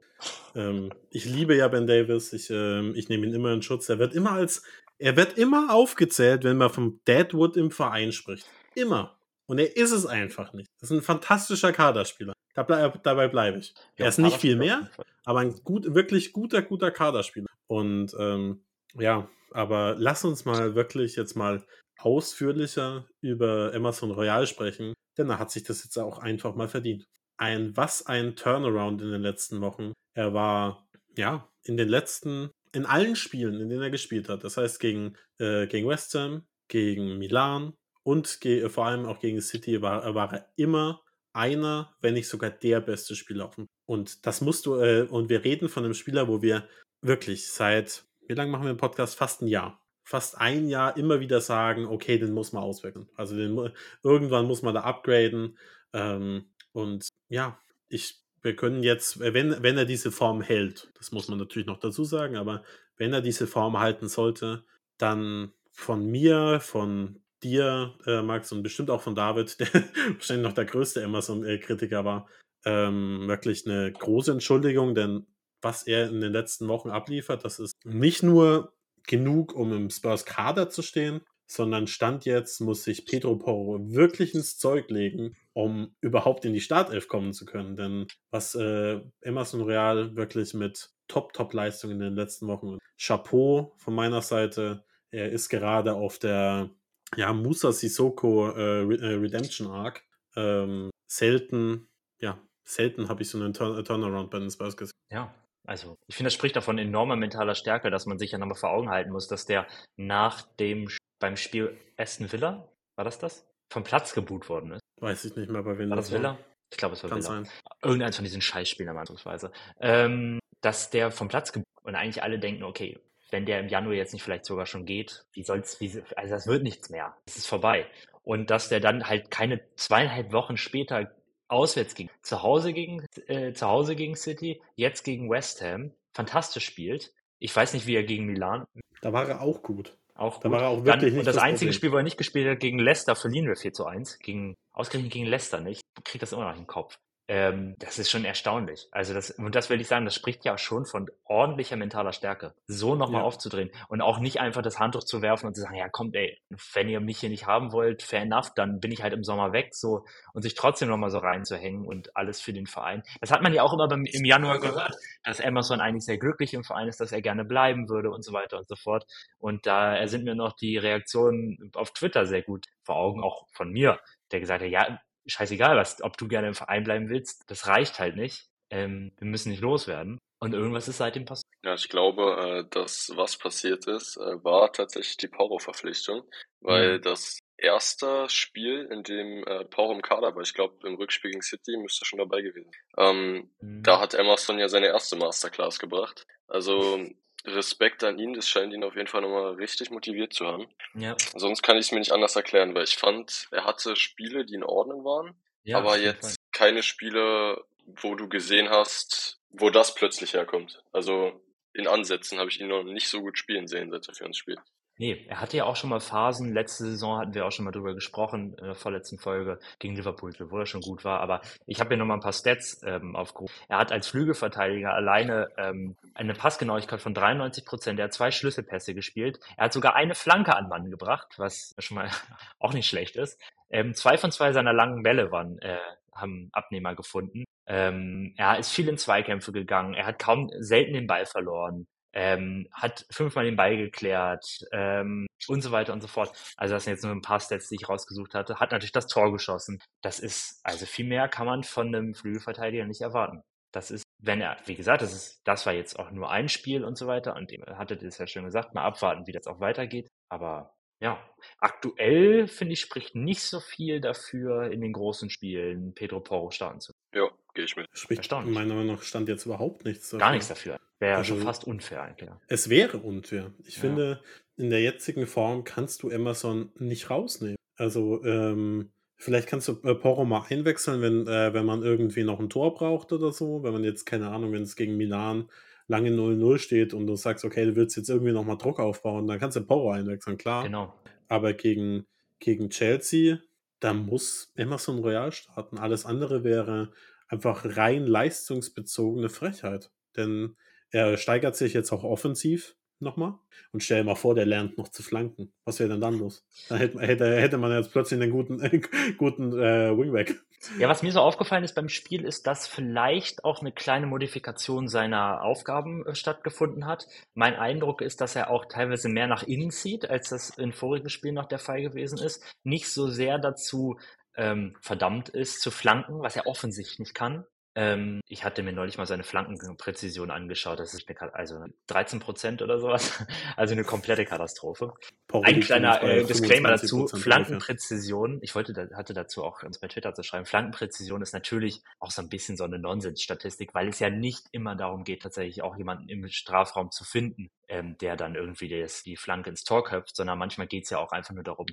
Ähm, 0.55 0.91
ich 1.09 1.25
liebe 1.25 1.55
ja 1.55 1.67
Ben 1.67 1.87
Davis. 1.87 2.33
Ich, 2.33 2.49
ähm, 2.49 2.93
ich 2.95 3.09
nehme 3.09 3.27
ihn 3.27 3.33
immer 3.33 3.53
in 3.53 3.61
Schutz. 3.61 3.89
Er 3.89 3.99
wird 3.99 4.13
immer 4.13 4.31
als, 4.31 4.63
er 4.97 5.15
wird 5.15 5.37
immer 5.37 5.73
aufgezählt, 5.73 6.43
wenn 6.43 6.57
man 6.57 6.69
vom 6.69 6.99
Deadwood 7.07 7.57
im 7.57 7.71
Verein 7.71 8.11
spricht. 8.11 8.47
Immer. 8.75 9.17
Und 9.45 9.59
er 9.59 9.75
ist 9.75 9.91
es 9.91 10.05
einfach 10.05 10.53
nicht. 10.53 10.69
Das 10.79 10.91
ist 10.91 10.97
ein 10.97 11.03
fantastischer 11.03 11.71
Kaderspieler. 11.71 12.33
Da 12.53 12.63
bleib, 12.63 13.01
dabei 13.03 13.27
bleibe 13.27 13.59
ich. 13.59 13.73
Ja, 13.97 14.05
er 14.05 14.09
ist 14.09 14.19
nicht 14.19 14.37
viel 14.37 14.55
mehr, 14.55 14.89
aber 15.23 15.39
ein 15.39 15.55
gut, 15.63 15.93
wirklich 15.95 16.33
guter, 16.33 16.61
guter 16.61 16.91
Kaderspieler. 16.91 17.47
Und 17.67 18.15
ähm, 18.19 18.63
ja, 18.95 19.29
aber 19.51 19.95
lass 19.97 20.23
uns 20.25 20.45
mal 20.45 20.75
wirklich 20.75 21.15
jetzt 21.15 21.35
mal 21.35 21.63
ausführlicher 21.99 23.07
über 23.21 23.73
Emerson 23.73 24.11
Royal 24.11 24.47
sprechen, 24.47 24.93
denn 25.17 25.29
er 25.29 25.39
hat 25.39 25.51
sich 25.51 25.63
das 25.63 25.83
jetzt 25.83 25.97
auch 25.97 26.19
einfach 26.19 26.55
mal 26.55 26.67
verdient. 26.67 27.05
Ein, 27.39 27.75
was 27.77 28.05
ein 28.05 28.35
Turnaround 28.35 29.01
in 29.01 29.11
den 29.11 29.21
letzten 29.21 29.61
Wochen. 29.61 29.93
Er 30.13 30.33
war, 30.33 30.87
ja, 31.15 31.47
in 31.63 31.77
den 31.77 31.87
letzten, 31.87 32.51
in 32.73 32.85
allen 32.85 33.15
Spielen, 33.15 33.61
in 33.61 33.69
denen 33.69 33.81
er 33.81 33.89
gespielt 33.89 34.27
hat, 34.27 34.43
das 34.43 34.57
heißt 34.57 34.79
gegen, 34.79 35.15
äh, 35.37 35.65
gegen 35.67 35.87
West 35.87 36.13
Ham, 36.15 36.45
gegen 36.67 37.17
Milan 37.17 37.73
und 38.03 38.41
ge 38.41 38.67
vor 38.67 38.87
allem 38.87 39.05
auch 39.05 39.19
gegen 39.19 39.39
City, 39.39 39.81
war, 39.81 40.13
war 40.13 40.33
er 40.33 40.49
immer 40.57 41.01
einer, 41.31 41.95
wenn 42.01 42.15
nicht 42.15 42.27
sogar 42.27 42.49
der 42.49 42.81
beste 42.81 43.15
Spieler 43.15 43.45
auf 43.45 43.55
dem 43.55 43.67
Und 43.85 44.25
das 44.25 44.41
musst 44.41 44.65
du, 44.65 44.75
äh, 44.75 45.03
und 45.03 45.29
wir 45.29 45.45
reden 45.45 45.69
von 45.69 45.85
einem 45.85 45.93
Spieler, 45.93 46.27
wo 46.27 46.41
wir 46.41 46.67
wirklich 47.01 47.47
seit, 47.47 48.03
wie 48.27 48.33
lange 48.33 48.51
machen 48.51 48.65
wir 48.65 48.73
den 48.73 48.77
Podcast? 48.77 49.15
Fast 49.15 49.41
ein 49.41 49.47
Jahr. 49.47 49.81
Fast 50.03 50.37
ein 50.37 50.67
Jahr 50.67 50.97
immer 50.97 51.19
wieder 51.21 51.39
sagen, 51.39 51.85
okay, 51.85 52.17
den 52.17 52.33
muss 52.33 52.51
man 52.51 52.63
auswechseln. 52.63 53.07
Also 53.15 53.35
den, 53.35 53.71
irgendwann 54.03 54.47
muss 54.47 54.61
man 54.61 54.73
da 54.73 54.81
upgraden. 54.81 55.57
Ähm, 55.93 56.51
und 56.71 57.07
ja, 57.29 57.59
ich, 57.87 58.21
wir 58.41 58.55
können 58.55 58.83
jetzt, 58.83 59.19
wenn, 59.19 59.61
wenn 59.63 59.77
er 59.77 59.85
diese 59.85 60.11
Form 60.11 60.41
hält, 60.41 60.91
das 60.97 61.11
muss 61.11 61.27
man 61.27 61.39
natürlich 61.39 61.67
noch 61.67 61.79
dazu 61.79 62.03
sagen, 62.03 62.35
aber 62.37 62.63
wenn 62.97 63.13
er 63.13 63.21
diese 63.21 63.47
Form 63.47 63.79
halten 63.79 64.07
sollte, 64.07 64.63
dann 64.97 65.53
von 65.71 66.05
mir, 66.05 66.59
von 66.59 67.21
dir, 67.43 67.95
äh, 68.05 68.21
Max, 68.21 68.51
und 68.51 68.63
bestimmt 68.63 68.89
auch 68.89 69.01
von 69.01 69.15
David, 69.15 69.59
der 69.59 69.67
wahrscheinlich 70.13 70.45
noch 70.45 70.53
der 70.53 70.65
größte 70.65 71.03
Amazon-Kritiker 71.03 72.05
war, 72.05 72.27
ähm, 72.65 73.27
wirklich 73.27 73.65
eine 73.65 73.91
große 73.91 74.31
Entschuldigung, 74.31 74.95
denn 74.95 75.25
was 75.61 75.83
er 75.83 76.09
in 76.09 76.21
den 76.21 76.33
letzten 76.33 76.67
Wochen 76.67 76.89
abliefert, 76.89 77.43
das 77.43 77.59
ist 77.59 77.73
nicht 77.85 78.23
nur 78.23 78.73
genug, 79.07 79.53
um 79.55 79.73
im 79.73 79.89
Spurs-Kader 79.89 80.69
zu 80.69 80.81
stehen, 80.81 81.21
sondern 81.49 81.87
Stand 81.87 82.25
jetzt 82.25 82.61
muss 82.61 82.83
sich 82.83 83.05
Pedro 83.05 83.35
Porro 83.37 83.79
wirklich 83.91 84.35
ins 84.35 84.57
Zeug 84.57 84.89
legen, 84.89 85.35
um 85.53 85.95
überhaupt 85.99 86.45
in 86.45 86.53
die 86.53 86.61
Startelf 86.61 87.07
kommen 87.07 87.33
zu 87.33 87.45
können. 87.45 87.75
Denn 87.75 88.07
was 88.29 88.55
äh, 88.55 88.99
Emerson 89.21 89.63
Real 89.63 90.15
wirklich 90.15 90.53
mit 90.53 90.91
Top-Top-Leistung 91.07 91.91
in 91.91 91.99
den 91.99 92.13
letzten 92.13 92.47
Wochen. 92.47 92.77
Chapeau 92.97 93.73
von 93.77 93.95
meiner 93.95 94.21
Seite. 94.21 94.85
Er 95.11 95.31
ist 95.31 95.49
gerade 95.49 95.95
auf 95.95 96.19
der 96.19 96.69
ja, 97.15 97.33
Musa 97.33 97.71
Sissoko 97.71 98.51
äh, 98.51 98.83
äh, 98.83 99.15
Redemption 99.15 99.67
Arc. 99.67 100.03
Ähm, 100.35 100.91
selten, 101.07 101.89
ja, 102.19 102.39
selten 102.63 103.09
habe 103.09 103.23
ich 103.23 103.29
so 103.29 103.39
einen 103.39 103.53
Turn 103.53 103.83
Turnaround 103.83 104.29
bei 104.29 104.37
den 104.37 104.51
Spurs 104.51 104.77
gesehen. 104.77 104.93
Ja, 105.11 105.33
also 105.65 105.97
ich 106.07 106.15
finde, 106.15 106.27
das 106.27 106.35
spricht 106.35 106.55
davon 106.55 106.77
enormer 106.77 107.15
mentaler 107.15 107.55
Stärke, 107.55 107.89
dass 107.89 108.05
man 108.05 108.19
sich 108.19 108.31
ja 108.31 108.37
nochmal 108.37 108.57
vor 108.57 108.69
Augen 108.69 108.89
halten 108.89 109.11
muss, 109.11 109.27
dass 109.27 109.45
der 109.45 109.67
nach 109.97 110.43
dem 110.59 110.89
beim 111.19 111.37
Spiel 111.37 111.77
Aston 111.97 112.31
Villa, 112.31 112.67
war 112.95 113.05
das 113.05 113.19
das? 113.19 113.45
Vom 113.69 113.83
Platz 113.83 114.13
geboot 114.13 114.49
worden 114.49 114.71
ist. 114.71 114.81
Weiß 114.99 115.25
ich 115.25 115.35
nicht 115.35 115.49
mehr, 115.49 115.63
bei 115.63 115.77
wem 115.77 115.89
War 115.89 115.97
das 115.97 116.11
war. 116.11 116.19
Villa? 116.19 116.37
Ich 116.71 116.77
glaube, 116.77 116.95
es 116.95 117.03
war 117.03 117.09
Kann 117.09 117.19
Villa. 117.19 117.29
sein. 117.29 117.49
Irgendeins 117.83 118.15
von 118.15 118.25
diesen 118.25 118.41
Scheißspielen 118.41 118.89
erwartungsweise. 118.89 119.51
Ähm, 119.79 120.39
dass 120.61 120.89
der 120.89 121.11
vom 121.11 121.27
Platz 121.27 121.51
geboot 121.51 121.67
und 121.83 121.95
eigentlich 121.95 122.23
alle 122.23 122.39
denken, 122.39 122.63
okay, 122.63 122.99
wenn 123.31 123.45
der 123.45 123.59
im 123.59 123.69
Januar 123.69 123.93
jetzt 123.93 124.13
nicht 124.13 124.23
vielleicht 124.23 124.45
sogar 124.45 124.65
schon 124.65 124.85
geht, 124.85 125.25
wie 125.33 125.43
soll's, 125.43 125.79
wie, 125.79 126.03
also 126.15 126.33
das 126.33 126.47
wird 126.47 126.63
nichts 126.63 126.89
mehr. 126.89 127.15
Es 127.25 127.37
ist 127.37 127.47
vorbei. 127.47 127.85
Und 128.23 128.49
dass 128.49 128.69
der 128.69 128.79
dann 128.79 129.07
halt 129.07 129.31
keine 129.31 129.61
zweieinhalb 129.75 130.33
Wochen 130.33 130.57
später 130.57 131.11
auswärts 131.47 131.95
ging, 131.95 132.09
zu 132.21 132.43
Hause 132.43 132.73
gegen, 132.73 133.05
äh, 133.27 133.53
zu 133.53 133.67
Hause 133.67 133.95
gegen 133.95 134.15
City, 134.15 134.61
jetzt 134.75 135.03
gegen 135.03 135.29
West 135.29 135.61
Ham, 135.61 135.93
fantastisch 136.13 136.65
spielt. 136.65 137.13
Ich 137.39 137.55
weiß 137.55 137.73
nicht, 137.73 137.87
wie 137.87 137.95
er 137.95 138.03
gegen 138.03 138.25
Milan 138.25 138.65
Da 139.01 139.13
war 139.13 139.27
er 139.27 139.41
auch 139.41 139.61
gut. 139.63 139.97
Auch 140.19 140.39
Da 140.39 140.49
gut. 140.49 140.57
war 140.57 140.61
er 140.63 140.69
auch 140.69 140.83
Dann, 140.83 141.01
wirklich 141.01 141.13
nicht 141.13 141.19
und 141.19 141.27
das 141.27 141.37
einzige 141.37 141.69
Problem. 141.69 141.73
Spiel, 141.73 141.91
wo 141.91 141.97
er 141.97 142.03
nicht 142.03 142.17
gespielt 142.17 142.47
hat, 142.49 142.59
gegen 142.59 142.79
Leicester 142.79 143.15
verlieren 143.15 143.47
wir 143.47 143.55
4 143.55 143.73
zu 143.73 143.85
1. 143.85 144.19
Gegen, 144.19 144.55
ausgerechnet 144.73 145.11
gegen 145.13 145.25
Leicester 145.25 145.59
nicht. 145.61 145.81
Ich 145.97 146.03
krieg 146.03 146.21
das 146.21 146.33
immer 146.33 146.45
noch 146.45 146.51
in 146.53 146.61
den 146.63 146.67
Kopf. 146.67 146.97
Ähm, 147.31 147.75
das 147.77 147.99
ist 147.99 148.09
schon 148.09 148.25
erstaunlich. 148.25 148.87
Also 148.91 149.13
das, 149.13 149.29
und 149.29 149.53
das 149.53 149.69
will 149.69 149.79
ich 149.79 149.87
sagen, 149.87 150.03
das 150.03 150.15
spricht 150.15 150.43
ja 150.45 150.57
schon 150.57 150.87
von 150.87 151.11
ordentlicher 151.25 151.75
mentaler 151.75 152.11
Stärke. 152.11 152.55
So 152.65 152.95
nochmal 152.95 153.21
Ja. 153.21 153.27
aufzudrehen 153.27 153.69
und 153.87 154.01
auch 154.01 154.17
nicht 154.17 154.39
einfach 154.39 154.63
das 154.63 154.79
Handtuch 154.79 155.03
zu 155.03 155.21
werfen 155.21 155.45
und 155.45 155.53
zu 155.53 155.61
sagen, 155.61 155.75
ja 155.75 155.89
kommt 155.89 156.15
ey, 156.15 156.39
wenn 156.73 156.89
ihr 156.89 156.99
mich 156.99 157.19
hier 157.19 157.29
nicht 157.29 157.45
haben 157.45 157.71
wollt, 157.71 158.01
fair 158.01 158.23
enough, 158.23 158.51
dann 158.55 158.79
bin 158.79 158.91
ich 158.91 159.03
halt 159.03 159.13
im 159.13 159.23
Sommer 159.23 159.53
weg, 159.53 159.75
so, 159.75 160.05
und 160.33 160.41
sich 160.41 160.55
trotzdem 160.55 160.89
nochmal 160.89 161.11
so 161.11 161.19
reinzuhängen 161.19 161.85
und 161.85 162.15
alles 162.15 162.41
für 162.41 162.51
den 162.51 162.65
Verein. 162.65 163.03
Das 163.21 163.29
hat 163.29 163.43
man 163.43 163.53
ja 163.53 163.61
auch 163.61 163.73
immer 163.73 163.87
beim, 163.87 164.05
im 164.05 164.25
Januar 164.25 164.59
gehört, 164.59 164.95
dass 165.23 165.39
Emerson 165.39 165.81
eigentlich 165.81 166.05
sehr 166.05 166.17
glücklich 166.17 166.55
im 166.55 166.63
Verein 166.63 166.87
ist, 166.87 166.99
dass 166.99 167.11
er 167.11 167.21
gerne 167.21 167.45
bleiben 167.45 167.89
würde 167.89 168.09
und 168.09 168.23
so 168.23 168.33
weiter 168.33 168.57
und 168.57 168.67
so 168.67 168.75
fort. 168.75 169.05
Und 169.37 169.67
da 169.67 170.07
sind 170.07 170.23
mir 170.23 170.33
noch 170.33 170.53
die 170.53 170.77
Reaktionen 170.77 171.69
auf 171.75 171.91
Twitter 171.91 172.25
sehr 172.25 172.41
gut 172.41 172.65
vor 172.81 172.95
Augen, 172.95 173.21
auch 173.23 173.45
von 173.51 173.69
mir, 173.71 173.99
der 174.31 174.39
gesagt 174.39 174.63
hat, 174.63 174.69
ja, 174.71 174.99
scheißegal, 175.29 175.77
was, 175.77 176.01
ob 176.01 176.17
du 176.17 176.27
gerne 176.27 176.47
im 176.49 176.55
Verein 176.55 176.83
bleiben 176.83 177.09
willst, 177.09 177.43
das 177.47 177.67
reicht 177.67 177.99
halt 177.99 178.15
nicht. 178.15 178.47
Ähm, 178.71 179.11
wir 179.17 179.27
müssen 179.27 179.49
nicht 179.49 179.61
loswerden. 179.61 180.19
Und 180.41 180.53
irgendwas 180.53 180.87
ist 180.87 180.97
seitdem 180.97 181.25
passiert. 181.25 181.45
Ja, 181.63 181.73
ich 181.73 181.89
glaube, 181.89 182.63
äh, 182.65 182.69
dass 182.69 183.11
was 183.15 183.37
passiert 183.37 183.87
ist, 183.87 184.15
äh, 184.17 184.43
war 184.43 184.71
tatsächlich 184.71 185.17
die 185.17 185.27
Poro-Verpflichtung, 185.27 186.23
weil 186.61 186.99
Mhm. 186.99 187.01
das 187.01 187.39
erste 187.57 188.29
Spiel, 188.29 188.87
in 188.89 189.03
dem 189.03 189.43
äh, 189.45 189.65
Poro 189.65 189.91
im 189.93 190.01
Kader 190.01 190.33
war, 190.35 190.41
ich 190.41 190.53
glaube 190.53 190.87
im 190.87 190.95
Rückspiel 190.95 191.31
gegen 191.31 191.41
City, 191.41 191.75
müsste 191.77 192.05
schon 192.05 192.19
dabei 192.19 192.41
gewesen. 192.41 192.71
Ähm, 192.97 193.51
Mhm. 193.59 193.83
da 193.83 193.99
hat 193.99 194.13
Emerson 194.13 194.59
ja 194.59 194.69
seine 194.69 194.87
erste 194.87 195.17
Masterclass 195.17 195.79
gebracht. 195.79 196.25
Also 196.47 197.05
Respekt 197.45 198.03
an 198.03 198.19
ihn, 198.19 198.33
das 198.33 198.47
scheint 198.49 198.73
ihn 198.73 198.83
auf 198.83 198.95
jeden 198.95 199.07
Fall 199.07 199.21
nochmal 199.21 199.53
richtig 199.53 199.91
motiviert 199.91 200.33
zu 200.33 200.45
haben. 200.45 200.67
Ja. 200.93 201.15
Sonst 201.35 201.61
kann 201.63 201.77
ich 201.77 201.85
es 201.87 201.91
mir 201.91 201.99
nicht 201.99 202.11
anders 202.11 202.35
erklären, 202.35 202.73
weil 202.75 202.83
ich 202.83 202.95
fand, 202.95 203.47
er 203.51 203.65
hatte 203.65 203.95
Spiele, 203.95 204.45
die 204.45 204.55
in 204.55 204.63
Ordnung 204.63 205.03
waren, 205.05 205.35
Ja, 205.63 205.77
aber 205.77 205.97
jetzt 205.97 206.21
Fall. 206.21 206.35
keine 206.51 206.83
Spiele, 206.83 207.63
wo 207.85 208.15
du 208.15 208.27
gesehen 208.27 208.69
hast, 208.69 209.39
wo 209.51 209.69
das 209.69 209.95
plötzlich 209.95 210.33
herkommt. 210.33 210.83
Also 210.91 211.41
in 211.73 211.87
Ansätzen 211.87 212.39
habe 212.39 212.49
ich 212.49 212.59
ihn 212.59 212.67
noch 212.67 212.83
nicht 212.83 213.07
so 213.07 213.21
gut 213.21 213.37
spielen 213.37 213.67
sehen, 213.67 213.89
seit 213.89 214.07
er 214.07 214.13
für 214.13 214.25
uns 214.25 214.37
spielt. 214.37 214.59
Nee, 214.99 215.25
er 215.29 215.39
hatte 215.39 215.55
ja 215.55 215.63
auch 215.63 215.77
schon 215.77 215.89
mal 215.89 216.01
Phasen. 216.01 216.53
Letzte 216.53 216.83
Saison 216.83 217.19
hatten 217.19 217.33
wir 217.33 217.45
auch 217.45 217.53
schon 217.53 217.63
mal 217.63 217.71
drüber 217.71 217.93
gesprochen, 217.93 218.53
in 218.57 218.65
der 218.65 218.75
vorletzten 218.75 219.17
Folge 219.17 219.57
gegen 219.79 219.95
Liverpool, 219.95 220.33
wo 220.49 220.57
er 220.57 220.65
schon 220.65 220.81
gut 220.81 221.05
war. 221.05 221.21
Aber 221.21 221.39
ich 221.65 221.79
habe 221.79 221.91
hier 221.91 221.97
nochmal 221.97 222.17
ein 222.17 222.21
paar 222.21 222.33
Stats 222.33 222.81
ähm, 222.83 223.15
aufgerufen. 223.15 223.55
Er 223.69 223.77
hat 223.77 223.93
als 223.93 224.09
Flügelverteidiger 224.09 224.93
alleine 224.93 225.51
ähm, 225.57 225.95
eine 226.15 226.33
Passgenauigkeit 226.33 226.99
von 226.99 227.13
93 227.13 227.63
Prozent. 227.63 227.97
Er 227.97 228.05
hat 228.05 228.13
zwei 228.13 228.29
Schlüsselpässe 228.29 228.93
gespielt. 228.93 229.39
Er 229.55 229.65
hat 229.65 229.73
sogar 229.73 229.95
eine 229.95 230.15
Flanke 230.15 230.53
an 230.53 230.67
Mann 230.67 230.91
gebracht, 230.91 231.35
was 231.37 231.73
schon 231.79 231.95
mal 231.95 232.09
auch 232.59 232.73
nicht 232.73 232.89
schlecht 232.89 233.15
ist. 233.15 233.39
Ähm, 233.69 233.93
zwei 233.93 234.17
von 234.17 234.33
zwei 234.33 234.51
seiner 234.51 234.73
langen 234.73 235.01
Bälle 235.01 235.31
waren, 235.31 235.59
äh, 235.59 235.77
haben 236.13 236.49
Abnehmer 236.51 236.95
gefunden. 236.95 237.45
Ähm, 237.67 238.33
er 238.35 238.59
ist 238.59 238.71
viel 238.71 238.89
in 238.89 238.97
Zweikämpfe 238.97 239.53
gegangen. 239.53 239.93
Er 239.93 240.05
hat 240.07 240.19
kaum 240.19 240.49
selten 240.59 240.91
den 240.91 241.07
Ball 241.07 241.25
verloren 241.25 241.87
ähm, 242.13 242.67
hat 242.73 243.05
fünfmal 243.11 243.45
den 243.45 243.55
Ball 243.55 243.77
geklärt 243.77 244.45
ähm, 244.71 245.27
und 245.47 245.61
so 245.61 245.71
weiter 245.71 245.93
und 245.93 246.01
so 246.01 246.07
fort. 246.07 246.31
Also 246.57 246.73
das 246.75 246.83
sind 246.83 246.93
jetzt 246.93 247.03
nur 247.03 247.13
ein 247.13 247.21
paar 247.21 247.39
Stats, 247.39 247.69
die 247.69 247.75
ich 247.75 247.89
rausgesucht 247.89 248.33
hatte. 248.33 248.59
Hat 248.59 248.71
natürlich 248.71 248.91
das 248.91 249.07
Tor 249.07 249.31
geschossen. 249.31 249.81
Das 250.01 250.19
ist, 250.19 250.59
also 250.63 250.85
viel 250.85 251.05
mehr 251.05 251.27
kann 251.27 251.45
man 251.45 251.63
von 251.63 251.87
einem 251.87 252.13
Flügelverteidiger 252.13 252.85
nicht 252.85 253.01
erwarten. 253.01 253.43
Das 253.71 253.91
ist, 253.91 254.03
wenn 254.17 254.41
er, 254.41 254.57
wie 254.65 254.75
gesagt, 254.75 255.03
das 255.03 255.13
ist, 255.13 255.41
das 255.43 255.65
war 255.65 255.73
jetzt 255.73 255.99
auch 255.99 256.09
nur 256.11 256.31
ein 256.31 256.49
Spiel 256.49 256.83
und 256.83 256.97
so 256.97 257.05
weiter 257.05 257.35
und 257.35 257.51
ihr 257.51 257.63
hattet 257.77 258.01
es 258.01 258.17
ja 258.17 258.25
schon 258.25 258.45
gesagt, 258.45 258.73
mal 258.73 258.83
abwarten, 258.83 259.27
wie 259.27 259.31
das 259.31 259.45
auch 259.45 259.59
weitergeht. 259.59 260.09
Aber 260.29 260.73
ja, 261.01 261.17
aktuell 261.59 262.47
finde 262.47 262.73
ich, 262.73 262.81
spricht 262.81 263.15
nicht 263.15 263.41
so 263.41 263.59
viel 263.59 264.01
dafür, 264.01 264.71
in 264.71 264.81
den 264.81 264.91
großen 264.91 265.29
Spielen 265.29 265.93
Pedro 265.93 266.19
Porro 266.19 266.51
starten 266.51 266.81
zu. 266.81 266.91
Ja, 267.13 267.29
gehe 267.53 267.65
ich 267.65 267.75
mit. 267.75 267.87
Spricht 267.93 268.19
Erstaunlich. 268.19 268.53
meiner 268.53 268.73
Meinung 268.73 268.95
nach 268.95 269.03
stand 269.03 269.29
jetzt 269.29 269.45
überhaupt 269.45 269.85
nichts 269.85 270.09
dafür. 270.09 270.19
Gar 270.19 270.31
nichts 270.31 270.47
dafür. 270.49 270.79
Wäre 270.99 271.17
Also- 271.17 271.35
schon 271.35 271.43
fast 271.43 271.65
unfair 271.65 272.03
eigentlich. 272.03 272.29
Es 272.47 272.69
wäre 272.69 272.97
unfair. 272.97 273.53
Ich 273.65 273.75
Ja. 273.75 273.81
finde, 273.81 274.21
in 274.57 274.69
der 274.69 274.81
jetzigen 274.81 275.25
Form 275.27 275.63
kannst 275.63 276.03
du 276.03 276.09
Emerson 276.09 276.71
nicht 276.75 277.09
rausnehmen. 277.09 277.55
Also, 277.77 278.23
ähm, 278.25 278.91
vielleicht 279.15 279.47
kannst 279.47 279.69
du 279.69 279.79
äh, 279.83 279.95
Porro 279.95 280.25
mal 280.25 280.45
einwechseln, 280.49 281.01
wenn, 281.01 281.25
äh, 281.27 281.53
wenn 281.53 281.65
man 281.65 281.81
irgendwie 281.83 282.23
noch 282.23 282.39
ein 282.39 282.49
Tor 282.49 282.73
braucht 282.73 283.13
oder 283.13 283.31
so. 283.31 283.63
Wenn 283.63 283.71
man 283.73 283.83
jetzt, 283.85 284.05
keine 284.05 284.29
Ahnung, 284.29 284.51
wenn 284.51 284.63
es 284.63 284.75
gegen 284.75 284.97
Milan 284.97 285.49
lange 285.87 286.11
0-0 286.11 286.57
steht 286.59 286.93
und 286.93 287.07
du 287.07 287.15
sagst, 287.15 287.45
okay, 287.45 287.65
du 287.65 287.75
willst 287.77 287.95
jetzt 287.97 288.09
irgendwie 288.09 288.33
nochmal 288.33 288.57
Druck 288.57 288.79
aufbauen, 288.79 289.25
dann 289.27 289.39
kannst 289.39 289.55
du 289.57 289.61
Porro 289.61 289.91
einwechseln, 289.91 290.37
klar. 290.37 290.63
Genau. 290.63 290.93
Aber 291.29 291.53
gegen, 291.53 292.05
gegen 292.39 292.69
Chelsea, 292.69 293.39
da 293.79 293.93
muss 293.93 294.51
Emerson 294.55 294.99
Royal 294.99 295.31
starten. 295.31 295.77
Alles 295.77 296.05
andere 296.05 296.43
wäre 296.43 296.91
einfach 297.29 297.63
rein 297.77 298.05
leistungsbezogene 298.05 299.29
Frechheit. 299.29 299.89
Denn 300.17 300.57
er 300.91 301.17
steigert 301.17 301.55
sich 301.55 301.73
jetzt 301.73 301.91
auch 301.91 302.03
offensiv 302.03 302.75
nochmal. 302.99 303.35
Und 303.71 303.83
stell 303.83 303.99
dir 303.99 304.03
mal 304.03 304.15
vor, 304.15 304.35
der 304.35 304.45
lernt 304.45 304.77
noch 304.77 304.89
zu 304.89 305.03
flanken. 305.03 305.53
Was 305.63 305.79
wäre 305.79 305.89
denn 305.89 306.01
dann 306.01 306.17
los? 306.17 306.45
Da 306.67 306.75
hätte, 306.75 306.99
hätte, 306.99 307.39
hätte 307.39 307.57
man 307.57 307.71
jetzt 307.71 307.91
plötzlich 307.91 308.21
einen 308.21 308.31
guten, 308.31 308.59
guten 309.17 309.53
äh, 309.53 309.97
Wingback. 309.97 310.39
Ja, 310.77 310.89
was 310.89 311.03
mir 311.03 311.11
so 311.11 311.21
aufgefallen 311.21 311.63
ist 311.63 311.75
beim 311.75 311.87
Spiel, 311.87 312.25
ist, 312.25 312.45
dass 312.45 312.67
vielleicht 312.67 313.45
auch 313.45 313.61
eine 313.61 313.71
kleine 313.71 314.07
Modifikation 314.07 314.89
seiner 314.89 315.43
Aufgaben 315.43 316.05
äh, 316.05 316.15
stattgefunden 316.15 316.85
hat. 316.85 317.07
Mein 317.33 317.55
Eindruck 317.55 318.01
ist, 318.01 318.21
dass 318.21 318.35
er 318.35 318.49
auch 318.49 318.65
teilweise 318.65 319.07
mehr 319.07 319.27
nach 319.27 319.43
innen 319.43 319.71
zieht, 319.71 320.09
als 320.09 320.29
das 320.29 320.49
in 320.57 320.73
vorigen 320.73 321.09
Spielen 321.09 321.35
noch 321.35 321.47
der 321.47 321.59
Fall 321.59 321.81
gewesen 321.81 322.19
ist. 322.19 322.43
Nicht 322.63 322.89
so 322.89 323.07
sehr 323.07 323.39
dazu 323.39 323.97
ähm, 324.35 324.75
verdammt 324.81 325.29
ist, 325.29 325.61
zu 325.61 325.71
flanken, 325.71 326.21
was 326.21 326.35
er 326.35 326.47
offensichtlich 326.47 326.99
nicht 326.99 327.15
kann. 327.15 327.45
Ähm, 327.75 328.21
ich 328.27 328.43
hatte 328.43 328.63
mir 328.63 328.73
neulich 328.73 328.97
mal 328.97 329.05
seine 329.05 329.23
Flankenpräzision 329.23 330.31
angeschaut. 330.31 330.79
Das 330.79 330.93
ist 330.93 331.07
eine, 331.07 331.33
also 331.33 331.63
13 331.87 332.19
Prozent 332.19 332.61
oder 332.61 332.79
sowas. 332.79 333.25
Also 333.55 333.73
eine 333.73 333.83
komplette 333.83 334.25
Katastrophe. 334.25 334.93
Porro 335.27 335.43
Ein 335.43 335.59
kleiner 335.59 336.01
äh, 336.01 336.23
Disclaimer 336.23 336.69
25% 336.69 336.81
dazu. 336.81 337.07
Flankenpräzision. 337.07 338.39
Ich 338.41 338.55
wollte, 338.55 338.73
da, 338.73 338.87
hatte 338.95 339.13
dazu 339.13 339.43
auch 339.43 339.63
uns 339.63 339.79
bei 339.79 339.87
Twitter 339.87 340.13
zu 340.13 340.23
schreiben. 340.23 340.45
Flankenpräzision 340.45 341.21
ist 341.21 341.33
natürlich 341.33 341.81
auch 341.99 342.11
so 342.11 342.21
ein 342.21 342.29
bisschen 342.29 342.57
so 342.57 342.63
eine 342.63 342.79
Nonsensstatistik, 342.79 343.73
weil 343.73 343.89
es 343.89 343.99
ja 343.99 344.09
nicht 344.09 344.47
immer 344.51 344.75
darum 344.75 345.03
geht, 345.03 345.21
tatsächlich 345.21 345.61
auch 345.61 345.77
jemanden 345.77 346.07
im 346.09 346.27
Strafraum 346.29 346.91
zu 346.91 347.03
finden, 347.03 347.51
ähm, 347.67 347.97
der 347.97 348.15
dann 348.15 348.35
irgendwie 348.35 348.69
das, 348.69 349.03
die 349.03 349.17
Flanke 349.17 349.49
ins 349.49 349.63
Tor 349.63 349.83
köpft, 349.83 350.15
sondern 350.15 350.39
manchmal 350.39 350.67
geht 350.67 350.85
es 350.85 350.89
ja 350.89 350.99
auch 350.99 351.11
einfach 351.11 351.33
nur 351.33 351.43
darum, 351.43 351.67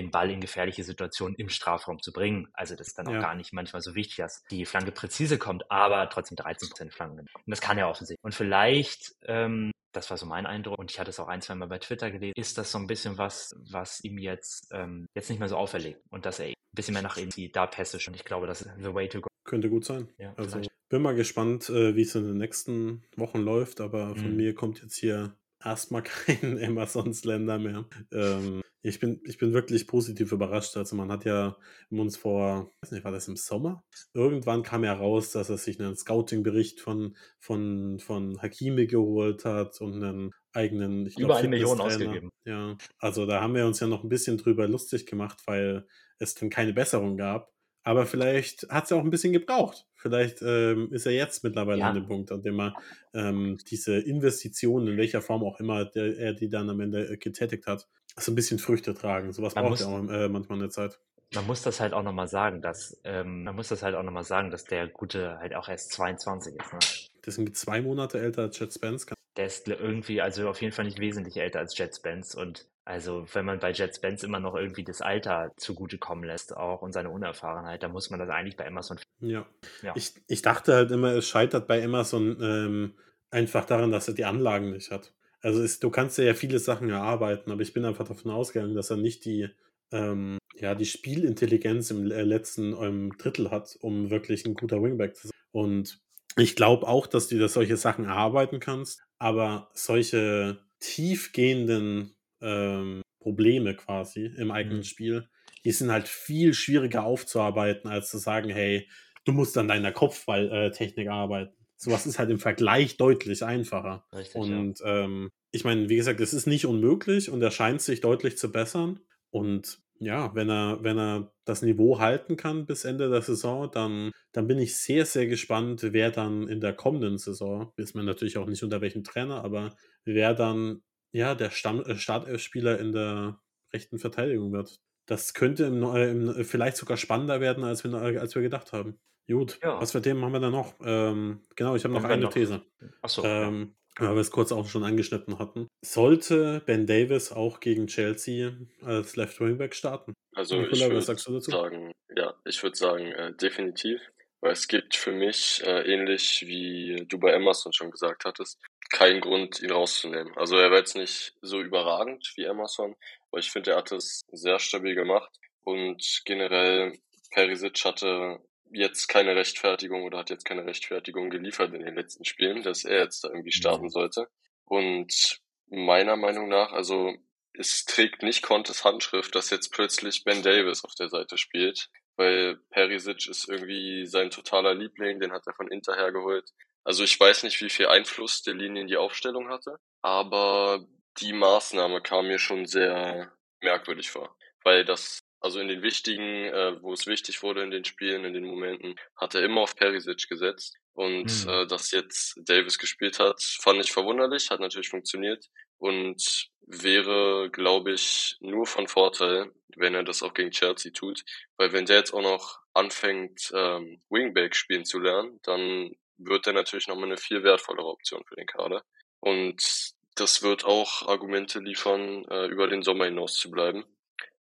den 0.00 0.10
Ball 0.10 0.30
in 0.30 0.40
gefährliche 0.40 0.84
Situationen 0.84 1.34
im 1.36 1.48
Strafraum 1.48 2.00
zu 2.00 2.12
bringen. 2.12 2.48
Also 2.52 2.74
das 2.76 2.88
ist 2.88 2.98
dann 2.98 3.06
auch 3.08 3.12
Ja. 3.12 3.20
gar 3.20 3.34
nicht 3.34 3.52
manchmal 3.52 3.82
so 3.82 3.94
wichtig, 3.94 4.16
dass 4.16 4.42
die 4.50 4.64
Flanke 4.64 4.92
präzise 4.92 5.38
kommt, 5.38 5.70
aber 5.70 6.08
trotzdem 6.08 6.36
13% 6.36 6.90
Flanken. 6.92 7.20
Und 7.20 7.28
das 7.46 7.60
kann 7.60 7.78
er 7.78 7.88
offensichtlich. 7.88 8.22
Und 8.24 8.34
vielleicht, 8.34 9.12
ähm, 9.26 9.70
das 9.92 10.10
war 10.10 10.16
so 10.16 10.26
mein 10.26 10.46
Eindruck, 10.46 10.78
und 10.78 10.90
ich 10.90 11.00
hatte 11.00 11.10
es 11.10 11.18
auch 11.18 11.28
ein, 11.28 11.40
zwei 11.40 11.54
Mal 11.54 11.66
bei 11.68 11.78
Twitter 11.78 12.10
gelesen, 12.10 12.34
ist 12.36 12.58
das 12.58 12.70
so 12.70 12.78
ein 12.78 12.86
bisschen 12.86 13.18
was, 13.18 13.54
was 13.70 14.02
ihm 14.04 14.18
jetzt, 14.18 14.68
ähm, 14.72 15.06
jetzt 15.14 15.28
nicht 15.30 15.38
mehr 15.38 15.48
so 15.48 15.56
auferlegt 15.56 16.00
und 16.10 16.26
dass 16.26 16.38
er 16.38 16.46
ein 16.48 16.54
bisschen 16.74 16.94
mehr 16.94 17.02
nach 17.02 17.16
zieht, 17.16 17.56
da 17.56 17.66
pässisch. 17.66 18.06
Und 18.08 18.14
ich 18.14 18.24
glaube, 18.24 18.46
das 18.46 18.62
ist 18.62 18.70
the 18.78 18.94
way 18.94 19.08
to 19.08 19.20
go. 19.20 19.28
Könnte 19.44 19.70
gut 19.70 19.84
sein. 19.86 20.08
Ja, 20.18 20.34
Also 20.36 20.50
vielleicht. 20.50 20.70
bin 20.90 21.00
mal 21.02 21.14
gespannt, 21.14 21.70
äh, 21.70 21.96
wie 21.96 22.02
es 22.02 22.14
in 22.14 22.24
den 22.24 22.36
nächsten 22.36 23.02
Wochen 23.16 23.38
läuft, 23.38 23.80
aber 23.80 24.14
von 24.14 24.30
Mhm. 24.30 24.36
mir 24.36 24.54
kommt 24.54 24.82
jetzt 24.82 24.96
hier 24.96 25.34
erstmal 25.62 26.02
kein 26.26 26.58
Emerson 26.58 27.12
Slender 27.14 27.58
mehr. 27.58 27.84
Ähm, 28.12 28.62
ich, 28.82 29.00
bin, 29.00 29.20
ich 29.24 29.38
bin 29.38 29.52
wirklich 29.52 29.86
positiv 29.86 30.32
überrascht. 30.32 30.76
Also 30.76 30.96
man 30.96 31.10
hat 31.10 31.24
ja 31.24 31.56
uns 31.90 32.16
vor, 32.16 32.70
weiß 32.82 32.92
nicht, 32.92 33.04
war 33.04 33.12
das 33.12 33.28
im 33.28 33.36
Sommer? 33.36 33.84
Irgendwann 34.14 34.62
kam 34.62 34.84
ja 34.84 34.92
raus, 34.92 35.32
dass 35.32 35.50
er 35.50 35.58
sich 35.58 35.80
einen 35.80 35.96
Scouting-Bericht 35.96 36.80
von, 36.80 37.16
von, 37.40 37.98
von 37.98 38.40
Hakimi 38.40 38.86
geholt 38.86 39.44
hat 39.44 39.80
und 39.80 40.02
einen 40.02 40.30
eigenen, 40.52 41.06
ich 41.06 41.18
Über 41.18 41.36
eine 41.36 41.48
Million 41.48 41.80
ausgegeben. 41.80 42.30
Ja, 42.44 42.76
also 42.98 43.26
da 43.26 43.40
haben 43.40 43.54
wir 43.54 43.66
uns 43.66 43.80
ja 43.80 43.86
noch 43.86 44.02
ein 44.02 44.08
bisschen 44.08 44.38
drüber 44.38 44.66
lustig 44.66 45.06
gemacht, 45.06 45.42
weil 45.46 45.86
es 46.18 46.34
dann 46.34 46.50
keine 46.50 46.72
Besserung 46.72 47.16
gab. 47.16 47.52
Aber 47.88 48.04
vielleicht 48.04 48.68
hat 48.68 48.84
es 48.84 48.90
ja 48.90 48.98
auch 48.98 49.02
ein 49.02 49.08
bisschen 49.08 49.32
gebraucht. 49.32 49.86
Vielleicht 49.94 50.42
ähm, 50.42 50.92
ist 50.92 51.06
er 51.06 51.12
jetzt 51.12 51.42
mittlerweile 51.42 51.78
Ja. 51.78 51.88
an 51.88 51.94
dem 51.94 52.06
Punkt, 52.06 52.30
an 52.30 52.42
dem 52.42 52.60
er 52.60 52.74
ähm, 53.14 53.56
diese 53.70 53.98
Investitionen, 53.98 54.88
in 54.88 54.96
welcher 54.98 55.22
Form 55.22 55.42
auch 55.42 55.58
immer 55.58 55.86
der, 55.86 56.18
er 56.18 56.34
die 56.34 56.50
dann 56.50 56.68
am 56.68 56.80
Ende 56.80 57.08
äh, 57.08 57.16
getätigt 57.16 57.66
hat, 57.66 57.88
so 58.14 58.30
ein 58.30 58.34
bisschen 58.34 58.58
Früchte 58.58 58.92
tragen. 58.92 59.32
Sowas 59.32 59.54
Man 59.54 59.64
braucht 59.64 59.80
ja 59.80 59.86
auch 59.86 60.06
äh, 60.06 60.28
manchmal 60.28 60.58
eine 60.58 60.68
Zeit. 60.68 61.00
Man 61.34 61.46
muss 61.46 61.62
das 61.62 61.80
halt 61.80 61.94
auch 61.94 62.02
nochmal 62.02 62.28
sagen, 62.28 62.60
dass, 62.60 63.00
ähm, 63.04 63.44
man 63.44 63.56
muss 63.56 63.68
das 63.68 63.82
halt 63.82 63.94
auch 63.94 64.02
nochmal 64.02 64.24
sagen, 64.24 64.50
dass 64.50 64.64
der 64.64 64.86
Gute 64.88 65.38
halt 65.38 65.54
auch 65.54 65.70
erst 65.70 65.90
22 65.92 66.56
ist, 66.56 66.72
ne? 66.74 66.78
Das 67.22 67.36
sind 67.36 67.56
zwei 67.56 67.80
Monate 67.80 68.20
älter 68.20 68.42
als 68.42 68.58
Jet 68.58 68.74
Spence. 68.74 69.06
Der 69.38 69.46
ist 69.46 69.68
irgendwie, 69.68 70.20
also 70.20 70.48
auf 70.48 70.60
jeden 70.60 70.74
Fall 70.74 70.84
nicht 70.84 70.98
wesentlich 70.98 71.38
älter 71.38 71.60
als 71.60 71.78
Jet 71.78 71.94
Spence 71.94 72.34
und 72.34 72.66
also 72.84 73.26
wenn 73.34 73.44
man 73.44 73.58
bei 73.58 73.70
Jet 73.70 73.94
Spence 73.94 74.24
immer 74.24 74.40
noch 74.40 74.54
irgendwie 74.54 74.82
das 74.82 75.02
Alter 75.02 75.52
zugutekommen 75.58 76.24
lässt 76.24 76.56
auch 76.56 76.80
und 76.80 76.92
seine 76.92 77.10
Unerfahrenheit, 77.10 77.82
dann 77.82 77.92
muss 77.92 78.08
man 78.08 78.18
das 78.18 78.30
eigentlich 78.30 78.56
bei 78.56 78.64
Emerson 78.64 78.98
Ja. 79.20 79.46
Ja. 79.82 79.92
Ich, 79.94 80.14
ich 80.26 80.40
dachte 80.40 80.74
halt 80.74 80.90
immer, 80.90 81.12
es 81.12 81.28
scheitert 81.28 81.68
bei 81.68 81.80
Emerson 81.80 82.38
ähm, 82.40 82.94
einfach 83.30 83.66
daran, 83.66 83.92
dass 83.92 84.08
er 84.08 84.14
die 84.14 84.24
Anlagen 84.24 84.70
nicht 84.70 84.90
hat. 84.90 85.12
Also 85.42 85.62
es, 85.62 85.80
du 85.80 85.90
kannst 85.90 86.16
ja 86.16 86.32
viele 86.32 86.58
Sachen 86.58 86.88
erarbeiten, 86.88 87.52
aber 87.52 87.60
ich 87.60 87.74
bin 87.74 87.84
einfach 87.84 88.08
davon 88.08 88.32
ausgegangen, 88.32 88.74
dass 88.74 88.90
er 88.90 88.96
nicht 88.96 89.26
die, 89.26 89.48
ähm, 89.92 90.38
ja, 90.54 90.74
die 90.74 90.86
Spielintelligenz 90.86 91.90
im 91.90 92.10
äh, 92.10 92.22
letzten 92.22 92.72
ähm, 92.72 93.12
Drittel 93.18 93.50
hat, 93.50 93.76
um 93.80 94.10
wirklich 94.10 94.46
ein 94.46 94.54
guter 94.54 94.82
Wingback 94.82 95.14
zu 95.14 95.28
sein. 95.28 95.38
Und 95.52 96.00
ich 96.36 96.56
glaube 96.56 96.86
auch, 96.86 97.06
dass 97.06 97.28
du 97.28 97.38
das 97.38 97.54
solche 97.54 97.76
Sachen 97.76 98.04
erarbeiten 98.04 98.60
kannst, 98.60 99.02
aber 99.18 99.70
solche 99.74 100.60
tiefgehenden 100.80 102.14
ähm, 102.40 103.02
Probleme 103.20 103.74
quasi 103.74 104.26
im 104.26 104.50
eigenen 104.50 104.78
Mhm. 104.78 104.84
Spiel, 104.84 105.28
die 105.64 105.72
sind 105.72 105.90
halt 105.90 106.08
viel 106.08 106.54
schwieriger 106.54 107.04
aufzuarbeiten, 107.04 107.90
als 107.90 108.10
zu 108.10 108.18
sagen, 108.18 108.48
hey, 108.50 108.88
du 109.24 109.32
musst 109.32 109.58
an 109.58 109.68
deiner 109.68 109.92
Kopfballtechnik 109.92 111.08
arbeiten. 111.08 111.54
Sowas 111.76 112.06
ist 112.06 112.18
halt 112.18 112.30
im 112.30 112.38
Vergleich 112.38 112.96
deutlich 112.96 113.44
einfacher. 113.44 114.04
Richtig, 114.12 114.46
ja. 114.46 114.58
Und 114.58 114.80
ähm, 114.84 115.30
ich 115.50 115.64
meine, 115.64 115.88
wie 115.88 115.96
gesagt, 115.96 116.20
es 116.20 116.34
ist 116.34 116.46
nicht 116.46 116.66
unmöglich 116.66 117.30
und 117.30 117.42
er 117.42 117.50
scheint 117.50 117.82
sich 117.82 118.00
deutlich 118.00 118.38
zu 118.38 118.50
bessern. 118.52 119.00
Und 119.30 119.80
ja, 120.00 120.34
wenn 120.34 120.48
er, 120.50 120.82
wenn 120.82 120.98
er 120.98 121.32
das 121.44 121.62
Niveau 121.62 121.98
halten 121.98 122.36
kann 122.36 122.66
bis 122.66 122.84
Ende 122.84 123.08
der 123.10 123.22
Saison, 123.22 123.70
dann, 123.70 124.12
dann 124.32 124.46
bin 124.46 124.58
ich 124.58 124.76
sehr, 124.76 125.04
sehr 125.06 125.26
gespannt, 125.26 125.82
wer 125.92 126.10
dann 126.10 126.48
in 126.48 126.60
der 126.60 126.72
kommenden 126.74 127.18
Saison, 127.18 127.72
wissen 127.76 127.98
wir 127.98 128.04
natürlich 128.04 128.38
auch 128.38 128.46
nicht 128.46 128.62
unter 128.62 128.80
welchem 128.80 129.04
Trainer, 129.04 129.42
aber 129.44 129.74
wer 130.04 130.34
dann 130.34 130.82
ja 131.12 131.34
der 131.34 131.50
Stamm, 131.50 131.82
äh, 131.82 131.96
Startelfspieler 131.96 132.78
in 132.78 132.92
der 132.92 133.40
rechten 133.72 133.98
Verteidigung 133.98 134.52
wird. 134.52 134.80
Das 135.06 135.32
könnte 135.34 135.64
im, 135.64 135.80
Neu- 135.80 136.08
im, 136.10 136.44
vielleicht 136.44 136.76
sogar 136.76 136.96
spannender 136.96 137.40
werden, 137.40 137.64
als 137.64 137.82
wir, 137.84 137.94
als 137.94 138.34
wir 138.34 138.42
gedacht 138.42 138.72
haben. 138.72 138.98
Gut, 139.26 139.58
Ja. 139.62 139.80
was 139.80 139.92
für 139.92 140.00
Themen 140.02 140.22
haben 140.24 140.32
wir 140.32 140.40
da 140.40 140.50
noch? 140.50 140.74
Ähm, 140.82 141.40
genau, 141.56 141.74
ich 141.76 141.84
habe 141.84 141.92
noch 141.94 142.04
eine 142.04 142.22
noch- 142.24 142.32
These. 142.32 142.62
Achso, 143.02 143.22
Ähm, 143.24 143.74
weil 143.98 144.14
wir 144.14 144.20
es 144.20 144.30
kurz 144.30 144.52
auch 144.52 144.68
schon 144.68 144.84
angeschnitten 144.84 145.38
hatten. 145.38 145.68
Sollte 145.84 146.62
Ben 146.66 146.86
Davis 146.86 147.32
auch 147.32 147.60
gegen 147.60 147.86
Chelsea 147.86 148.52
als 148.82 149.16
Left 149.16 149.40
Wingback 149.40 149.74
starten? 149.74 150.14
Also 150.34 150.62
ich 150.62 150.72
was 150.72 150.80
würde 150.80 151.02
sagst 151.02 151.26
du 151.26 151.32
dazu? 151.32 151.50
sagen, 151.50 151.92
ja, 152.14 152.34
ich 152.44 152.62
würde 152.62 152.76
sagen, 152.76 153.06
äh, 153.12 153.32
definitiv. 153.34 154.00
Weil 154.40 154.52
es 154.52 154.68
gibt 154.68 154.94
für 154.94 155.10
mich, 155.10 155.62
äh, 155.64 155.92
ähnlich 155.92 156.44
wie 156.46 157.04
du 157.08 157.18
bei 157.18 157.32
Emerson 157.32 157.72
schon 157.72 157.90
gesagt 157.90 158.24
hattest, 158.24 158.60
keinen 158.90 159.20
Grund, 159.20 159.60
ihn 159.60 159.72
rauszunehmen. 159.72 160.32
Also 160.36 160.56
er 160.56 160.70
war 160.70 160.78
jetzt 160.78 160.94
nicht 160.96 161.34
so 161.42 161.60
überragend 161.60 162.32
wie 162.36 162.44
Emerson, 162.44 162.94
aber 163.30 163.40
ich 163.40 163.50
finde, 163.50 163.72
er 163.72 163.78
hat 163.78 163.92
es 163.92 164.22
sehr 164.30 164.60
stabil 164.60 164.94
gemacht. 164.94 165.30
Und 165.64 166.22
generell, 166.24 166.98
Perisic 167.32 167.84
hatte 167.84 168.38
jetzt 168.72 169.08
keine 169.08 169.36
Rechtfertigung 169.36 170.04
oder 170.04 170.18
hat 170.18 170.30
jetzt 170.30 170.44
keine 170.44 170.64
Rechtfertigung 170.64 171.30
geliefert 171.30 171.74
in 171.74 171.84
den 171.84 171.94
letzten 171.94 172.24
Spielen, 172.24 172.62
dass 172.62 172.84
er 172.84 173.00
jetzt 173.00 173.24
da 173.24 173.28
irgendwie 173.28 173.52
starten 173.52 173.88
sollte. 173.88 174.28
Und 174.64 175.40
meiner 175.66 176.16
Meinung 176.16 176.48
nach, 176.48 176.72
also 176.72 177.14
es 177.54 177.84
trägt 177.84 178.22
nicht 178.22 178.42
Contes 178.42 178.84
Handschrift, 178.84 179.34
dass 179.34 179.50
jetzt 179.50 179.72
plötzlich 179.72 180.24
Ben 180.24 180.42
Davis 180.42 180.84
auf 180.84 180.94
der 180.94 181.08
Seite 181.08 181.38
spielt, 181.38 181.90
weil 182.16 182.56
Perisic 182.70 183.28
ist 183.28 183.48
irgendwie 183.48 184.06
sein 184.06 184.30
totaler 184.30 184.74
Liebling, 184.74 185.20
den 185.20 185.32
hat 185.32 185.46
er 185.46 185.54
von 185.54 185.68
Inter 185.68 185.96
hergeholt. 185.96 186.50
Also 186.84 187.04
ich 187.04 187.18
weiß 187.18 187.42
nicht, 187.42 187.60
wie 187.60 187.70
viel 187.70 187.86
Einfluss 187.86 188.42
der 188.42 188.54
Linie 188.54 188.82
in 188.82 188.88
die 188.88 188.96
Aufstellung 188.96 189.48
hatte, 189.48 189.78
aber 190.02 190.86
die 191.20 191.32
Maßnahme 191.32 192.00
kam 192.00 192.28
mir 192.28 192.38
schon 192.38 192.66
sehr 192.66 193.32
merkwürdig 193.60 194.10
vor, 194.10 194.36
weil 194.62 194.84
das 194.84 195.20
also 195.40 195.60
in 195.60 195.68
den 195.68 195.82
wichtigen, 195.82 196.46
äh, 196.46 196.82
wo 196.82 196.92
es 196.92 197.06
wichtig 197.06 197.42
wurde 197.42 197.62
in 197.62 197.70
den 197.70 197.84
Spielen, 197.84 198.24
in 198.24 198.34
den 198.34 198.44
Momenten, 198.44 198.96
hat 199.16 199.34
er 199.34 199.42
immer 199.44 199.62
auf 199.62 199.76
Perisic 199.76 200.28
gesetzt. 200.28 200.76
Und 200.92 201.30
Hm. 201.30 201.48
äh, 201.48 201.66
dass 201.66 201.92
jetzt 201.92 202.40
Davis 202.44 202.78
gespielt 202.78 203.20
hat, 203.20 203.40
fand 203.40 203.80
ich 203.80 203.92
verwunderlich, 203.92 204.50
hat 204.50 204.60
natürlich 204.60 204.88
funktioniert 204.88 205.46
und 205.78 206.48
wäre, 206.66 207.50
glaube 207.50 207.92
ich, 207.92 208.36
nur 208.40 208.66
von 208.66 208.88
Vorteil, 208.88 209.52
wenn 209.76 209.94
er 209.94 210.02
das 210.02 210.22
auch 210.22 210.34
gegen 210.34 210.50
Chelsea 210.50 210.90
tut. 210.92 211.22
Weil 211.56 211.72
wenn 211.72 211.86
der 211.86 211.98
jetzt 211.98 212.12
auch 212.12 212.22
noch 212.22 212.58
anfängt, 212.74 213.52
ähm, 213.54 214.02
Wingback 214.10 214.56
spielen 214.56 214.84
zu 214.84 214.98
lernen, 214.98 215.38
dann 215.44 215.92
wird 216.16 216.48
er 216.48 216.52
natürlich 216.52 216.88
nochmal 216.88 217.06
eine 217.06 217.16
viel 217.16 217.44
wertvollere 217.44 217.86
Option 217.86 218.24
für 218.26 218.34
den 218.34 218.46
Kader. 218.46 218.84
Und 219.20 219.92
das 220.16 220.42
wird 220.42 220.64
auch 220.64 221.06
Argumente 221.06 221.60
liefern, 221.60 222.24
äh, 222.24 222.46
über 222.46 222.66
den 222.66 222.82
Sommer 222.82 223.04
hinaus 223.04 223.34
zu 223.34 223.52
bleiben 223.52 223.84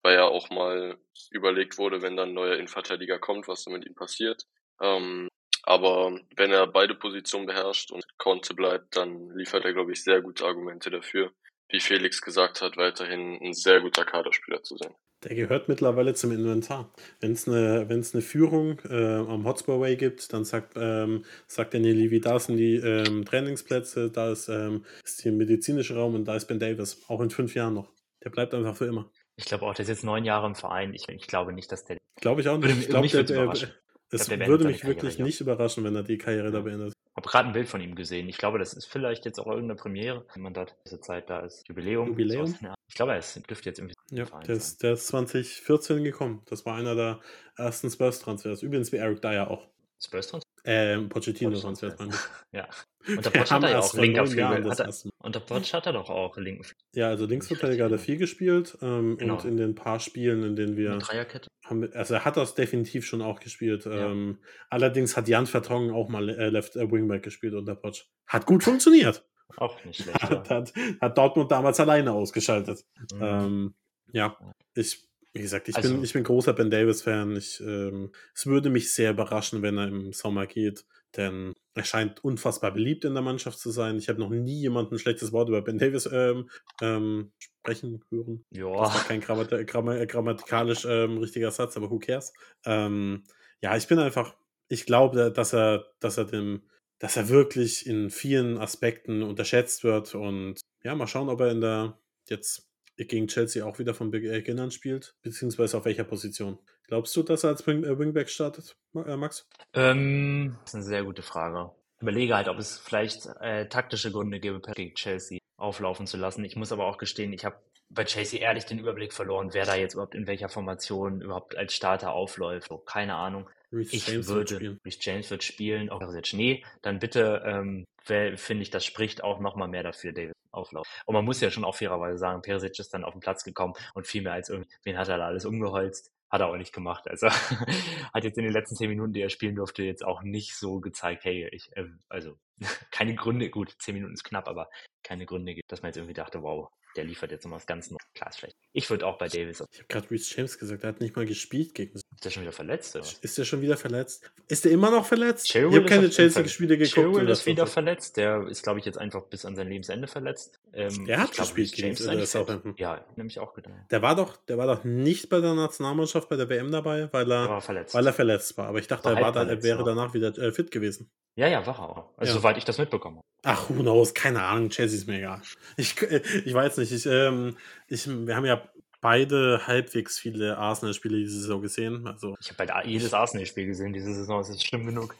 weil 0.04 0.16
ja 0.16 0.26
auch 0.26 0.50
mal 0.50 0.98
überlegt 1.32 1.78
wurde, 1.78 2.02
wenn 2.02 2.16
dann 2.16 2.30
ein 2.30 2.36
neuer 2.36 2.56
Innenverteidiger 2.56 3.20
kommt, 3.20 3.48
was 3.48 3.64
dann 3.64 3.74
mit 3.74 3.88
ihm 3.88 3.96
passiert. 3.96 4.44
Ähm, 4.82 5.30
aber 5.64 6.20
wenn 6.36 6.52
er 6.52 6.68
beide 6.68 6.94
Positionen 6.94 7.48
beherrscht 7.48 7.92
und 7.92 8.06
Conte 8.18 8.54
bleibt, 8.54 8.98
dann 8.98 9.30
liefert 9.36 9.64
er, 9.64 9.74
glaube 9.74 9.94
ich, 9.94 10.04
sehr 10.04 10.22
gute 10.22 10.46
Argumente 10.46 10.92
dafür, 10.92 11.32
wie 11.70 11.80
Felix 11.80 12.22
gesagt 12.22 12.62
hat, 12.62 12.76
weiterhin 12.76 13.40
ein 13.42 13.54
sehr 13.54 13.80
guter 13.80 14.04
Kaderspieler 14.04 14.62
zu 14.62 14.76
sein. 14.78 14.94
Der 15.24 15.36
gehört 15.36 15.70
mittlerweile 15.70 16.14
zum 16.14 16.34
Inventar. 16.34 16.94
Wenn 17.22 17.32
es 17.32 17.48
eine, 17.48 17.88
wenn's 17.88 18.14
eine 18.14 18.22
Führung 18.22 18.80
äh, 18.90 19.16
am 19.16 19.46
Hotspur 19.46 19.80
Way 19.80 19.96
gibt, 19.96 20.34
dann 20.34 20.44
sagt, 20.44 20.74
ähm, 20.76 21.24
sagt 21.48 21.74
Daniel 21.74 21.96
Levy, 21.96 22.20
da 22.20 22.38
sind 22.40 22.58
die 22.58 22.76
ähm, 22.76 23.24
Trainingsplätze, 23.24 24.12
da 24.12 24.34
ist, 24.34 24.50
ähm, 24.50 24.84
ist 25.06 25.24
der 25.24 25.32
medizinische 25.32 25.96
Raum 25.96 26.16
und 26.16 26.26
da 26.26 26.36
ist 26.36 26.48
Ben 26.48 26.60
Davis. 26.60 27.02
Auch 27.08 27.22
in 27.22 27.30
fünf 27.30 27.56
Jahren 27.56 27.76
noch. 27.76 27.94
Der 28.22 28.32
bleibt 28.32 28.54
einfach 28.54 28.76
für 28.76 28.86
immer. 28.86 29.10
Ich 29.44 29.50
glaube 29.50 29.66
auch, 29.66 29.74
der 29.74 29.84
ist 29.84 29.90
jetzt 29.90 30.06
neun 30.06 30.24
Jahre 30.24 30.48
im 30.48 30.56
Verein. 30.56 30.94
Ich, 30.94 31.10
ich 31.10 31.28
glaube 31.28 31.52
nicht, 31.52 31.70
dass 31.70 31.84
der. 31.84 31.98
Glaube 32.22 32.40
ich 32.40 32.48
auch 32.48 32.58
nicht. 32.58 32.70
Würde 32.70 32.80
ich 32.80 32.88
glaube, 32.88 33.10
der, 33.10 33.24
der, 33.24 33.52
es 33.52 34.28
glaub, 34.28 34.40
der 34.40 34.48
würde 34.48 34.66
mich 34.66 34.86
wirklich 34.86 35.16
hier. 35.16 35.26
nicht 35.26 35.42
überraschen, 35.42 35.84
wenn 35.84 35.94
er 35.96 36.04
die 36.04 36.18
Karriere 36.18 36.50
da 36.50 36.62
beendet. 36.62 36.94
Ich 36.94 37.18
habe 37.18 37.28
gerade 37.28 37.48
ein 37.50 37.54
Bild 37.54 37.68
von 37.68 37.82
ihm 37.82 37.94
gesehen. 37.94 38.30
Ich 38.30 38.38
glaube, 38.38 38.58
das 38.58 38.74
ist 38.74 38.86
vielleicht 38.86 39.26
jetzt 39.26 39.40
auch 39.40 39.48
irgendeine 39.48 39.76
Premiere, 39.76 40.26
wenn 40.34 40.44
man 40.44 40.54
da 40.54 40.66
diese 40.86 41.02
Zeit 41.02 41.30
da 41.30 41.42
ist. 41.42 41.68
Jubiläum. 41.68 42.08
Jubiläum? 42.08 42.56
Ja. 42.62 42.74
Ich 42.88 42.96
glaube, 42.96 43.16
es 43.16 43.34
dürfte 43.34 43.70
jetzt 43.70 43.80
irgendwie 43.80 43.96
Ja, 44.12 44.26
der 44.48 44.56
ist, 44.56 44.82
der 44.82 44.94
ist 44.94 45.08
2014 45.08 46.06
gekommen. 46.06 46.42
Das 46.46 46.66
war 46.66 46.76
einer 46.76 46.96
der 46.96 47.20
ersten 47.58 47.90
Spurs-Transfers. 47.90 48.64
Übrigens 48.64 48.94
wie 48.94 48.98
Eric 48.98 49.22
Dyer 49.22 49.52
auch. 49.52 49.68
Spurs? 50.00 50.32
Ähm, 50.66 51.10
Pochettino-Transfers. 51.10 51.96
Poch- 51.96 52.00
meine 52.00 52.14
ich. 52.14 52.20
Ja. 52.54 52.68
Und 53.08 53.26
der 53.26 53.32
Der 53.34 53.40
Poch 53.42 53.52
hat 53.52 53.64
er 53.64 53.70
ja 53.72 53.80
auch 53.80 53.94
linker 53.96 54.26
Flügel. 54.26 54.70
Hat 54.70 54.80
er, 54.80 54.94
und 55.20 55.36
der 55.36 55.40
Poch 55.42 55.74
hat 55.74 55.86
er 55.88 55.92
doch 55.94 56.10
auch 56.10 56.38
linken 56.38 56.64
Flügel. 56.64 56.82
Ja, 56.96 57.10
also 57.10 57.26
Linksverteidiger 57.26 57.86
hat 57.86 57.92
er 57.92 58.00
viel 58.00 58.16
gespielt 58.18 58.78
ähm, 58.82 59.18
Genau. 59.18 59.34
und 59.36 59.44
in 59.46 59.58
den 59.58 59.76
paar 59.76 60.00
Spielen, 60.00 60.42
in 60.44 60.56
denen 60.56 60.78
wir 60.78 60.98
Dreierkette. 61.00 61.50
haben, 61.66 61.92
also 61.94 62.14
er 62.14 62.24
hat 62.24 62.38
das 62.38 62.56
definitiv 62.56 63.06
schon 63.06 63.22
auch 63.22 63.42
gespielt. 63.42 63.84
Ja. 63.86 64.10
Ähm, 64.12 64.38
allerdings 64.70 65.18
hat 65.18 65.28
Jan 65.28 65.48
Vertongen 65.48 65.92
auch 65.92 66.08
mal 66.08 66.30
äh, 66.30 66.48
Left 66.50 66.78
äh, 66.78 66.90
Wingback 66.90 67.24
gespielt 67.24 67.56
unter 67.56 67.76
Poch. 67.76 68.06
Hat 68.28 68.46
gut 68.46 68.64
funktioniert. 68.64 69.26
Auch 69.58 69.84
nicht 69.84 70.02
schlecht. 70.04 70.24
Hat, 70.24 70.50
hat, 70.50 70.74
hat 71.02 71.18
Dortmund 71.18 71.52
damals 71.52 71.82
alleine 71.82 72.14
ausgeschaltet. 72.14 72.86
Mhm. 73.14 73.20
Ähm, 73.22 73.74
ja, 74.14 74.38
ich, 74.76 75.06
wie 75.34 75.42
gesagt, 75.42 75.68
ich, 75.68 75.76
Also- 75.76 75.94
bin, 75.94 76.04
ich 76.04 76.14
bin 76.14 76.24
großer 76.24 76.54
Ben 76.54 76.70
Davis-Fan. 76.70 77.32
Ähm, 77.62 78.12
es 78.36 78.46
würde 78.46 78.70
mich 78.70 78.94
sehr 78.94 79.12
überraschen, 79.12 79.62
wenn 79.62 79.78
er 79.78 79.88
im 79.88 80.14
Sommer 80.14 80.46
geht, 80.48 80.86
denn 81.18 81.54
er 81.76 81.84
scheint 81.84 82.24
unfassbar 82.24 82.72
beliebt 82.72 83.04
in 83.04 83.14
der 83.14 83.24
Mannschaft 83.24 83.58
zu 83.60 83.72
sein. 83.72 83.98
Ich 83.98 84.10
habe 84.10 84.20
noch 84.20 84.30
nie 84.30 84.60
jemanden 84.62 84.96
ein 84.96 85.00
schlechtes 85.00 85.32
Wort 85.32 85.50
über 85.50 85.62
Ben 85.64 85.80
Davis 85.80 86.08
ähm, 86.12 86.50
ähm, 86.82 87.32
sprechen 87.40 88.04
hören. 88.12 88.46
Das 88.52 88.62
war 88.64 88.96
Ja. 88.96 89.04
kein 89.08 89.22
Grammat 89.22 89.50
Gramma 89.68 90.06
grammatikalisch 90.06 90.86
ähm, 90.88 91.18
richtiger 91.18 91.50
Satz, 91.52 91.76
aber 91.78 91.90
who 91.90 91.98
cares? 92.00 92.32
Ähm, 92.66 93.24
ja, 93.62 93.76
ich 93.76 93.88
bin 93.88 93.98
einfach, 93.98 94.36
ich 94.68 94.86
glaube, 94.86 95.32
dass 95.32 95.54
er, 95.54 95.88
dass 96.00 96.18
er 96.18 96.26
dem, 96.26 96.62
dass 97.00 97.18
er 97.18 97.30
wirklich 97.30 97.88
in 97.88 98.12
vielen 98.12 98.58
Aspekten 98.60 99.24
unterschätzt 99.24 99.84
wird 99.84 100.14
und 100.14 100.60
ja, 100.84 100.94
mal 100.96 101.08
schauen, 101.08 101.30
ob 101.30 101.40
er 101.42 101.52
in 101.52 101.62
der 101.62 101.98
jetzt 102.30 102.70
gegen 102.98 103.28
Chelsea 103.28 103.66
auch 103.66 103.80
wieder 103.80 103.94
von 103.94 104.12
Beginn 104.12 104.60
an 104.60 104.72
spielt, 104.72 105.16
beziehungsweise 105.22 105.78
auf 105.78 105.86
welcher 105.86 106.04
Position. 106.04 106.60
Glaubst 106.88 107.16
du, 107.16 107.24
dass 107.24 107.44
er 107.44 107.52
als 107.52 107.68
äh, 107.68 108.00
Wingback 108.00 108.30
startet, 108.30 108.76
Ma- 108.92 109.06
äh, 109.06 109.18
Max? 109.18 109.48
Ähm, 109.74 110.56
das 110.62 110.72
ist 110.72 110.76
eine 110.76 110.84
sehr 110.84 111.04
gute 111.04 111.22
Frage. 111.22 111.72
Ich 111.98 112.02
überlege 112.02 112.36
halt, 112.36 112.48
ob 112.50 112.58
es 112.60 112.78
vielleicht 112.78 113.28
äh, 113.40 113.68
taktische 113.68 114.12
Gründe 114.12 114.40
gäbe, 114.40 114.62
gegen 114.76 114.94
Chelsea 114.96 115.40
auflaufen 115.58 116.08
zu 116.08 116.18
lassen. 116.18 116.44
Ich 116.44 116.56
muss 116.56 116.72
aber 116.72 116.86
auch 116.86 116.98
gestehen, 116.98 117.34
ich 117.34 117.46
habe 117.46 117.56
bei 117.90 118.04
Chelsea 118.06 118.42
ehrlich 118.42 118.66
den 118.66 118.80
Überblick 118.80 119.14
verloren, 119.14 119.50
wer 119.54 119.66
da 119.66 119.76
jetzt 119.76 119.94
überhaupt 119.94 120.16
in 120.16 120.28
welcher 120.28 120.50
Formation 120.50 121.22
überhaupt 121.22 121.56
als 121.56 121.74
Starter 121.74 122.12
aufläuft. 122.14 122.68
So, 122.70 122.78
keine 122.80 123.16
Ahnung. 123.16 123.50
Reece 123.72 123.94
Ich 123.94 124.08
James 124.08 124.28
würde. 124.28 124.78
Rhys 124.86 124.98
James 125.02 125.30
wird 125.32 125.44
spielen, 125.44 125.90
auch 125.90 126.02
jetzt 126.14 126.34
nee, 126.34 126.64
dann 126.82 127.00
bitte, 127.00 127.42
ähm, 127.46 127.86
wer- 128.06 128.38
finde 128.38 128.64
ich, 128.64 128.70
das 128.72 128.86
spricht 128.86 129.24
auch 129.24 129.40
nochmal 129.40 129.68
mehr 129.68 129.84
dafür, 129.84 130.12
David 130.12 130.34
Auflauf. 130.54 130.88
Und 131.06 131.14
man 131.14 131.26
muss 131.26 131.42
ja 131.42 131.50
schon 131.50 131.66
auch 131.66 131.76
fairerweise 131.76 132.18
sagen, 132.18 132.42
Perisic 132.42 132.80
ist 132.80 132.94
dann 132.94 133.04
auf 133.04 133.14
den 133.14 133.20
Platz 133.20 133.44
gekommen 133.44 133.74
und 133.94 134.08
viel 134.08 134.22
mehr 134.22 134.34
als 134.34 134.50
irgendwie, 134.50 134.70
wen 134.84 134.98
hat 134.98 135.10
er 135.10 135.18
da 135.18 135.26
alles 135.26 135.46
umgeholzt? 135.46 136.12
Hat 136.30 136.42
er 136.42 136.48
auch 136.48 136.58
nicht 136.58 136.74
gemacht. 136.74 137.08
Also 137.08 137.28
hat 138.14 138.24
jetzt 138.24 138.38
in 138.38 138.44
den 138.44 138.54
letzten 138.54 138.76
zehn 138.76 138.90
Minuten, 138.90 139.14
die 139.14 139.22
er 139.22 139.30
spielen 139.30 139.56
durfte, 139.56 139.84
jetzt 139.84 140.04
auch 140.04 140.24
nicht 140.24 140.56
so 140.56 140.80
gezeigt, 140.80 141.26
hey, 141.26 141.48
ich, 141.52 141.76
äh, 141.76 141.86
also 142.10 142.38
keine 142.92 143.16
Gründe, 143.16 143.50
gut, 143.50 143.76
zehn 143.80 143.96
Minuten 143.96 144.14
ist 144.14 144.24
knapp, 144.24 144.48
aber 144.48 144.70
keine 145.04 145.26
Gründe 145.26 145.54
gibt, 145.54 145.72
dass 145.72 145.82
man 145.82 145.90
jetzt 145.90 145.98
irgendwie 145.98 146.14
dachte, 146.14 146.42
wow, 146.42 146.70
der 146.96 147.04
liefert 147.06 147.32
jetzt 147.32 147.46
noch 147.46 147.52
was 147.54 147.66
ganz 147.66 147.90
Neues. 147.92 148.02
Klar, 148.14 148.30
ist 148.30 148.40
schlecht. 148.40 148.56
Ich 148.74 148.90
würde 148.90 149.06
auch 149.08 149.18
bei 149.18 149.28
Davis, 149.28 149.62
Ich 149.72 149.78
habe 149.80 149.88
gerade 149.88 150.12
Reece 150.12 150.36
James 150.36 150.58
gesagt, 150.60 150.84
er 150.84 150.90
hat 150.90 151.00
nicht 151.02 151.16
mal 151.16 151.26
gespielt 151.26 151.74
gegen 151.74 151.94
ist 151.96 152.06
der 152.24 152.30
schon 152.30 152.44
wieder 152.44 152.52
verletzt? 152.52 152.96
Oder 152.96 153.04
was? 153.06 153.14
Ist 153.14 153.40
er 153.40 153.46
schon 153.46 153.62
wieder 153.62 153.78
verletzt? 153.78 154.32
Ist 154.48 154.66
er 154.66 154.72
immer 154.72 154.92
noch 154.92 155.06
verletzt? 155.06 155.48
Chilwell 155.48 155.72
ich 155.72 155.76
habe 155.78 155.86
ist 155.86 155.90
keine 155.90 156.10
Chelsea-Spiele 156.10 156.78
geguckt. 156.78 156.94
Chilwell 156.94 157.30
ist 157.30 157.46
wieder 157.46 157.68
verletzt. 157.68 158.18
Der 158.18 158.48
ist, 158.48 158.64
glaube 158.64 158.80
ich, 158.80 158.86
jetzt 158.86 158.98
einfach 158.98 159.24
bis 159.24 159.46
an 159.46 159.56
sein 159.56 159.68
Lebensende 159.68 160.08
verletzt. 160.08 160.60
Ähm, 160.74 161.06
Der 161.06 161.20
hat 161.20 161.32
glaub, 161.34 161.48
gespielt 161.48 161.72
gegen 161.74 161.88
James 161.88 162.00
ist 162.02 162.08
eigentlich 162.08 162.22
fit. 162.30 162.30
Southampton. 162.30 162.76
Ja, 162.78 163.04
nämlich 163.16 163.40
auch 163.40 163.54
gedacht. 163.54 163.74
Der 163.92 164.02
war 164.02 164.16
doch, 164.16 164.38
der 164.48 164.58
war 164.58 164.68
doch 164.68 164.84
nicht 164.84 165.30
bei 165.30 165.40
der 165.42 165.54
Nationalmannschaft 165.54 166.30
bei 166.30 166.36
der 166.36 166.50
WM 166.50 166.72
dabei, 166.72 167.10
weil 167.12 167.30
Er 167.32 167.44
er, 167.44 167.50
war 167.50 167.62
verletzt. 167.62 167.94
weil 167.94 168.06
er 168.06 168.14
verletzt 168.14 168.58
war. 168.58 168.68
Aber 168.68 168.80
ich 168.80 168.88
dachte, 168.88 169.06
War 169.06 169.14
er, 169.14 169.18
war 169.22 169.26
halb 169.36 169.36
da, 169.36 169.54
er 169.54 169.64
wäre 169.64 169.84
danach 169.84 170.14
wieder 170.14 170.38
äh, 170.38 170.52
fit 170.52 170.72
gewesen. 170.72 171.10
ja, 171.36 171.48
ja, 171.48 171.66
war 171.66 171.80
er 171.80 171.90
auch. 171.90 172.18
Also, 172.18 172.34
Ja. 172.34 172.40
soweit 172.40 172.58
ich 172.58 172.66
das 172.66 172.78
mitbekommen 172.78 173.18
habe. 173.18 173.26
Ach, 173.44 173.70
who 173.70 173.82
knows? 173.82 174.14
Keine 174.14 174.42
Ahnung. 174.42 174.70
Chelsea 174.70 174.98
ist 174.98 175.08
mir 175.08 175.18
egal. 175.18 175.42
Ich, 175.78 176.02
ich 176.46 176.54
weiß 176.54 176.78
nicht. 176.78 176.92
Ich, 176.92 177.06
ähm, 177.06 177.58
ich, 177.88 178.08
wir 178.08 178.36
haben 178.36 178.46
ja 178.46 178.64
beide 179.02 179.68
halbwegs 179.68 180.18
viele 180.18 180.58
Arsenal-Spiele 180.58 181.18
diese 181.18 181.42
Saison 181.42 181.62
gesehen. 181.62 182.08
Also, 182.08 182.36
Ich 182.40 182.50
habe 182.52 182.74
halt 182.74 182.88
jedes 182.88 183.14
Arsenal-Spiel 183.14 183.68
gesehen 183.68 183.92
diese 183.92 184.14
Saison. 184.14 184.40
Das 184.40 184.50
ist 184.50 184.66
schlimm 184.66 184.86
genug. 184.86 185.16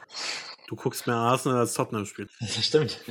du 0.70 0.78
guckst 0.78 1.06
mehr 1.06 1.18
Arsenal 1.18 1.60
als 1.60 1.74
Tottenham-Spiel. 1.74 2.30
Das 2.40 2.66
stimmt. 2.66 3.02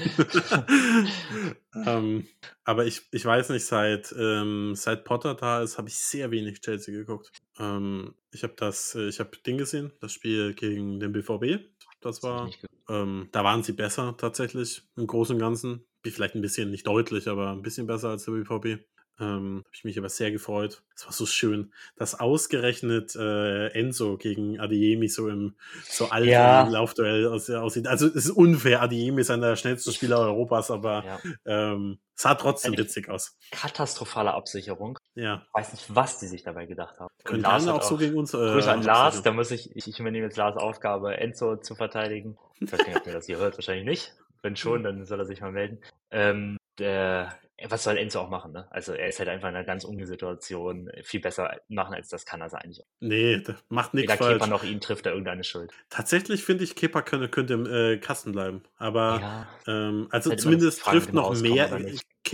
ähm, 1.87 2.27
aber 2.65 2.87
ich, 2.87 3.03
ich 3.13 3.25
weiß 3.25 3.51
nicht, 3.51 3.67
seit, 3.67 4.15
ähm, 4.19 4.73
seit 4.75 5.05
Potter 5.05 5.35
da 5.35 5.63
ist, 5.63 5.77
habe 5.77 5.89
ich 5.89 5.97
sehr 5.97 6.31
wenig 6.31 6.63
Chelsea 6.63 6.95
geguckt. 6.95 7.31
Ähm, 7.59 8.15
ich 8.31 8.43
habe 8.43 8.55
das, 8.57 8.95
äh, 8.95 9.09
ich 9.09 9.21
habe 9.21 9.37
Ding 9.47 9.59
gesehen, 9.59 9.93
das 10.01 10.15
Spiel 10.15 10.55
gegen 10.55 11.01
den 11.01 11.13
BVB. 11.13 11.61
Das 12.03 12.23
war, 12.23 12.51
ähm, 12.89 13.29
da 13.33 13.45
waren 13.45 13.63
sie 13.63 13.73
besser 13.73 14.15
tatsächlich 14.19 14.83
im 14.97 15.07
Großen 15.07 15.35
und 15.37 15.41
Ganzen. 15.41 15.85
Wie 16.03 16.11
Vielleicht 16.11 16.35
ein 16.35 16.43
bisschen 16.43 16.71
nicht 16.71 16.87
deutlich, 16.87 17.29
aber 17.29 17.51
ein 17.53 17.63
bisschen 17.63 17.87
besser 17.87 18.09
als 18.11 18.25
der 18.25 18.33
BVB. 18.33 18.83
Ähm, 19.21 19.59
Habe 19.65 19.75
ich 19.75 19.85
mich 19.85 19.99
aber 19.99 20.09
sehr 20.09 20.33
gefreut. 20.33 20.83
Es 20.97 21.05
war 21.05 21.13
so 21.13 21.27
schön, 21.27 21.73
dass 21.97 22.19
ausgerechnet 22.19 23.15
äh, 23.15 23.69
Enzo 23.69 24.17
gegen 24.17 24.59
Adiemi 24.59 25.07
so 25.09 25.29
im 25.29 25.55
so 25.89 26.09
alten 26.09 26.29
Ja. 26.31 26.67
Laufduell 26.67 27.27
aus, 27.29 27.49
aussieht. 27.51 27.87
Also 27.87 28.07
es 28.09 28.15
ist 28.27 28.31
unfair, 28.31 28.83
Adiemi 28.83 29.21
ist 29.21 29.31
einer 29.31 29.49
der 29.51 29.57
schnellsten 29.57 29.93
Spieler 29.93 30.19
Europas, 30.19 30.71
aber 30.71 31.05
Ja. 31.05 31.21
ähm, 31.45 31.99
sah 32.15 32.35
trotzdem 32.35 32.73
Ehrlich? 32.73 32.89
witzig 32.89 33.09
aus. 33.11 33.37
Katastrophale 33.53 34.33
Absicherung. 34.35 34.99
Ja. 35.15 35.43
Ich 35.47 35.55
weiß 35.55 35.73
nicht, 35.73 35.95
was 35.95 36.19
die 36.19 36.27
sich 36.27 36.43
dabei 36.43 36.67
gedacht 36.67 36.99
haben. 36.99 37.09
Können 37.25 37.43
Lars 37.43 37.67
hat 37.67 37.75
auch 37.75 37.83
so 37.83 37.97
gegen 37.97 38.17
uns. 38.17 38.35
Äh, 38.35 38.39
Grüße 38.39 38.71
an 38.71 38.83
Lars, 38.83 39.23
da 39.23 39.33
muss 39.33 39.51
ich, 39.51 39.75
ich, 39.77 39.89
ich 39.89 40.01
übernehme 40.01 40.27
jetzt 40.27 40.37
Lars 40.37 40.57
Aufgabe, 40.57 41.17
Enzo 41.19 41.57
zu 41.57 41.75
verteidigen. 41.75 42.39
Ich 42.61 42.73
weiß 42.73 42.87
nicht, 42.87 42.97
ob 42.97 43.07
ihr 43.07 43.13
das 43.13 43.27
hier 43.27 43.39
hört, 43.39 43.57
wahrscheinlich 43.57 43.85
nicht. 43.85 44.15
Wenn 44.43 44.57
schon, 44.57 44.83
dann 44.83 45.05
soll 45.05 45.21
er 45.21 45.27
sich 45.27 45.41
mal 45.41 45.53
melden. 45.53 45.81
Ähm, 46.11 46.57
der, 46.79 47.39
was 47.69 47.85
soll 47.85 47.97
Enzo 47.97 48.21
auch 48.21 48.31
machen, 48.31 48.53
ne? 48.53 48.67
Also 48.71 48.93
er 48.93 49.09
ist 49.09 49.19
halt 49.19 49.29
einfach 49.29 49.49
in 49.49 49.55
einer 49.55 49.65
ganz 49.65 49.85
unguten 49.85 50.07
Situation. 50.07 50.91
Viel 51.03 51.21
besser 51.21 51.59
machen 51.69 51.95
als 51.95 52.09
das 52.09 52.25
kann 52.25 52.41
er 52.41 52.53
eigentlich 52.55 52.81
auch. 52.81 52.87
Nee, 53.01 53.43
macht 53.69 53.95
nichts 53.95 54.15
falsch. 54.15 54.33
Kepa 54.33 54.47
noch 54.47 54.65
ihn 54.65 54.81
trifft 54.81 55.07
er 55.07 55.13
irgendeine 55.13 55.45
Schuld. 55.45 55.73
Tatsächlich 55.91 56.45
finde 56.45 56.65
ich, 56.65 56.75
Kepa 56.75 57.03
könnte, 57.03 57.29
könnte 57.29 57.55
im 57.55 57.67
äh, 57.67 57.99
Kasten 57.99 58.33
bleiben. 58.33 58.63
Aber 58.79 59.21
ja, 59.21 59.47
ähm, 59.67 60.09
also 60.11 60.35
zumindest 60.35 60.83
trifft 60.83 61.13
noch 61.13 61.31
Rauskommen 61.31 61.55
mehr 61.55 61.71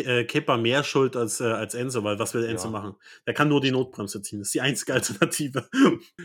äh, 0.07 0.25
Kepa 0.25 0.57
mehr 0.57 0.85
Schuld 0.85 1.17
als, 1.17 1.41
äh, 1.41 1.45
als 1.45 1.75
Enzo, 1.75 2.05
weil 2.05 2.19
was 2.19 2.35
will 2.35 2.45
Enzo 2.45 2.67
Ja. 2.69 2.71
machen? 2.73 2.95
Der 3.27 3.35
kann 3.35 3.49
nur 3.49 3.61
die 3.61 3.71
Notbremse 3.71 4.23
ziehen. 4.23 4.39
Das 4.41 4.49
ist 4.49 4.55
die 4.55 4.61
einzige 4.61 4.95
Alternative. 5.33 5.69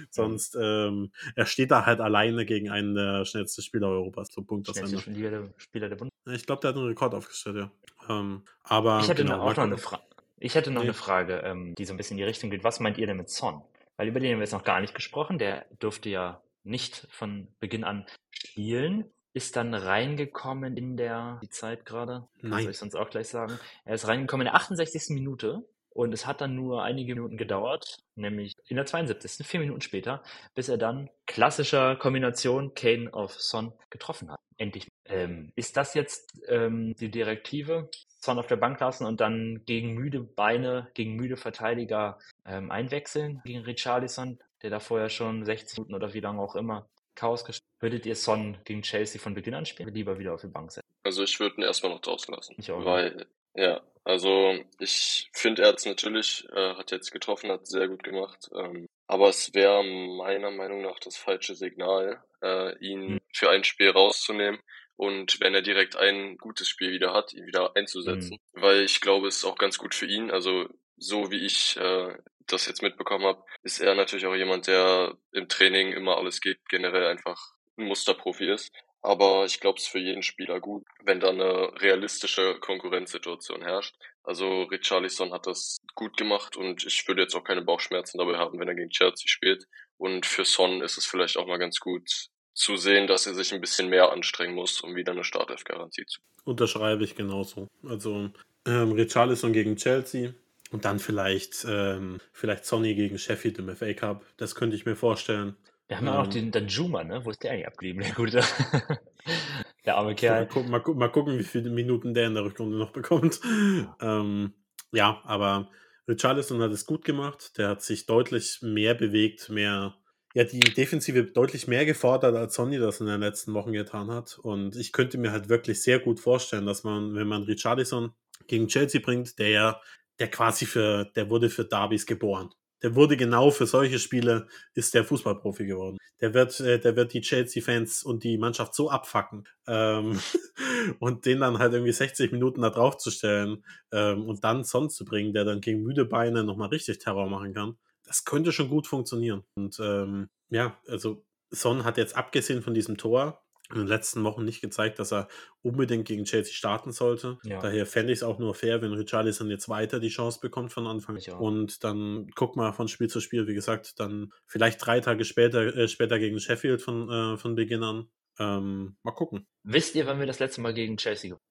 Sonst, 0.09 0.57
ähm, 0.59 1.11
er 1.35 1.45
steht 1.45 1.71
da 1.71 1.85
halt 1.85 1.99
alleine 1.99 2.45
gegen 2.45 2.69
einen 2.69 2.95
der 2.95 3.25
schnellsten 3.25 3.61
Spieler 3.61 3.87
Europas. 3.87 4.29
So 4.33 4.41
Punkt 4.43 4.67
schnellste 4.67 4.85
Ende. 4.85 4.99
Spieler 5.01 5.29
der, 5.29 5.53
Spieler 5.57 5.89
der 5.89 5.95
Bundesliga. 5.95 6.35
Ich 6.35 6.45
glaube, 6.45 6.61
der 6.61 6.69
hat 6.69 6.77
einen 6.77 6.87
Rekord 6.87 7.13
aufgestellt, 7.13 7.55
ja. 7.57 7.71
Ähm, 8.09 8.43
aber 8.63 8.99
Ich 9.01 9.07
hätte 9.09 9.23
genau, 9.23 9.37
noch- 9.37 9.43
auch 9.51 9.55
noch 9.57 9.63
eine. 9.63 9.77
Frage. 9.77 10.03
Ich 10.39 10.55
hätte 10.55 10.71
noch 10.71 10.81
Nee. 10.81 10.87
eine 10.87 10.93
Frage, 10.93 11.37
ähm, 11.45 11.73
die 11.75 11.85
so 11.85 11.93
ein 11.93 11.97
bisschen 11.97 12.15
in 12.15 12.17
die 12.19 12.23
Richtung 12.25 12.49
geht. 12.49 12.63
Was 12.63 12.79
meint 12.79 12.97
ihr 12.97 13.07
denn 13.07 13.17
mit 13.17 13.29
Son? 13.29 13.61
Weil 13.97 14.07
über 14.09 14.19
den 14.19 14.31
haben 14.31 14.39
wir 14.39 14.43
jetzt 14.43 14.51
noch 14.51 14.63
gar 14.65 14.81
nicht 14.81 14.93
gesprochen. 14.95 15.37
Der 15.37 15.65
durfte 15.79 16.09
ja 16.09 16.41
nicht 16.63 17.07
von 17.11 17.47
Beginn 17.59 17.83
an 17.83 18.05
spielen. 18.31 19.05
Ist 19.33 19.55
dann 19.55 19.73
reingekommen 19.73 20.77
in 20.77 20.95
der 20.95 21.39
die 21.41 21.49
Zeit 21.49 21.85
gerade. 21.85 22.27
Nein. 22.41 22.63
Soll 22.63 22.71
ich 22.71 22.77
sonst 22.77 22.95
auch 22.95 23.09
gleich 23.09 23.29
sagen. 23.29 23.59
Er 23.83 23.95
ist 23.95 24.07
reingekommen 24.07 24.45
in 24.45 24.51
der 24.51 24.55
68. 24.55 25.09
Minute 25.09 25.63
und 25.93 26.13
es 26.13 26.25
hat 26.25 26.41
dann 26.41 26.55
nur 26.55 26.83
einige 26.83 27.13
Minuten 27.13 27.37
gedauert, 27.37 27.97
nämlich 28.15 28.55
in 28.67 28.77
der 28.77 28.85
72. 28.85 29.45
vier 29.45 29.59
Minuten 29.59 29.81
später, 29.81 30.23
bis 30.55 30.67
er 30.67 30.77
dann 30.77 31.09
klassischer 31.27 31.95
Kombination 31.95 32.73
Kane 32.73 33.13
auf 33.13 33.39
Son 33.39 33.73
getroffen 33.89 34.31
hat. 34.31 34.39
Endlich. 34.57 34.87
Ähm, 35.05 35.51
ist 35.55 35.77
das 35.77 35.93
jetzt 35.93 36.41
ähm, 36.47 36.95
die 36.95 37.11
Direktive? 37.11 37.89
Son 38.19 38.39
auf 38.39 38.47
der 38.47 38.55
Bank 38.55 38.79
lassen 38.79 39.05
und 39.05 39.19
dann 39.19 39.63
gegen 39.65 39.93
müde 39.93 40.21
Beine, 40.21 40.89
gegen 40.93 41.15
müde 41.15 41.37
Verteidiger 41.37 42.19
ähm, 42.45 42.71
einwechseln 42.71 43.41
gegen 43.43 43.61
Richarlison, 43.61 44.39
der 44.61 44.69
da 44.69 44.79
vorher 44.79 45.09
schon 45.09 45.43
60 45.43 45.77
Minuten 45.77 45.93
oder 45.93 46.13
wie 46.13 46.21
lange 46.21 46.41
auch 46.41 46.55
immer 46.55 46.87
Chaos 47.15 47.45
gespielt. 47.45 47.72
Würdet 47.83 48.05
ihr 48.05 48.15
Son 48.15 48.57
gegen 48.63 48.81
Chelsea 48.81 49.19
von 49.21 49.33
Beginn 49.33 49.53
an 49.55 49.65
spielen? 49.65 49.89
oder 49.89 49.95
Lieber 49.97 50.17
wieder 50.17 50.33
auf 50.33 50.39
die 50.39 50.47
Bank 50.47 50.71
setzen. 50.71 50.87
Also 51.03 51.21
ich 51.21 51.37
würde 51.41 51.57
ihn 51.57 51.63
erstmal 51.63 51.91
noch 51.91 51.99
draußen 51.99 52.33
lassen. 52.33 52.55
Ich 52.57 52.71
auch. 52.71 52.85
Weil, 52.85 53.25
ja, 53.55 53.81
also 54.05 54.57
ich 54.79 55.29
finde, 55.33 55.63
er 55.63 55.67
hat 55.67 55.79
es 55.79 55.85
natürlich, 55.85 56.47
äh, 56.53 56.75
hat 56.75 56.91
jetzt 56.91 57.11
getroffen, 57.11 57.51
hat 57.51 57.67
sehr 57.67 57.89
gut 57.89 58.01
gemacht. 58.01 58.49
Ähm, 58.57 58.87
aber 59.07 59.27
es 59.27 59.53
wäre 59.53 59.83
meiner 59.83 60.49
Meinung 60.49 60.81
nach 60.81 60.97
das 60.99 61.17
falsche 61.17 61.55
Signal, 61.55 62.23
äh, 62.41 62.73
ihn 62.79 63.15
Hm. 63.15 63.19
für 63.33 63.49
ein 63.49 63.65
Spiel 63.65 63.89
rauszunehmen. 63.89 64.61
Und 64.95 65.41
wenn 65.41 65.53
er 65.53 65.61
direkt 65.61 65.97
ein 65.97 66.37
gutes 66.37 66.69
Spiel 66.69 66.93
wieder 66.93 67.13
hat, 67.13 67.33
ihn 67.33 67.45
wieder 67.47 67.75
einzusetzen. 67.75 68.37
Weil 68.53 68.83
ich 68.83 69.01
glaube, 69.01 69.27
es 69.27 69.37
ist 69.37 69.45
auch 69.45 69.57
ganz 69.57 69.77
gut 69.77 69.93
für 69.93 70.05
ihn. 70.05 70.31
Also 70.31 70.69
so 70.95 71.31
wie 71.31 71.45
ich 71.45 71.75
äh, 71.75 72.15
das 72.47 72.65
jetzt 72.65 72.81
mitbekommen 72.81 73.25
habe, 73.25 73.43
ist 73.63 73.81
er 73.81 73.93
natürlich 73.93 74.25
auch 74.25 74.35
jemand, 74.35 74.67
der 74.67 75.17
im 75.33 75.49
Training 75.49 75.91
immer 75.91 76.15
alles 76.17 76.39
gibt, 76.39 76.69
generell 76.69 77.07
einfach 77.07 77.53
ein 77.77 77.85
Musterprofi 77.85 78.51
ist. 78.51 78.71
Aber 79.01 79.43
ich 79.43 79.59
glaube, 79.59 79.77
es 79.77 79.83
ist 79.83 79.91
für 79.91 79.99
jeden 79.99 80.23
Spieler 80.23 80.61
gut, 80.61 80.85
wenn 81.03 81.19
da 81.19 81.29
eine 81.29 81.73
realistische 81.81 82.57
Konkurrenzsituation 82.61 83.61
herrscht. 83.61 83.95
Also 84.23 84.63
Richarlison 84.63 85.33
hat 85.33 85.45
das 85.45 85.77
gut 85.93 86.15
gemacht 86.15 86.55
und 86.55 86.85
ich 86.85 87.05
würde 87.05 87.23
jetzt 87.23 87.35
auch 87.35 87.43
keine 87.43 87.61
Bauchschmerzen 87.61 88.17
dabei 88.17 88.37
haben, 88.37 88.57
wenn 88.59 88.67
er 88.69 88.75
gegen 88.75 88.89
Chelsea 88.89 89.27
spielt. 89.27 89.65
Und 89.97 90.25
für 90.25 90.45
Son 90.45 90.81
ist 90.81 90.97
es 90.97 91.05
vielleicht 91.05 91.35
auch 91.35 91.47
mal 91.47 91.59
ganz 91.59 91.79
gut 91.79 92.29
zu 92.53 92.77
sehen, 92.77 93.07
dass 93.07 93.27
er 93.27 93.33
sich 93.33 93.53
ein 93.53 93.59
bisschen 93.59 93.89
mehr 93.89 94.11
anstrengen 94.11 94.55
muss, 94.55 94.79
um 94.79 94.95
wieder 94.95 95.11
eine 95.11 95.25
Startelf-Garantie 95.25 96.05
zu. 96.05 96.21
Unterschreibe 96.45 97.03
ich 97.03 97.15
genauso. 97.15 97.67
Also 97.85 98.29
ähm, 98.65 98.91
Richarlison 98.93 99.51
gegen 99.51 99.75
Chelsea 99.75 100.33
und 100.71 100.85
dann 100.85 100.99
vielleicht, 100.99 101.65
ähm, 101.67 102.19
vielleicht 102.31 102.65
Sonny 102.65 102.95
gegen 102.95 103.17
Sheffield 103.17 103.59
im 103.59 103.75
FA 103.75 103.93
Cup. 103.93 104.25
Das 104.37 104.55
könnte 104.55 104.75
ich 104.77 104.85
mir 104.85 104.95
vorstellen. 104.95 105.57
Wir 105.93 105.97
haben 105.99 106.07
ja 106.07 106.19
auch 106.21 106.25
Ähm. 106.25 106.31
den 106.31 106.51
Danjuma, 106.51 107.03
ne? 107.03 107.23
Wo 107.23 107.29
ist 107.29 107.43
der 107.43 107.51
eigentlich 107.51 107.67
abgeblieben, 107.67 108.01
der 108.01 108.13
Gute? 108.13 108.41
der 109.85 109.95
arme 109.95 110.09
Mal, 110.09 110.15
Kerl. 110.15 110.47
gucken, 110.47 110.71
mal, 110.71 110.79
gu- 110.79 110.95
mal 110.95 111.09
gucken, 111.09 111.37
wie 111.37 111.43
viele 111.43 111.69
Minuten 111.69 112.15
der 112.15 112.25
in 112.27 112.33
der 112.33 112.43
Rückrunde 112.43 112.77
noch 112.77 112.91
bekommt. 112.91 113.39
Ähm, 114.01 114.53
ja, 114.91 115.21
aber 115.23 115.69
Richarlison 116.07 116.61
hat 116.61 116.71
es 116.71 116.85
gut 116.87 117.05
gemacht. 117.05 117.57
Der 117.59 117.69
hat 117.69 117.81
sich 117.83 118.05
deutlich 118.07 118.59
mehr 118.63 118.95
bewegt, 118.95 119.49
mehr, 119.49 119.93
ja, 120.33 120.43
die 120.45 120.59
Defensive 120.61 121.25
deutlich 121.25 121.67
mehr 121.67 121.85
gefordert, 121.85 122.35
als 122.35 122.55
Sonny 122.55 122.79
das 122.79 122.99
in 122.99 123.05
den 123.05 123.19
letzten 123.21 123.53
Wochen 123.53 123.71
getan 123.71 124.09
hat. 124.09 124.39
Und 124.39 124.75
ich 124.75 124.93
könnte 124.93 125.17
mir 125.19 125.31
halt 125.31 125.47
wirklich 125.47 125.83
sehr 125.83 125.99
gut 125.99 126.19
vorstellen, 126.19 126.65
dass 126.65 126.83
man, 126.83 127.13
wenn 127.13 127.27
man 127.27 127.43
Richarlison 127.43 128.13
gegen 128.47 128.67
Chelsea 128.67 128.99
bringt, 128.99 129.37
der 129.37 129.49
ja, 129.49 129.81
der 130.19 130.29
quasi 130.31 130.65
für, 130.65 131.05
der 131.15 131.29
wurde 131.29 131.49
für 131.51 131.65
Derbys 131.65 132.05
geboren. 132.07 132.49
Der 132.83 132.95
wurde 132.95 133.17
genau 133.17 133.49
für 133.49 133.65
solche 133.65 133.97
Spiele, 133.97 134.47
ist 134.73 134.93
der 134.93 135.05
Fußballprofi 135.05 135.65
geworden. 135.65 135.97
Der 136.21 136.33
wird, 136.33 136.59
äh, 136.59 136.79
der 136.79 136.95
wird 136.95 137.13
die 137.13 137.21
Chelsea-Fans 137.21 138.03
und 138.03 138.23
die 138.23 138.37
Mannschaft 138.37 138.75
so 138.75 138.89
abfacken. 138.89 139.47
Ähm, 139.67 140.19
und 140.99 141.25
den 141.25 141.39
dann 141.39 141.59
halt 141.59 141.73
irgendwie 141.73 141.93
60 141.93 142.31
Minuten 142.31 142.61
da 142.61 142.69
drauf 142.69 142.97
zu 142.97 143.09
stellen 143.09 143.63
ähm, 143.91 144.27
und 144.27 144.43
dann 144.43 144.63
Son 144.63 144.89
zu 144.89 145.05
bringen, 145.05 145.33
der 145.33 145.45
dann 145.45 145.61
gegen 145.61 145.81
müde 145.81 146.05
Beine 146.05 146.43
nochmal 146.43 146.69
richtig 146.69 146.99
Terror 146.99 147.29
machen 147.29 147.53
kann. 147.53 147.77
Das 148.03 148.25
könnte 148.25 148.51
schon 148.51 148.69
gut 148.69 148.85
funktionieren. 148.85 149.43
Und 149.55 149.79
ähm, 149.79 150.29
ja, 150.49 150.77
also 150.87 151.25
Son 151.51 151.85
hat 151.85 151.97
jetzt 151.97 152.15
abgesehen 152.15 152.61
von 152.61 152.73
diesem 152.73 152.97
Tor 152.97 153.42
in 153.73 153.79
den 153.79 153.87
letzten 153.87 154.23
Wochen 154.23 154.45
nicht 154.45 154.61
gezeigt, 154.61 154.99
dass 154.99 155.11
er 155.11 155.27
unbedingt 155.61 156.05
gegen 156.07 156.23
Chelsea 156.25 156.53
starten 156.53 156.91
sollte. 156.91 157.37
Ja. 157.43 157.59
Daher 157.59 157.85
fände 157.85 158.13
ich 158.13 158.19
es 158.19 158.23
auch 158.23 158.39
nur 158.39 158.55
fair, 158.55 158.81
wenn 158.81 158.93
Richarlison 158.93 159.49
jetzt 159.49 159.67
weiter 159.69 159.99
die 159.99 160.09
Chance 160.09 160.39
bekommt 160.41 160.71
von 160.71 160.87
Anfang. 160.87 161.17
Und 161.39 161.83
dann 161.83 162.27
guck 162.35 162.55
mal 162.55 162.71
von 162.71 162.87
Spiel 162.87 163.09
zu 163.09 163.19
Spiel, 163.19 163.47
wie 163.47 163.53
gesagt, 163.53 163.99
dann 163.99 164.31
vielleicht 164.45 164.85
drei 164.85 164.99
Tage 164.99 165.25
später, 165.25 165.75
äh, 165.75 165.87
später 165.87 166.19
gegen 166.19 166.39
Sheffield 166.39 166.81
von, 166.81 167.09
äh, 167.09 167.37
von 167.37 167.55
Beginn 167.55 167.83
an. 167.83 168.07
Ähm, 168.39 168.95
mal 169.03 169.11
gucken. 169.11 169.45
Wisst 169.63 169.95
ihr, 169.95 170.05
wann 170.07 170.19
wir 170.19 170.25
das 170.25 170.39
letzte 170.39 170.61
Mal 170.61 170.73
gegen 170.73 170.97
Chelsea 170.97 171.29
gewonnen 171.29 171.43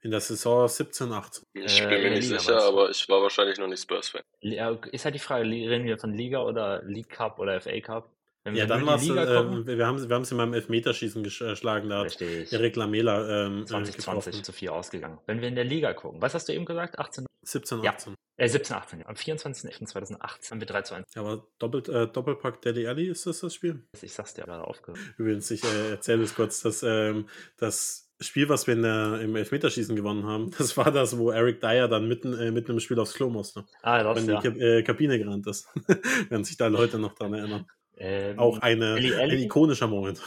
In 0.00 0.10
der 0.10 0.20
Saison 0.20 0.66
17, 0.66 1.12
18. 1.12 1.44
Ich 1.52 1.80
Äh, 1.80 1.88
bin 1.88 1.96
in 1.98 2.02
mir 2.04 2.10
nicht 2.12 2.24
Liga 2.28 2.38
sicher, 2.40 2.54
war's. 2.54 2.64
aber 2.64 2.90
ich 2.90 3.08
war 3.08 3.22
wahrscheinlich 3.22 3.58
noch 3.58 3.68
nicht 3.68 3.82
Spurs-Fan. 3.82 4.22
Ja, 4.40 4.70
Ist 4.90 5.04
halt 5.04 5.14
die 5.14 5.18
Frage, 5.18 5.44
reden 5.44 5.84
wir 5.84 5.98
von 5.98 6.14
Liga 6.14 6.40
oder 6.42 6.82
League 6.84 7.10
Cup 7.10 7.38
oder 7.38 7.60
FA 7.60 7.78
Cup? 7.80 8.10
Wenn 8.44 8.56
Ja, 8.56 8.66
dann 8.66 8.84
war 8.86 8.96
es, 8.96 9.04
äh, 9.08 9.14
wir 9.14 9.86
haben 9.86 10.08
wir 10.08 10.14
haben 10.14 10.22
es 10.22 10.30
in 10.30 10.36
meinem 10.36 10.54
Elfmeterschießen 10.54 11.24
gesch- 11.24 11.46
geschlagen, 11.48 11.88
da 11.88 11.98
hat 12.00 12.06
richtig. 12.06 12.52
Erik 12.52 12.74
Lamela 12.76 13.46
ähm, 13.46 13.62
äh, 13.62 13.64
2020 13.66 13.96
getroffen. 13.96 14.44
zu 14.44 14.52
4 14.52 14.72
ausgegangen. 14.72 15.18
Wenn 15.26 15.40
wir 15.40 15.48
in 15.48 15.54
der 15.54 15.64
Liga 15.64 15.92
gucken, 15.94 16.20
was 16.20 16.34
hast 16.34 16.48
du 16.48 16.52
eben 16.52 16.64
gesagt? 16.64 16.98
18, 16.98 17.24
17, 17.44 17.82
Ja. 17.82 17.90
18. 17.92 18.14
äh, 18.36 18.48
17, 18.48 18.76
18. 18.76 19.00
ja. 19.00 19.06
Am 19.06 19.14
24.11.2018 19.14 20.50
haben 20.50 20.60
wir 20.60 20.66
3 20.66 20.82
zu 20.82 20.94
1. 20.94 21.06
Ja, 21.14 21.22
aber 21.22 21.46
Doppelt, 21.58 21.88
äh, 21.88 22.08
Doppelpack 22.08 22.60
Deli 22.62 22.86
Alli 22.86 23.08
ist 23.08 23.26
das 23.26 23.40
das 23.40 23.54
Spiel? 23.54 23.84
Ich 24.00 24.12
sag's 24.12 24.34
dir 24.34 24.42
gerade 24.44 24.64
aufgehört. 24.66 24.98
Übrigens, 25.18 25.50
ich 25.50 25.62
äh, 25.64 25.90
erzähle 25.90 26.22
es 26.24 26.34
kurz, 26.34 26.60
dass 26.62 26.82
ähm, 26.82 27.28
das 27.58 28.08
Spiel, 28.20 28.48
was 28.48 28.66
wir 28.66 28.74
in 28.74 28.82
der, 28.82 29.20
im 29.20 29.34
Elfmeterschießen 29.36 29.94
gewonnen 29.96 30.26
haben, 30.26 30.50
das 30.58 30.76
war 30.76 30.90
das, 30.90 31.16
wo 31.18 31.30
Eric 31.30 31.60
Dyer 31.60 31.88
dann 31.88 32.08
mitten, 32.08 32.36
äh, 32.38 32.50
mitten 32.50 32.72
im 32.72 32.80
Spiel 32.80 32.98
aufs 32.98 33.14
Klo 33.14 33.30
musste. 33.30 33.64
Ah, 33.82 34.02
das 34.02 34.16
Wenn 34.16 34.26
die 34.26 34.58
ja. 34.60 34.78
Äh, 34.78 34.82
Kabine 34.82 35.18
gerannt 35.18 35.46
ist. 35.46 35.68
Werden 36.28 36.44
sich 36.44 36.56
da 36.56 36.66
Leute 36.66 36.98
noch 36.98 37.14
dran 37.14 37.34
erinnern. 37.34 37.66
Ähm, 38.04 38.36
Auch 38.36 38.58
eine, 38.58 38.96
Dele 38.96 39.16
ein 39.20 39.30
ikonischer 39.30 39.86
Moment. 39.86 40.20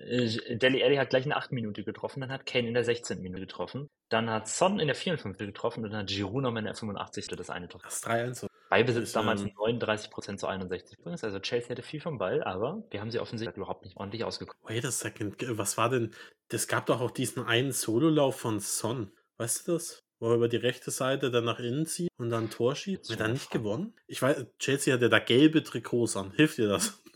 Äh, 0.00 0.56
Deli 0.56 0.82
Alli 0.82 0.96
hat 0.96 1.10
gleich 1.10 1.24
in 1.24 1.30
der 1.30 1.38
8 1.38 1.52
Minute 1.52 1.84
getroffen, 1.84 2.20
dann 2.20 2.30
hat 2.30 2.46
Kane 2.46 2.68
in 2.68 2.74
der 2.74 2.84
16. 2.84 3.20
Minute 3.20 3.42
getroffen, 3.42 3.88
dann 4.08 4.30
hat 4.30 4.48
Son 4.48 4.80
in 4.80 4.86
der 4.86 4.94
54. 4.94 5.46
getroffen 5.46 5.84
und 5.84 5.90
dann 5.90 6.00
hat 6.00 6.08
Giroud 6.08 6.42
noch 6.42 6.56
in 6.56 6.64
der 6.64 6.74
85. 6.74 7.26
das 7.28 7.50
eine 7.50 7.68
Tor. 7.68 7.80
Das 7.84 8.02
3-1. 8.04 8.46
Beibesitz 8.70 9.04
ist, 9.04 9.16
damals 9.16 9.42
ähm, 9.42 9.50
39% 9.56 10.36
zu 10.36 10.46
61 10.46 10.98
übrigens, 10.98 11.24
also 11.24 11.38
Chelsea 11.40 11.70
hatte 11.70 11.82
viel 11.82 12.00
vom 12.00 12.18
Ball, 12.18 12.42
aber 12.42 12.82
wir 12.90 13.00
haben 13.00 13.10
sie 13.10 13.18
offensichtlich 13.18 13.56
überhaupt 13.56 13.84
nicht 13.84 13.96
ordentlich 13.96 14.24
ausgekommen. 14.24 14.62
Wait 14.64 14.84
a 14.84 14.90
second, 14.90 15.36
was 15.58 15.76
war 15.78 15.90
denn? 15.90 16.12
Das 16.48 16.68
gab 16.68 16.86
doch 16.86 17.00
auch 17.00 17.10
diesen 17.10 17.44
einen 17.44 17.72
Sololauf 17.72 18.38
von 18.38 18.60
Son. 18.60 19.12
Weißt 19.36 19.68
du 19.68 19.72
das? 19.72 20.04
Wo 20.20 20.30
er 20.30 20.34
über 20.36 20.48
die 20.48 20.56
rechte 20.56 20.90
Seite 20.90 21.30
dann 21.30 21.44
nach 21.44 21.60
innen 21.60 21.86
zieht 21.86 22.10
und 22.18 22.30
dann 22.30 22.44
ein 22.44 22.50
Tor 22.50 22.74
schiebt. 22.74 23.08
Hat 23.08 23.20
er 23.20 23.28
nicht 23.28 23.50
gewonnen? 23.50 23.94
Ich 24.06 24.20
weiß, 24.20 24.46
Chelsea 24.58 24.92
hatte 24.94 25.08
da 25.08 25.18
gelbe 25.20 25.62
Trikots 25.62 26.16
an. 26.16 26.32
Hilft 26.32 26.58
dir 26.58 26.68
das? 26.68 27.00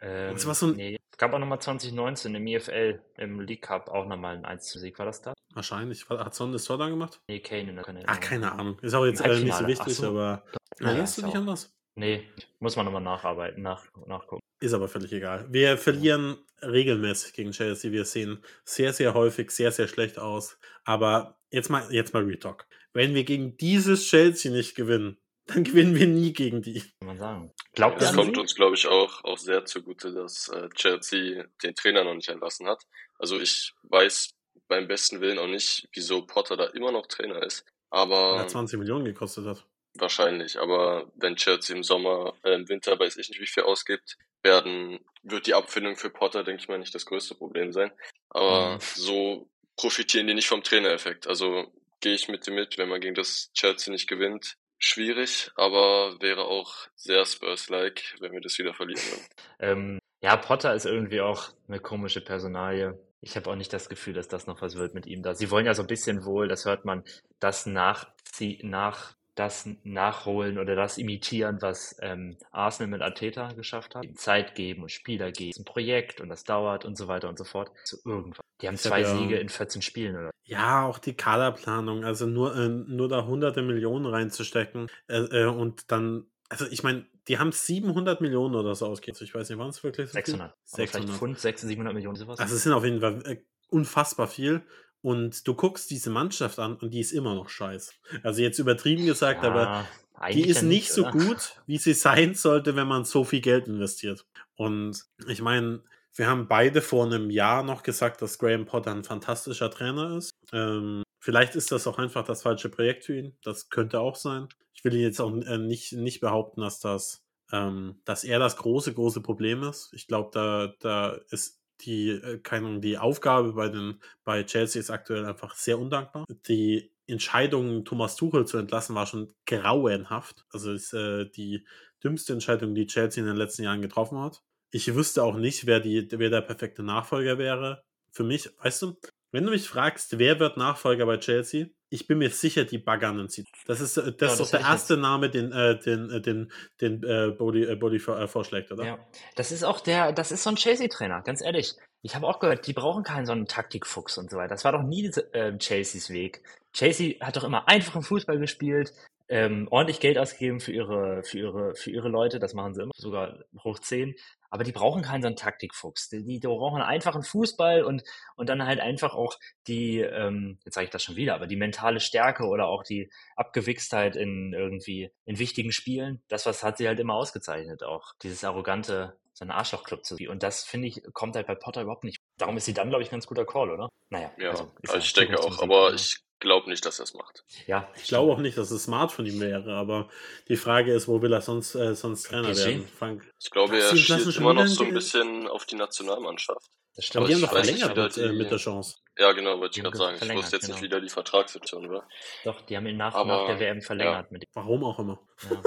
Ähm, 0.00 0.34
Das 0.34 0.46
war 0.46 0.54
so 0.54 0.66
ein- 0.66 0.76
nee. 0.76 0.98
Es 1.10 1.18
gab 1.18 1.32
auch 1.32 1.38
nochmal 1.38 1.60
2019 1.60 2.34
im 2.34 2.46
EFL, 2.46 3.00
im 3.16 3.40
League 3.40 3.62
Cup, 3.62 3.88
auch 3.88 4.06
nochmal 4.06 4.36
ein 4.36 4.44
1 4.44 4.66
zu 4.66 4.78
Sieg, 4.78 4.98
war 4.98 5.06
das 5.06 5.22
da? 5.22 5.32
Wahrscheinlich. 5.54 6.08
Hat 6.08 6.34
Son 6.34 6.52
das 6.52 6.64
Tor 6.64 6.78
dann 6.78 6.90
gemacht? 6.90 7.20
Nee, 7.28 7.40
Kane 7.40 7.70
in 7.70 7.76
der. 7.76 7.84
Ach, 8.06 8.20
keine 8.20 8.52
Ahnung. 8.52 8.78
Ist 8.80 8.94
auch 8.94 9.04
jetzt 9.04 9.20
äh, 9.20 9.38
nicht 9.40 9.54
so 9.54 9.66
wichtig, 9.66 9.94
so. 9.96 10.08
aber 10.08 10.42
erinnerst 10.80 11.18
du 11.18 11.22
ist 11.22 11.28
dich 11.28 11.36
an 11.36 11.46
was? 11.46 11.72
Nee, 11.94 12.24
muss 12.58 12.76
man 12.76 12.86
nochmal 12.86 13.02
nacharbeiten, 13.02 13.62
nach, 13.62 13.84
nachgucken. 14.06 14.40
Ist 14.60 14.72
aber 14.72 14.88
völlig 14.88 15.12
egal. 15.12 15.46
Wir 15.50 15.76
verlieren 15.76 16.38
regelmäßig 16.62 17.34
gegen 17.34 17.50
Chelsea. 17.52 17.92
Wir 17.92 18.04
sehen 18.04 18.42
sehr, 18.64 18.92
sehr 18.92 19.12
häufig 19.14 19.50
sehr, 19.50 19.70
sehr 19.72 19.88
schlecht 19.88 20.18
aus. 20.18 20.58
Aber 20.84 21.38
jetzt 21.52 21.70
mal, 21.70 21.86
jetzt 21.92 22.12
mal 22.14 22.24
Retalk. 22.24 22.66
Wenn 22.92 23.14
wir 23.14 23.24
gegen 23.24 23.56
dieses 23.56 24.04
Chelsea 24.06 24.50
nicht 24.50 24.74
gewinnen, 24.74 25.18
dann 25.46 25.64
gewinnen 25.64 25.94
wir 25.94 26.06
nie 26.06 26.32
gegen 26.32 26.62
die. 26.62 26.80
Kann 26.98 27.06
man 27.08 27.18
sagen. 27.18 27.52
Glaubt 27.74 28.00
Das 28.02 28.14
kommt 28.14 28.34
sie? 28.36 28.40
uns, 28.40 28.54
glaube 28.54 28.74
ich, 28.76 28.86
auch, 28.86 29.24
auch 29.24 29.38
sehr 29.38 29.64
zugute, 29.64 30.12
dass 30.12 30.48
äh, 30.48 30.68
Chelsea 30.74 31.44
den 31.62 31.74
Trainer 31.74 32.04
noch 32.04 32.14
nicht 32.14 32.28
entlassen 32.28 32.66
hat. 32.68 32.82
Also 33.18 33.40
ich 33.40 33.72
weiß 33.84 34.34
beim 34.68 34.86
besten 34.88 35.20
Willen 35.20 35.38
auch 35.38 35.46
nicht, 35.48 35.88
wieso 35.92 36.26
Potter 36.26 36.56
da 36.56 36.66
immer 36.66 36.92
noch 36.92 37.06
Trainer 37.06 37.42
ist. 37.42 37.64
Aber 37.90 38.36
er 38.38 38.48
20 38.48 38.78
Millionen 38.78 39.04
gekostet 39.04 39.46
hat. 39.46 39.66
wahrscheinlich. 39.98 40.58
Aber 40.58 41.10
wenn 41.16 41.36
Chelsea 41.36 41.74
im 41.76 41.82
Sommer, 41.82 42.34
äh, 42.44 42.54
im 42.54 42.68
Winter, 42.68 42.98
weiß 42.98 43.16
ich 43.16 43.28
nicht, 43.28 43.40
wie 43.40 43.46
viel 43.46 43.64
ausgibt, 43.64 44.16
werden, 44.42 44.98
wird 45.22 45.46
die 45.46 45.54
Abfindung 45.54 45.96
für 45.96 46.10
Potter, 46.10 46.42
denke 46.44 46.62
ich 46.62 46.68
mal, 46.68 46.78
nicht 46.78 46.94
das 46.94 47.06
größte 47.06 47.34
Problem 47.34 47.72
sein. 47.72 47.92
Aber 48.30 48.74
Mhm. 48.76 48.78
so 48.94 49.50
profitieren 49.76 50.26
die 50.26 50.34
nicht 50.34 50.48
vom 50.48 50.62
Trainereffekt. 50.62 51.26
Also 51.26 51.72
gehe 52.00 52.14
ich 52.14 52.28
mit 52.28 52.46
dir 52.46 52.52
mit, 52.52 52.78
wenn 52.78 52.88
man 52.88 53.00
gegen 53.00 53.14
das 53.14 53.50
Chelsea 53.54 53.92
nicht 53.92 54.08
gewinnt. 54.08 54.56
Schwierig, 54.78 55.52
aber 55.54 56.20
wäre 56.20 56.44
auch 56.44 56.74
sehr 56.96 57.24
Spurs-like, 57.24 58.16
wenn 58.20 58.32
wir 58.32 58.40
das 58.40 58.58
wieder 58.58 58.74
verlieren 58.74 59.02
würden. 59.02 59.26
Ähm, 59.60 60.00
ja, 60.20 60.36
Potter 60.36 60.74
ist 60.74 60.86
irgendwie 60.86 61.20
auch 61.20 61.52
eine 61.68 61.78
komische 61.78 62.20
Personalie. 62.20 62.98
Ich 63.20 63.36
habe 63.36 63.48
auch 63.48 63.54
nicht 63.54 63.72
das 63.72 63.88
Gefühl, 63.88 64.14
dass 64.14 64.26
das 64.26 64.48
noch 64.48 64.60
was 64.60 64.74
wird 64.74 64.92
mit 64.92 65.06
ihm 65.06 65.22
da. 65.22 65.36
Sie 65.36 65.52
wollen 65.52 65.66
ja 65.66 65.74
so 65.74 65.82
ein 65.82 65.88
bisschen 65.88 66.24
wohl, 66.24 66.48
das 66.48 66.64
hört 66.64 66.84
man, 66.84 67.04
das 67.38 67.64
nachzie 67.66 68.58
nach 68.64 69.14
das 69.34 69.66
nachholen 69.82 70.58
oder 70.58 70.76
das 70.76 70.98
imitieren, 70.98 71.58
was 71.60 71.96
ähm, 72.00 72.36
Arsenal 72.50 72.90
mit 72.90 73.02
Arteta 73.02 73.52
geschafft 73.52 73.94
hat. 73.94 74.06
Zeit 74.14 74.54
geben 74.54 74.82
und 74.82 74.90
Spieler 74.90 75.32
geben. 75.32 75.50
Es 75.50 75.56
ist 75.56 75.62
ein 75.62 75.64
Projekt 75.64 76.20
und 76.20 76.28
das 76.28 76.44
dauert 76.44 76.84
und 76.84 76.96
so 76.96 77.08
weiter 77.08 77.28
und 77.28 77.38
so 77.38 77.44
fort. 77.44 77.70
Zu 77.84 77.96
irgendwann. 78.04 78.44
Die 78.60 78.68
haben 78.68 78.76
zwei 78.76 79.00
ja- 79.00 79.16
Siege 79.16 79.38
in 79.38 79.48
14 79.48 79.80
Spielen 79.82 80.16
oder 80.16 80.30
Ja, 80.44 80.84
auch 80.86 80.98
die 80.98 81.14
Kaderplanung, 81.14 82.04
also 82.04 82.26
nur, 82.26 82.54
äh, 82.56 82.68
nur 82.68 83.08
da 83.08 83.24
hunderte 83.24 83.62
Millionen 83.62 84.06
reinzustecken 84.06 84.88
äh, 85.08 85.18
äh, 85.18 85.46
und 85.46 85.90
dann, 85.90 86.26
also 86.48 86.66
ich 86.66 86.82
meine, 86.82 87.06
die 87.28 87.38
haben 87.38 87.52
700 87.52 88.20
Millionen 88.20 88.54
oder 88.54 88.74
so 88.74 88.86
ausgegeben. 88.86 89.14
Also 89.16 89.24
ich 89.24 89.34
weiß 89.34 89.48
nicht, 89.48 89.58
waren 89.58 89.70
es 89.70 89.82
wirklich 89.82 90.08
so 90.08 90.12
viel? 90.14 90.24
600. 90.24 90.50
Aber 90.50 90.58
vielleicht 90.74 90.92
600. 90.92 91.16
Pfund, 91.18 91.38
600, 91.38 91.68
700 91.70 91.94
Millionen, 91.94 92.16
sowas. 92.16 92.38
Also 92.38 92.54
es 92.56 92.62
sind 92.64 92.72
auf 92.72 92.84
jeden 92.84 93.00
Fall 93.00 93.22
äh, 93.24 93.36
unfassbar 93.68 94.26
viel. 94.26 94.62
Und 95.02 95.46
du 95.48 95.54
guckst 95.54 95.90
diese 95.90 96.10
Mannschaft 96.10 96.58
an 96.60 96.76
und 96.76 96.94
die 96.94 97.00
ist 97.00 97.12
immer 97.12 97.34
noch 97.34 97.48
scheiße. 97.48 97.92
Also 98.22 98.40
jetzt 98.40 98.58
übertrieben 98.58 99.04
gesagt, 99.04 99.44
aber 99.44 99.62
Ja, 99.62 99.88
die 100.14 100.20
eigentlich 100.20 100.48
ist 100.48 100.62
ja 100.62 100.68
nicht 100.68 100.92
so 100.92 101.04
gut, 101.04 101.60
wie 101.66 101.78
sie 101.78 101.94
sein 101.94 102.34
sollte, 102.34 102.76
wenn 102.76 102.86
man 102.86 103.04
so 103.04 103.24
viel 103.24 103.40
Geld 103.40 103.66
investiert. 103.66 104.24
Und 104.54 105.04
ich 105.26 105.42
meine, 105.42 105.82
wir 106.14 106.28
haben 106.28 106.46
beide 106.46 106.82
vor 106.82 107.06
einem 107.06 107.30
Jahr 107.30 107.64
noch 107.64 107.82
gesagt, 107.82 108.22
dass 108.22 108.38
Graham 108.38 108.66
Potter 108.66 108.92
ein 108.92 109.02
fantastischer 109.02 109.70
Trainer 109.70 110.16
ist. 110.16 110.30
Ähm, 110.52 111.02
vielleicht 111.18 111.56
ist 111.56 111.72
das 111.72 111.86
auch 111.86 111.98
einfach 111.98 112.24
das 112.24 112.42
falsche 112.42 112.68
Projekt 112.68 113.04
für 113.04 113.18
ihn. 113.18 113.36
Das 113.42 113.70
könnte 113.70 113.98
auch 113.98 114.14
sein. 114.14 114.48
Ich 114.74 114.84
will 114.84 114.94
jetzt 114.94 115.20
auch 115.20 115.32
äh, 115.32 115.58
nicht, 115.58 115.92
nicht 115.94 116.20
behaupten, 116.20 116.60
dass 116.60 116.80
das, 116.80 117.24
ähm, 117.50 118.00
dass 118.04 118.24
er 118.24 118.38
das 118.38 118.56
große, 118.56 118.94
große 118.94 119.22
Problem 119.22 119.62
ist. 119.62 119.90
Ich 119.94 120.06
glaube, 120.06 120.30
da, 120.32 120.74
da 120.80 121.18
ist 121.30 121.61
die, 121.84 122.10
äh, 122.10 122.38
keine 122.38 122.80
die 122.80 122.98
Aufgabe 122.98 123.52
bei 123.52 123.68
den, 123.68 124.00
bei 124.24 124.42
Chelsea 124.44 124.80
ist 124.80 124.90
aktuell 124.90 125.24
einfach 125.24 125.54
sehr 125.54 125.78
undankbar. 125.78 126.24
Die 126.48 126.92
Entscheidung, 127.06 127.84
Thomas 127.84 128.16
Tuchel 128.16 128.46
zu 128.46 128.58
entlassen, 128.58 128.94
war 128.94 129.06
schon 129.06 129.34
grauenhaft. 129.46 130.44
Also 130.50 130.72
ist 130.72 130.92
äh, 130.94 131.28
die 131.30 131.66
dümmste 132.02 132.32
Entscheidung, 132.32 132.74
die 132.74 132.86
Chelsea 132.86 133.22
in 133.22 133.28
den 133.28 133.36
letzten 133.36 133.62
Jahren 133.64 133.82
getroffen 133.82 134.18
hat. 134.18 134.42
Ich 134.70 134.94
wüsste 134.94 135.22
auch 135.22 135.36
nicht, 135.36 135.66
wer, 135.66 135.80
die, 135.80 136.08
wer 136.10 136.30
der 136.30 136.40
perfekte 136.40 136.82
Nachfolger 136.82 137.38
wäre. 137.38 137.84
Für 138.10 138.24
mich, 138.24 138.48
weißt 138.58 138.82
du, 138.82 138.96
wenn 139.32 139.44
du 139.44 139.50
mich 139.50 139.68
fragst, 139.68 140.18
wer 140.18 140.38
wird 140.38 140.56
Nachfolger 140.56 141.06
bei 141.06 141.16
Chelsea, 141.16 141.66
ich 141.88 142.06
bin 142.06 142.18
mir 142.18 142.30
sicher, 142.30 142.64
die 142.64 142.78
Baganen 142.78 143.28
zieht. 143.28 143.48
Das 143.66 143.80
ist, 143.80 143.96
äh, 143.96 144.12
das 144.12 144.38
Ja, 144.38 144.44
ist 144.44 144.52
doch 144.52 144.58
der 144.58 144.66
erste 144.66 144.96
Name, 144.96 145.30
den, 145.30 145.52
äh, 145.52 145.78
den, 145.78 146.10
äh, 146.10 146.20
den, 146.20 146.52
den 146.80 147.02
äh, 147.02 147.30
Bodi, 147.30 147.64
äh, 147.64 147.72
äh, 147.72 148.28
vorschlägt, 148.28 148.70
oder? 148.72 148.84
Ja, 148.84 148.98
das 149.34 149.52
ist 149.52 149.64
auch 149.64 149.80
der, 149.80 150.12
das 150.12 150.32
ist 150.32 150.42
so 150.42 150.50
ein 150.50 150.56
Chelsea-Trainer, 150.56 151.22
ganz 151.22 151.42
ehrlich. 151.42 151.74
Ich 152.02 152.14
habe 152.14 152.26
auch 152.26 152.40
gehört, 152.40 152.66
die 152.66 152.72
brauchen 152.72 153.04
keinen 153.04 153.26
so 153.26 153.32
einen 153.32 153.46
Taktikfuchs 153.46 154.18
und 154.18 154.30
so 154.30 154.36
weiter. 154.36 154.48
Das 154.48 154.64
war 154.64 154.72
doch 154.72 154.82
nie 154.82 155.10
ähm, 155.32 155.58
Chelseas 155.58 156.10
Weg. 156.10 156.42
Chelsea 156.72 157.14
hat 157.20 157.36
doch 157.36 157.44
immer 157.44 157.68
einfachen 157.68 158.02
Fußball 158.02 158.38
gespielt, 158.38 158.92
ähm, 159.28 159.68
ordentlich 159.70 160.00
Geld 160.00 160.18
ausgegeben 160.18 160.60
für 160.60 160.72
ihre, 160.72 161.22
für 161.22 161.38
ihre, 161.38 161.74
für 161.74 161.90
ihre 161.90 162.08
Leute, 162.08 162.38
das 162.38 162.54
machen 162.54 162.74
sie 162.74 162.82
immer, 162.82 162.92
sogar 162.96 163.38
hoch 163.64 163.78
10. 163.78 164.14
Aber 164.52 164.64
die 164.64 164.72
brauchen 164.72 165.00
keinen 165.00 165.22
so 165.22 165.28
einen 165.28 165.36
Taktikfuchs. 165.36 166.10
Die, 166.10 166.24
die 166.24 166.46
brauchen 166.46 166.82
einen 166.82 166.90
einfachen 166.90 167.22
Fußball 167.22 167.84
und, 167.84 168.04
und 168.36 168.50
dann 168.50 168.66
halt 168.66 168.80
einfach 168.80 169.14
auch 169.14 169.38
die, 169.66 170.00
ähm, 170.00 170.58
jetzt 170.66 170.74
sage 170.74 170.84
ich 170.84 170.90
das 170.90 171.02
schon 171.02 171.16
wieder, 171.16 171.34
aber 171.34 171.46
die 171.46 171.56
mentale 171.56 172.00
Stärke 172.00 172.44
oder 172.44 172.66
auch 172.66 172.82
die 172.82 173.10
Abgewichstheit 173.34 174.14
in 174.14 174.52
irgendwie, 174.52 175.10
in 175.24 175.38
wichtigen 175.38 175.72
Spielen. 175.72 176.22
Das, 176.28 176.44
was 176.44 176.62
hat 176.62 176.76
sie 176.76 176.86
halt 176.86 177.00
immer 177.00 177.14
ausgezeichnet 177.14 177.82
auch. 177.82 178.12
Dieses 178.22 178.44
arrogante, 178.44 179.16
so 179.32 179.46
ein 179.46 179.50
Arschlochclub 179.50 180.04
zu 180.04 180.16
sein. 180.16 180.28
Und 180.28 180.42
das, 180.42 180.64
finde 180.64 180.88
ich, 180.88 181.02
kommt 181.14 181.34
halt 181.34 181.46
bei 181.46 181.54
Potter 181.54 181.80
überhaupt 181.80 182.04
nicht. 182.04 182.20
Darum 182.36 182.58
ist 182.58 182.66
sie 182.66 182.74
dann, 182.74 182.90
glaube 182.90 183.02
ich, 183.02 183.08
ein 183.08 183.12
ganz 183.12 183.26
guter 183.26 183.46
Call, 183.46 183.70
oder? 183.70 183.88
Naja, 184.10 184.30
Ja, 184.36 184.50
also, 184.50 184.70
also 184.82 184.98
ich 184.98 185.14
denke 185.14 185.40
auch, 185.40 185.62
aber 185.62 185.94
ich 185.94 186.18
glaube 186.42 186.68
nicht, 186.68 186.84
dass 186.84 186.98
er 187.00 187.04
es 187.04 187.14
macht. 187.14 187.44
Ja, 187.66 187.88
Ich 187.96 188.04
glaube 188.04 188.30
auch 188.32 188.38
nicht, 188.38 188.58
dass 188.58 188.70
es 188.70 188.82
smart 188.84 189.10
von 189.12 189.24
ihm 189.24 189.40
wäre, 189.40 189.72
aber 189.74 190.10
die 190.48 190.56
Frage 190.56 190.92
ist, 190.92 191.08
wo 191.08 191.22
will 191.22 191.32
er 191.32 191.40
sonst, 191.40 191.74
äh, 191.74 191.94
sonst 191.94 192.24
Trainer 192.24 192.54
werden? 192.54 192.86
Frank. 192.98 193.22
Ich 193.42 193.50
glaube, 193.50 193.78
er 193.78 193.96
schon 193.96 194.20
immer 194.36 194.52
noch 194.54 194.66
so 194.66 194.84
ein 194.84 194.92
bisschen 194.92 195.48
auf 195.48 195.64
die 195.64 195.76
Nationalmannschaft. 195.76 196.68
das 196.94 197.16
Aber 197.16 197.26
stimmt. 197.26 197.28
die 197.28 197.34
haben 197.34 197.40
doch 197.40 197.52
nicht, 197.64 197.78
verlängert 197.80 197.96
mit, 198.16 198.24
äh, 198.24 198.28
die- 198.30 198.36
mit 198.36 198.50
der 198.50 198.58
Chance. 198.58 198.96
Ja, 199.18 199.32
genau, 199.32 199.58
wollte 199.58 199.78
ich 199.78 199.82
gerade 199.82 199.96
sagen. 199.96 200.12
Ich 200.14 200.18
verlängert, 200.18 200.42
wusste 200.44 200.56
jetzt 200.56 200.66
genau. 200.66 200.74
nicht, 200.76 200.84
wie 200.84 200.88
da 200.90 201.00
die 201.00 201.08
Vertragssituation 201.08 201.90
war. 201.90 202.06
Doch, 202.44 202.60
die 202.62 202.76
haben 202.76 202.86
ihn 202.86 202.96
nach, 202.98 203.14
Aber, 203.14 203.28
nach 203.42 203.46
der 203.46 203.60
WM 203.60 203.80
verlängert 203.82 204.30
mit 204.30 204.42
ihm. 204.44 204.48
Warum 204.54 204.84
auch 204.84 204.98
immer. 204.98 205.18
Ja. 205.50 205.62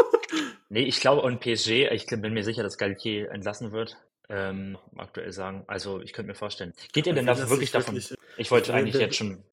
Nee, 0.70 0.84
ich 0.84 1.00
glaube, 1.00 1.22
und 1.22 1.40
PSG, 1.40 1.90
ich 1.94 2.06
bin 2.08 2.34
mir 2.34 2.44
sicher, 2.44 2.64
dass 2.64 2.78
Galtier 2.78 3.32
entlassen 3.32 3.72
wird. 3.72 3.98
Ähm, 4.30 4.80
aktuell 4.98 5.32
sagen. 5.32 5.64
Also, 5.68 6.02
ich 6.02 6.12
könnte 6.12 6.30
mir 6.30 6.36
vorstellen. 6.36 6.74
Geht 6.94 7.06
ihr 7.06 7.14
denn 7.14 7.28
Will 7.28 7.34
da 7.36 7.40
das 7.42 7.50
wirklich 7.52 7.70
davon? 7.72 7.94
wirklich- 7.96 8.18
Ich 8.38 8.50
wollte 8.50 8.74
eigentlich 8.74 8.96
jetzt 8.96 9.16
schon. 9.18 9.44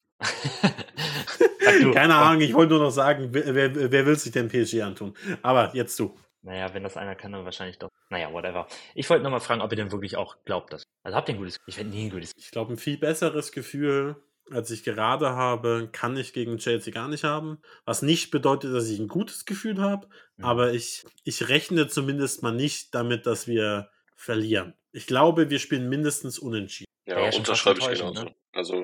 Keine 1.93 2.15
Ahnung, 2.15 2.41
ich 2.41 2.53
wollte 2.53 2.73
nur 2.73 2.83
noch 2.83 2.91
sagen, 2.91 3.29
wer, 3.31 3.53
wer, 3.75 4.05
will 4.05 4.15
sich 4.15 4.31
denn 4.31 4.47
PSG 4.49 4.81
antun? 4.81 5.15
Aber 5.41 5.71
jetzt 5.75 5.99
du. 5.99 6.15
Naja, 6.41 6.73
wenn 6.73 6.83
das 6.83 6.97
einer 6.97 7.15
kann, 7.15 7.31
dann 7.31 7.45
wahrscheinlich 7.45 7.79
doch. 7.79 7.89
Naja, 8.09 8.31
whatever. 8.33 8.67
Ich 8.95 9.09
wollte 9.09 9.23
nochmal 9.23 9.39
fragen, 9.39 9.61
ob 9.61 9.71
ihr 9.71 9.77
denn 9.77 9.91
wirklich 9.91 10.17
auch 10.17 10.35
glaubt, 10.43 10.73
dass. 10.73 10.83
Also 11.03 11.15
habt 11.15 11.29
ihr 11.29 11.35
ein 11.35 11.37
gutes. 11.37 11.57
Ich 11.67 11.77
hätte 11.77 11.89
nie 11.89 12.05
ein 12.05 12.09
gutes. 12.11 12.33
Ich 12.35 12.51
glaube, 12.51 12.73
ein 12.73 12.77
viel 12.77 12.97
besseres 12.97 13.51
Gefühl, 13.53 14.17
als 14.51 14.69
ich 14.69 14.83
gerade 14.83 15.29
habe, 15.29 15.87
kann 15.93 16.17
ich 16.17 16.33
gegen 16.33 16.57
Chelsea 16.57 16.93
gar 16.93 17.07
nicht 17.07 17.23
haben. 17.23 17.59
Was 17.85 18.01
nicht 18.01 18.29
bedeutet, 18.29 18.73
dass 18.75 18.89
ich 18.89 18.99
ein 18.99 19.07
gutes 19.07 19.45
Gefühl 19.45 19.79
habe, 19.81 20.07
Mhm. 20.35 20.45
aber 20.45 20.73
ich, 20.73 21.05
ich 21.23 21.47
rechne 21.47 21.87
zumindest 21.87 22.43
mal 22.43 22.51
nicht 22.51 22.93
damit, 22.93 23.25
dass 23.25 23.47
wir 23.47 23.89
verlieren. 24.17 24.73
Ich 24.91 25.07
glaube, 25.07 25.49
wir 25.49 25.59
spielen 25.59 25.87
mindestens 25.89 26.39
unentschieden. 26.39 26.91
Ja, 27.07 27.19
ja 27.19 27.37
unterschreibe 27.37 27.79
ich 27.79 27.87
genauso. 27.87 28.23
ne? 28.23 28.35
Also 28.51 28.81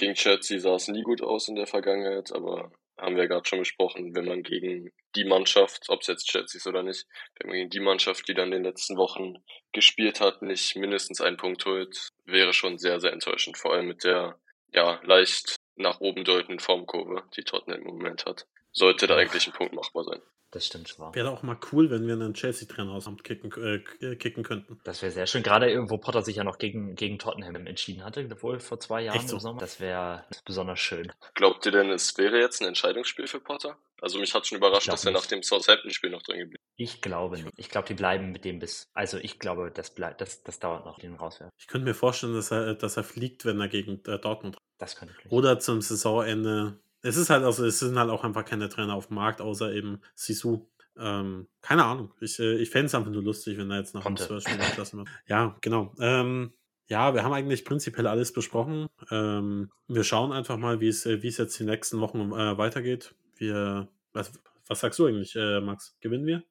gegen 0.00 0.14
Chelsea 0.14 0.58
sah 0.58 0.74
es 0.74 0.88
nie 0.88 1.02
gut 1.02 1.22
aus 1.22 1.48
in 1.48 1.54
der 1.54 1.66
Vergangenheit, 1.66 2.32
aber 2.32 2.72
haben 2.98 3.16
wir 3.16 3.28
gerade 3.28 3.48
schon 3.48 3.60
besprochen, 3.60 4.14
wenn 4.14 4.26
man 4.26 4.42
gegen 4.42 4.92
die 5.14 5.24
Mannschaft, 5.24 5.84
ob 5.88 6.00
es 6.00 6.06
jetzt 6.06 6.26
Chelsea 6.26 6.58
ist 6.58 6.66
oder 6.66 6.82
nicht, 6.82 7.06
wenn 7.38 7.48
man 7.48 7.56
gegen 7.58 7.70
die 7.70 7.80
Mannschaft, 7.80 8.26
die 8.28 8.34
dann 8.34 8.52
in 8.52 8.62
den 8.62 8.64
letzten 8.64 8.96
Wochen 8.96 9.42
gespielt 9.72 10.20
hat, 10.20 10.42
nicht 10.42 10.76
mindestens 10.76 11.20
einen 11.20 11.36
Punkt 11.36 11.64
holt, 11.66 12.10
wäre 12.24 12.52
schon 12.52 12.78
sehr, 12.78 13.00
sehr 13.00 13.12
enttäuschend. 13.12 13.56
Vor 13.56 13.72
allem 13.72 13.88
mit 13.88 14.04
der 14.04 14.38
ja 14.72 15.00
leicht 15.04 15.56
nach 15.76 16.00
oben 16.00 16.24
deutenden 16.24 16.60
Formkurve, 16.60 17.24
die 17.36 17.44
Tottenham 17.44 17.80
im 17.80 17.86
Moment 17.88 18.26
hat. 18.26 18.46
Sollte 18.72 19.06
da 19.06 19.16
eigentlich 19.16 19.46
ein 19.46 19.52
Punkt 19.52 19.74
machbar 19.74 20.04
sein. 20.04 20.20
Das 20.52 20.66
stimmt 20.66 20.88
schon. 20.88 21.14
Wäre 21.14 21.30
auch 21.30 21.44
mal 21.44 21.56
cool, 21.70 21.90
wenn 21.90 22.08
wir 22.08 22.14
einen 22.14 22.34
Chelsea-Trainer 22.34 22.90
aus 22.90 23.04
dem 23.04 23.12
Amt 23.12 23.22
kicken, 23.22 23.52
äh, 23.62 23.78
k- 23.78 24.16
kicken 24.16 24.42
könnten. 24.42 24.80
Das 24.82 25.00
wäre 25.00 25.12
sehr 25.12 25.28
schön. 25.28 25.44
Gerade 25.44 25.70
irgendwo 25.70 25.96
Potter 25.98 26.22
sich 26.22 26.36
ja 26.36 26.42
noch 26.44 26.58
gegen, 26.58 26.96
gegen 26.96 27.20
Tottenham 27.20 27.54
entschieden 27.68 28.04
hatte, 28.04 28.28
wohl 28.42 28.58
vor 28.58 28.80
zwei 28.80 29.02
Jahren 29.02 29.28
so? 29.28 29.36
im 29.36 29.40
Sommer. 29.40 29.60
Das 29.60 29.78
wäre 29.78 30.24
besonders 30.44 30.80
schön. 30.80 31.12
Glaubt 31.34 31.66
ihr 31.66 31.72
denn, 31.72 31.88
es 31.90 32.18
wäre 32.18 32.40
jetzt 32.40 32.60
ein 32.62 32.66
Entscheidungsspiel 32.66 33.28
für 33.28 33.38
Potter? 33.38 33.78
Also 34.00 34.18
mich 34.18 34.34
hat 34.34 34.44
schon 34.44 34.58
überrascht, 34.58 34.88
dass 34.88 35.04
er 35.04 35.12
nicht. 35.12 35.20
nach 35.20 35.26
dem 35.28 35.42
Southampton-Spiel 35.44 36.10
noch 36.10 36.22
drin 36.22 36.40
geblieben 36.40 36.64
Ich 36.74 37.00
glaube 37.00 37.36
nicht. 37.36 37.52
Ich 37.56 37.68
glaube, 37.68 37.86
die 37.86 37.94
bleiben 37.94 38.32
mit 38.32 38.44
dem 38.44 38.58
bis. 38.58 38.88
Also 38.92 39.18
ich 39.18 39.38
glaube, 39.38 39.70
das 39.70 39.94
bleibt, 39.94 40.20
das, 40.20 40.42
das 40.42 40.58
dauert 40.58 40.84
noch, 40.84 40.98
den 40.98 41.14
rauswerfen. 41.14 41.52
Ich 41.60 41.68
könnte 41.68 41.84
mir 41.86 41.94
vorstellen, 41.94 42.34
dass 42.34 42.50
er, 42.50 42.74
dass 42.74 42.96
er 42.96 43.04
fliegt, 43.04 43.44
wenn 43.44 43.60
er 43.60 43.68
gegen 43.68 44.02
äh, 44.06 44.18
Dortmund 44.18 44.56
Das 44.78 44.96
könnte 44.96 45.14
ich. 45.24 45.30
Oder 45.30 45.60
zum 45.60 45.80
Saisonende. 45.80 46.80
Es 47.02 47.16
ist 47.16 47.30
halt, 47.30 47.44
also 47.44 47.64
es 47.64 47.78
sind 47.78 47.98
halt 47.98 48.10
auch 48.10 48.24
einfach 48.24 48.44
keine 48.44 48.68
Trainer 48.68 48.94
auf 48.94 49.06
dem 49.08 49.16
Markt, 49.16 49.40
außer 49.40 49.72
eben 49.72 50.00
Sisu. 50.14 50.66
Ähm, 50.98 51.46
keine 51.62 51.84
Ahnung. 51.84 52.12
Ich, 52.20 52.38
äh, 52.38 52.56
ich 52.56 52.70
fände 52.70 52.86
es 52.86 52.94
einfach 52.94 53.10
nur 53.10 53.22
lustig, 53.22 53.56
wenn 53.56 53.70
er 53.70 53.78
jetzt 53.78 53.94
nach 53.94 54.04
dem. 54.04 54.16
Spurs-Spiel 54.16 54.60
entlassen 54.60 54.98
wird. 54.98 55.08
Ja, 55.26 55.56
genau. 55.60 55.94
Ähm, 56.00 56.52
Ja, 56.88 57.14
wir 57.14 57.22
haben 57.22 57.32
eigentlich 57.32 57.64
prinzipiell 57.64 58.06
alles 58.08 58.32
besprochen. 58.32 58.88
Ähm, 59.10 59.70
wir 59.86 60.02
schauen 60.04 60.32
einfach 60.32 60.56
mal, 60.56 60.80
wie 60.80 60.88
es, 60.88 61.06
äh, 61.06 61.22
wie 61.22 61.28
es 61.28 61.38
jetzt 61.38 61.58
die 61.58 61.64
nächsten 61.64 62.00
Wochen 62.00 62.32
äh, 62.32 62.58
weitergeht. 62.58 63.14
Wir, 63.36 63.88
was, 64.12 64.32
was 64.66 64.80
sagst 64.80 64.98
du 64.98 65.06
eigentlich, 65.06 65.36
äh, 65.36 65.60
Max? 65.60 65.96
Gewinnen 66.00 66.26
wir 66.26 66.42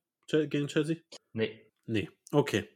gegen 0.48 0.68
Chelsea? 0.68 0.98
Nee. 1.34 1.62
Nee. 1.86 2.10
Okay. 2.32 2.70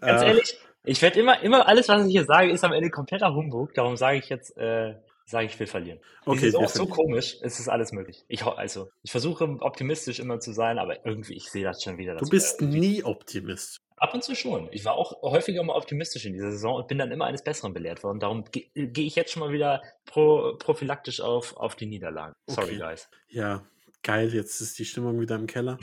Ganz 0.00 0.22
ehrlich, 0.22 0.58
ich 0.84 1.00
werde 1.00 1.20
immer, 1.20 1.40
immer 1.42 1.66
alles, 1.66 1.88
was 1.88 2.06
ich 2.06 2.12
hier 2.12 2.24
sage, 2.24 2.50
ist 2.50 2.64
am 2.64 2.72
Ende 2.72 2.90
kompletter 2.90 3.34
Humbug. 3.34 3.72
Darum 3.74 3.96
sage 3.96 4.18
ich 4.18 4.28
jetzt, 4.28 4.56
äh, 4.56 4.94
sage 5.32 5.46
ich, 5.46 5.58
wir 5.58 5.66
verlieren. 5.66 5.98
Okay, 6.24 6.48
ist 6.48 6.54
auch 6.54 6.68
so 6.68 6.86
komisch. 6.86 7.38
Es 7.42 7.58
ist 7.58 7.68
alles 7.68 7.90
möglich. 7.90 8.24
Ich, 8.28 8.44
also, 8.44 8.90
ich 9.02 9.10
versuche 9.10 9.44
optimistisch 9.60 10.20
immer 10.20 10.38
zu 10.38 10.52
sein, 10.52 10.78
aber 10.78 11.04
irgendwie, 11.04 11.34
ich 11.34 11.50
sehe 11.50 11.64
das 11.64 11.82
schon 11.82 11.98
wieder. 11.98 12.14
Du 12.14 12.28
bist 12.28 12.60
nie 12.60 13.02
Optimist. 13.02 13.78
Ab 13.96 14.14
und 14.14 14.22
zu 14.22 14.34
schon. 14.34 14.68
Ich 14.72 14.84
war 14.84 14.94
auch 14.94 15.22
häufiger 15.22 15.62
mal 15.62 15.74
optimistisch 15.74 16.26
in 16.26 16.34
dieser 16.34 16.50
Saison 16.50 16.76
und 16.76 16.88
bin 16.88 16.98
dann 16.98 17.10
immer 17.10 17.24
eines 17.24 17.42
Besseren 17.42 17.72
belehrt 17.72 18.02
worden. 18.04 18.20
Darum 18.20 18.44
gehe 18.50 18.68
geh 18.74 19.06
ich 19.06 19.16
jetzt 19.16 19.32
schon 19.32 19.40
mal 19.40 19.52
wieder 19.52 19.82
pro, 20.06 20.54
prophylaktisch 20.58 21.20
auf, 21.20 21.56
auf 21.56 21.76
die 21.76 21.86
Niederlagen. 21.86 22.34
Sorry, 22.48 22.74
Okay. 22.74 22.78
guys. 22.78 23.08
Ja, 23.28 23.62
geil, 24.02 24.34
jetzt 24.34 24.60
ist 24.60 24.78
die 24.78 24.84
Stimmung 24.84 25.20
wieder 25.20 25.36
im 25.36 25.46
Keller. 25.46 25.78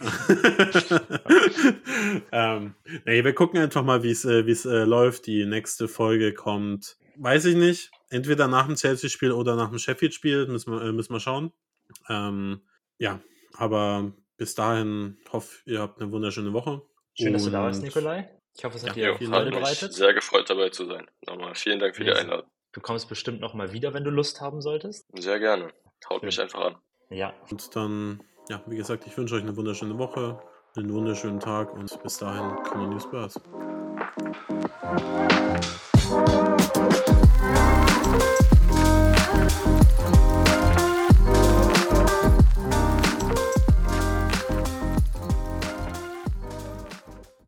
ähm, 2.32 2.74
nee, 3.06 3.24
wir 3.24 3.34
gucken 3.34 3.58
einfach 3.58 3.82
mal, 3.82 4.02
wie 4.02 4.10
es 4.10 4.24
äh, 4.24 4.46
wie's, 4.46 4.66
äh, 4.66 4.84
läuft. 4.84 5.26
Die 5.26 5.46
nächste 5.46 5.88
Folge 5.88 6.34
kommt, 6.34 6.96
weiß 7.16 7.44
ich 7.46 7.56
nicht, 7.56 7.90
entweder 8.10 8.48
nach 8.48 8.66
dem 8.66 8.76
Chelsea-Spiel 8.76 9.32
oder 9.32 9.56
nach 9.56 9.68
dem 9.70 9.78
Sheffield-Spiel, 9.78 10.46
müssen 10.46 10.72
wir, 10.72 10.82
äh, 10.82 10.92
müssen 10.92 11.12
wir 11.12 11.20
schauen. 11.20 11.52
Ähm, 12.08 12.60
ja, 12.98 13.20
aber 13.56 14.12
bis 14.36 14.54
dahin 14.54 15.18
hoffe 15.32 15.58
ihr 15.66 15.80
habt 15.80 16.00
eine 16.00 16.10
wunderschöne 16.12 16.52
Woche. 16.52 16.82
Schön, 17.14 17.32
dass 17.32 17.44
du 17.44 17.50
da 17.50 17.62
warst, 17.62 17.80
Und- 17.80 17.86
Nikolai. 17.86 18.30
Ich 18.56 18.64
hoffe, 18.64 18.76
es 18.76 18.88
hat 18.88 18.96
Ja, 18.96 19.16
dir 19.18 19.28
Freude 19.28 19.50
bereitet. 19.50 19.92
sehr 19.92 20.14
gefreut, 20.14 20.48
dabei 20.48 20.68
zu 20.70 20.86
sein. 20.86 21.06
Nochmal 21.26 21.54
vielen 21.56 21.80
Dank 21.80 21.96
für 21.96 22.04
die 22.04 22.10
Ja, 22.10 22.16
Einladung. 22.16 22.48
Du 22.72 22.80
kommst 22.80 23.08
bestimmt 23.08 23.40
noch 23.40 23.52
mal 23.54 23.72
wieder, 23.72 23.94
wenn 23.94 24.04
du 24.04 24.10
Lust 24.10 24.40
haben 24.40 24.60
solltest. 24.60 25.06
Sehr 25.18 25.40
gerne. 25.40 25.72
Haut 26.08 26.20
Schön. 26.20 26.26
mich 26.26 26.40
einfach 26.40 26.60
an. 26.60 26.76
Ja, 27.10 27.34
Und 27.50 27.74
dann, 27.76 28.22
ja, 28.48 28.62
wie 28.66 28.76
gesagt, 28.76 29.06
ich 29.06 29.16
wünsche 29.16 29.34
euch 29.36 29.42
eine 29.42 29.56
wunderschöne 29.56 29.98
Woche, 29.98 30.40
einen 30.76 30.92
wunderschönen 30.92 31.40
Tag 31.40 31.72
und 31.74 32.00
bis 32.02 32.18
dahin, 32.18 32.54
come 32.64 32.84
on, 32.84 32.92
you 32.92 33.00
Spurs. 33.00 33.40
Thank 36.74 37.08
you. 37.08 37.33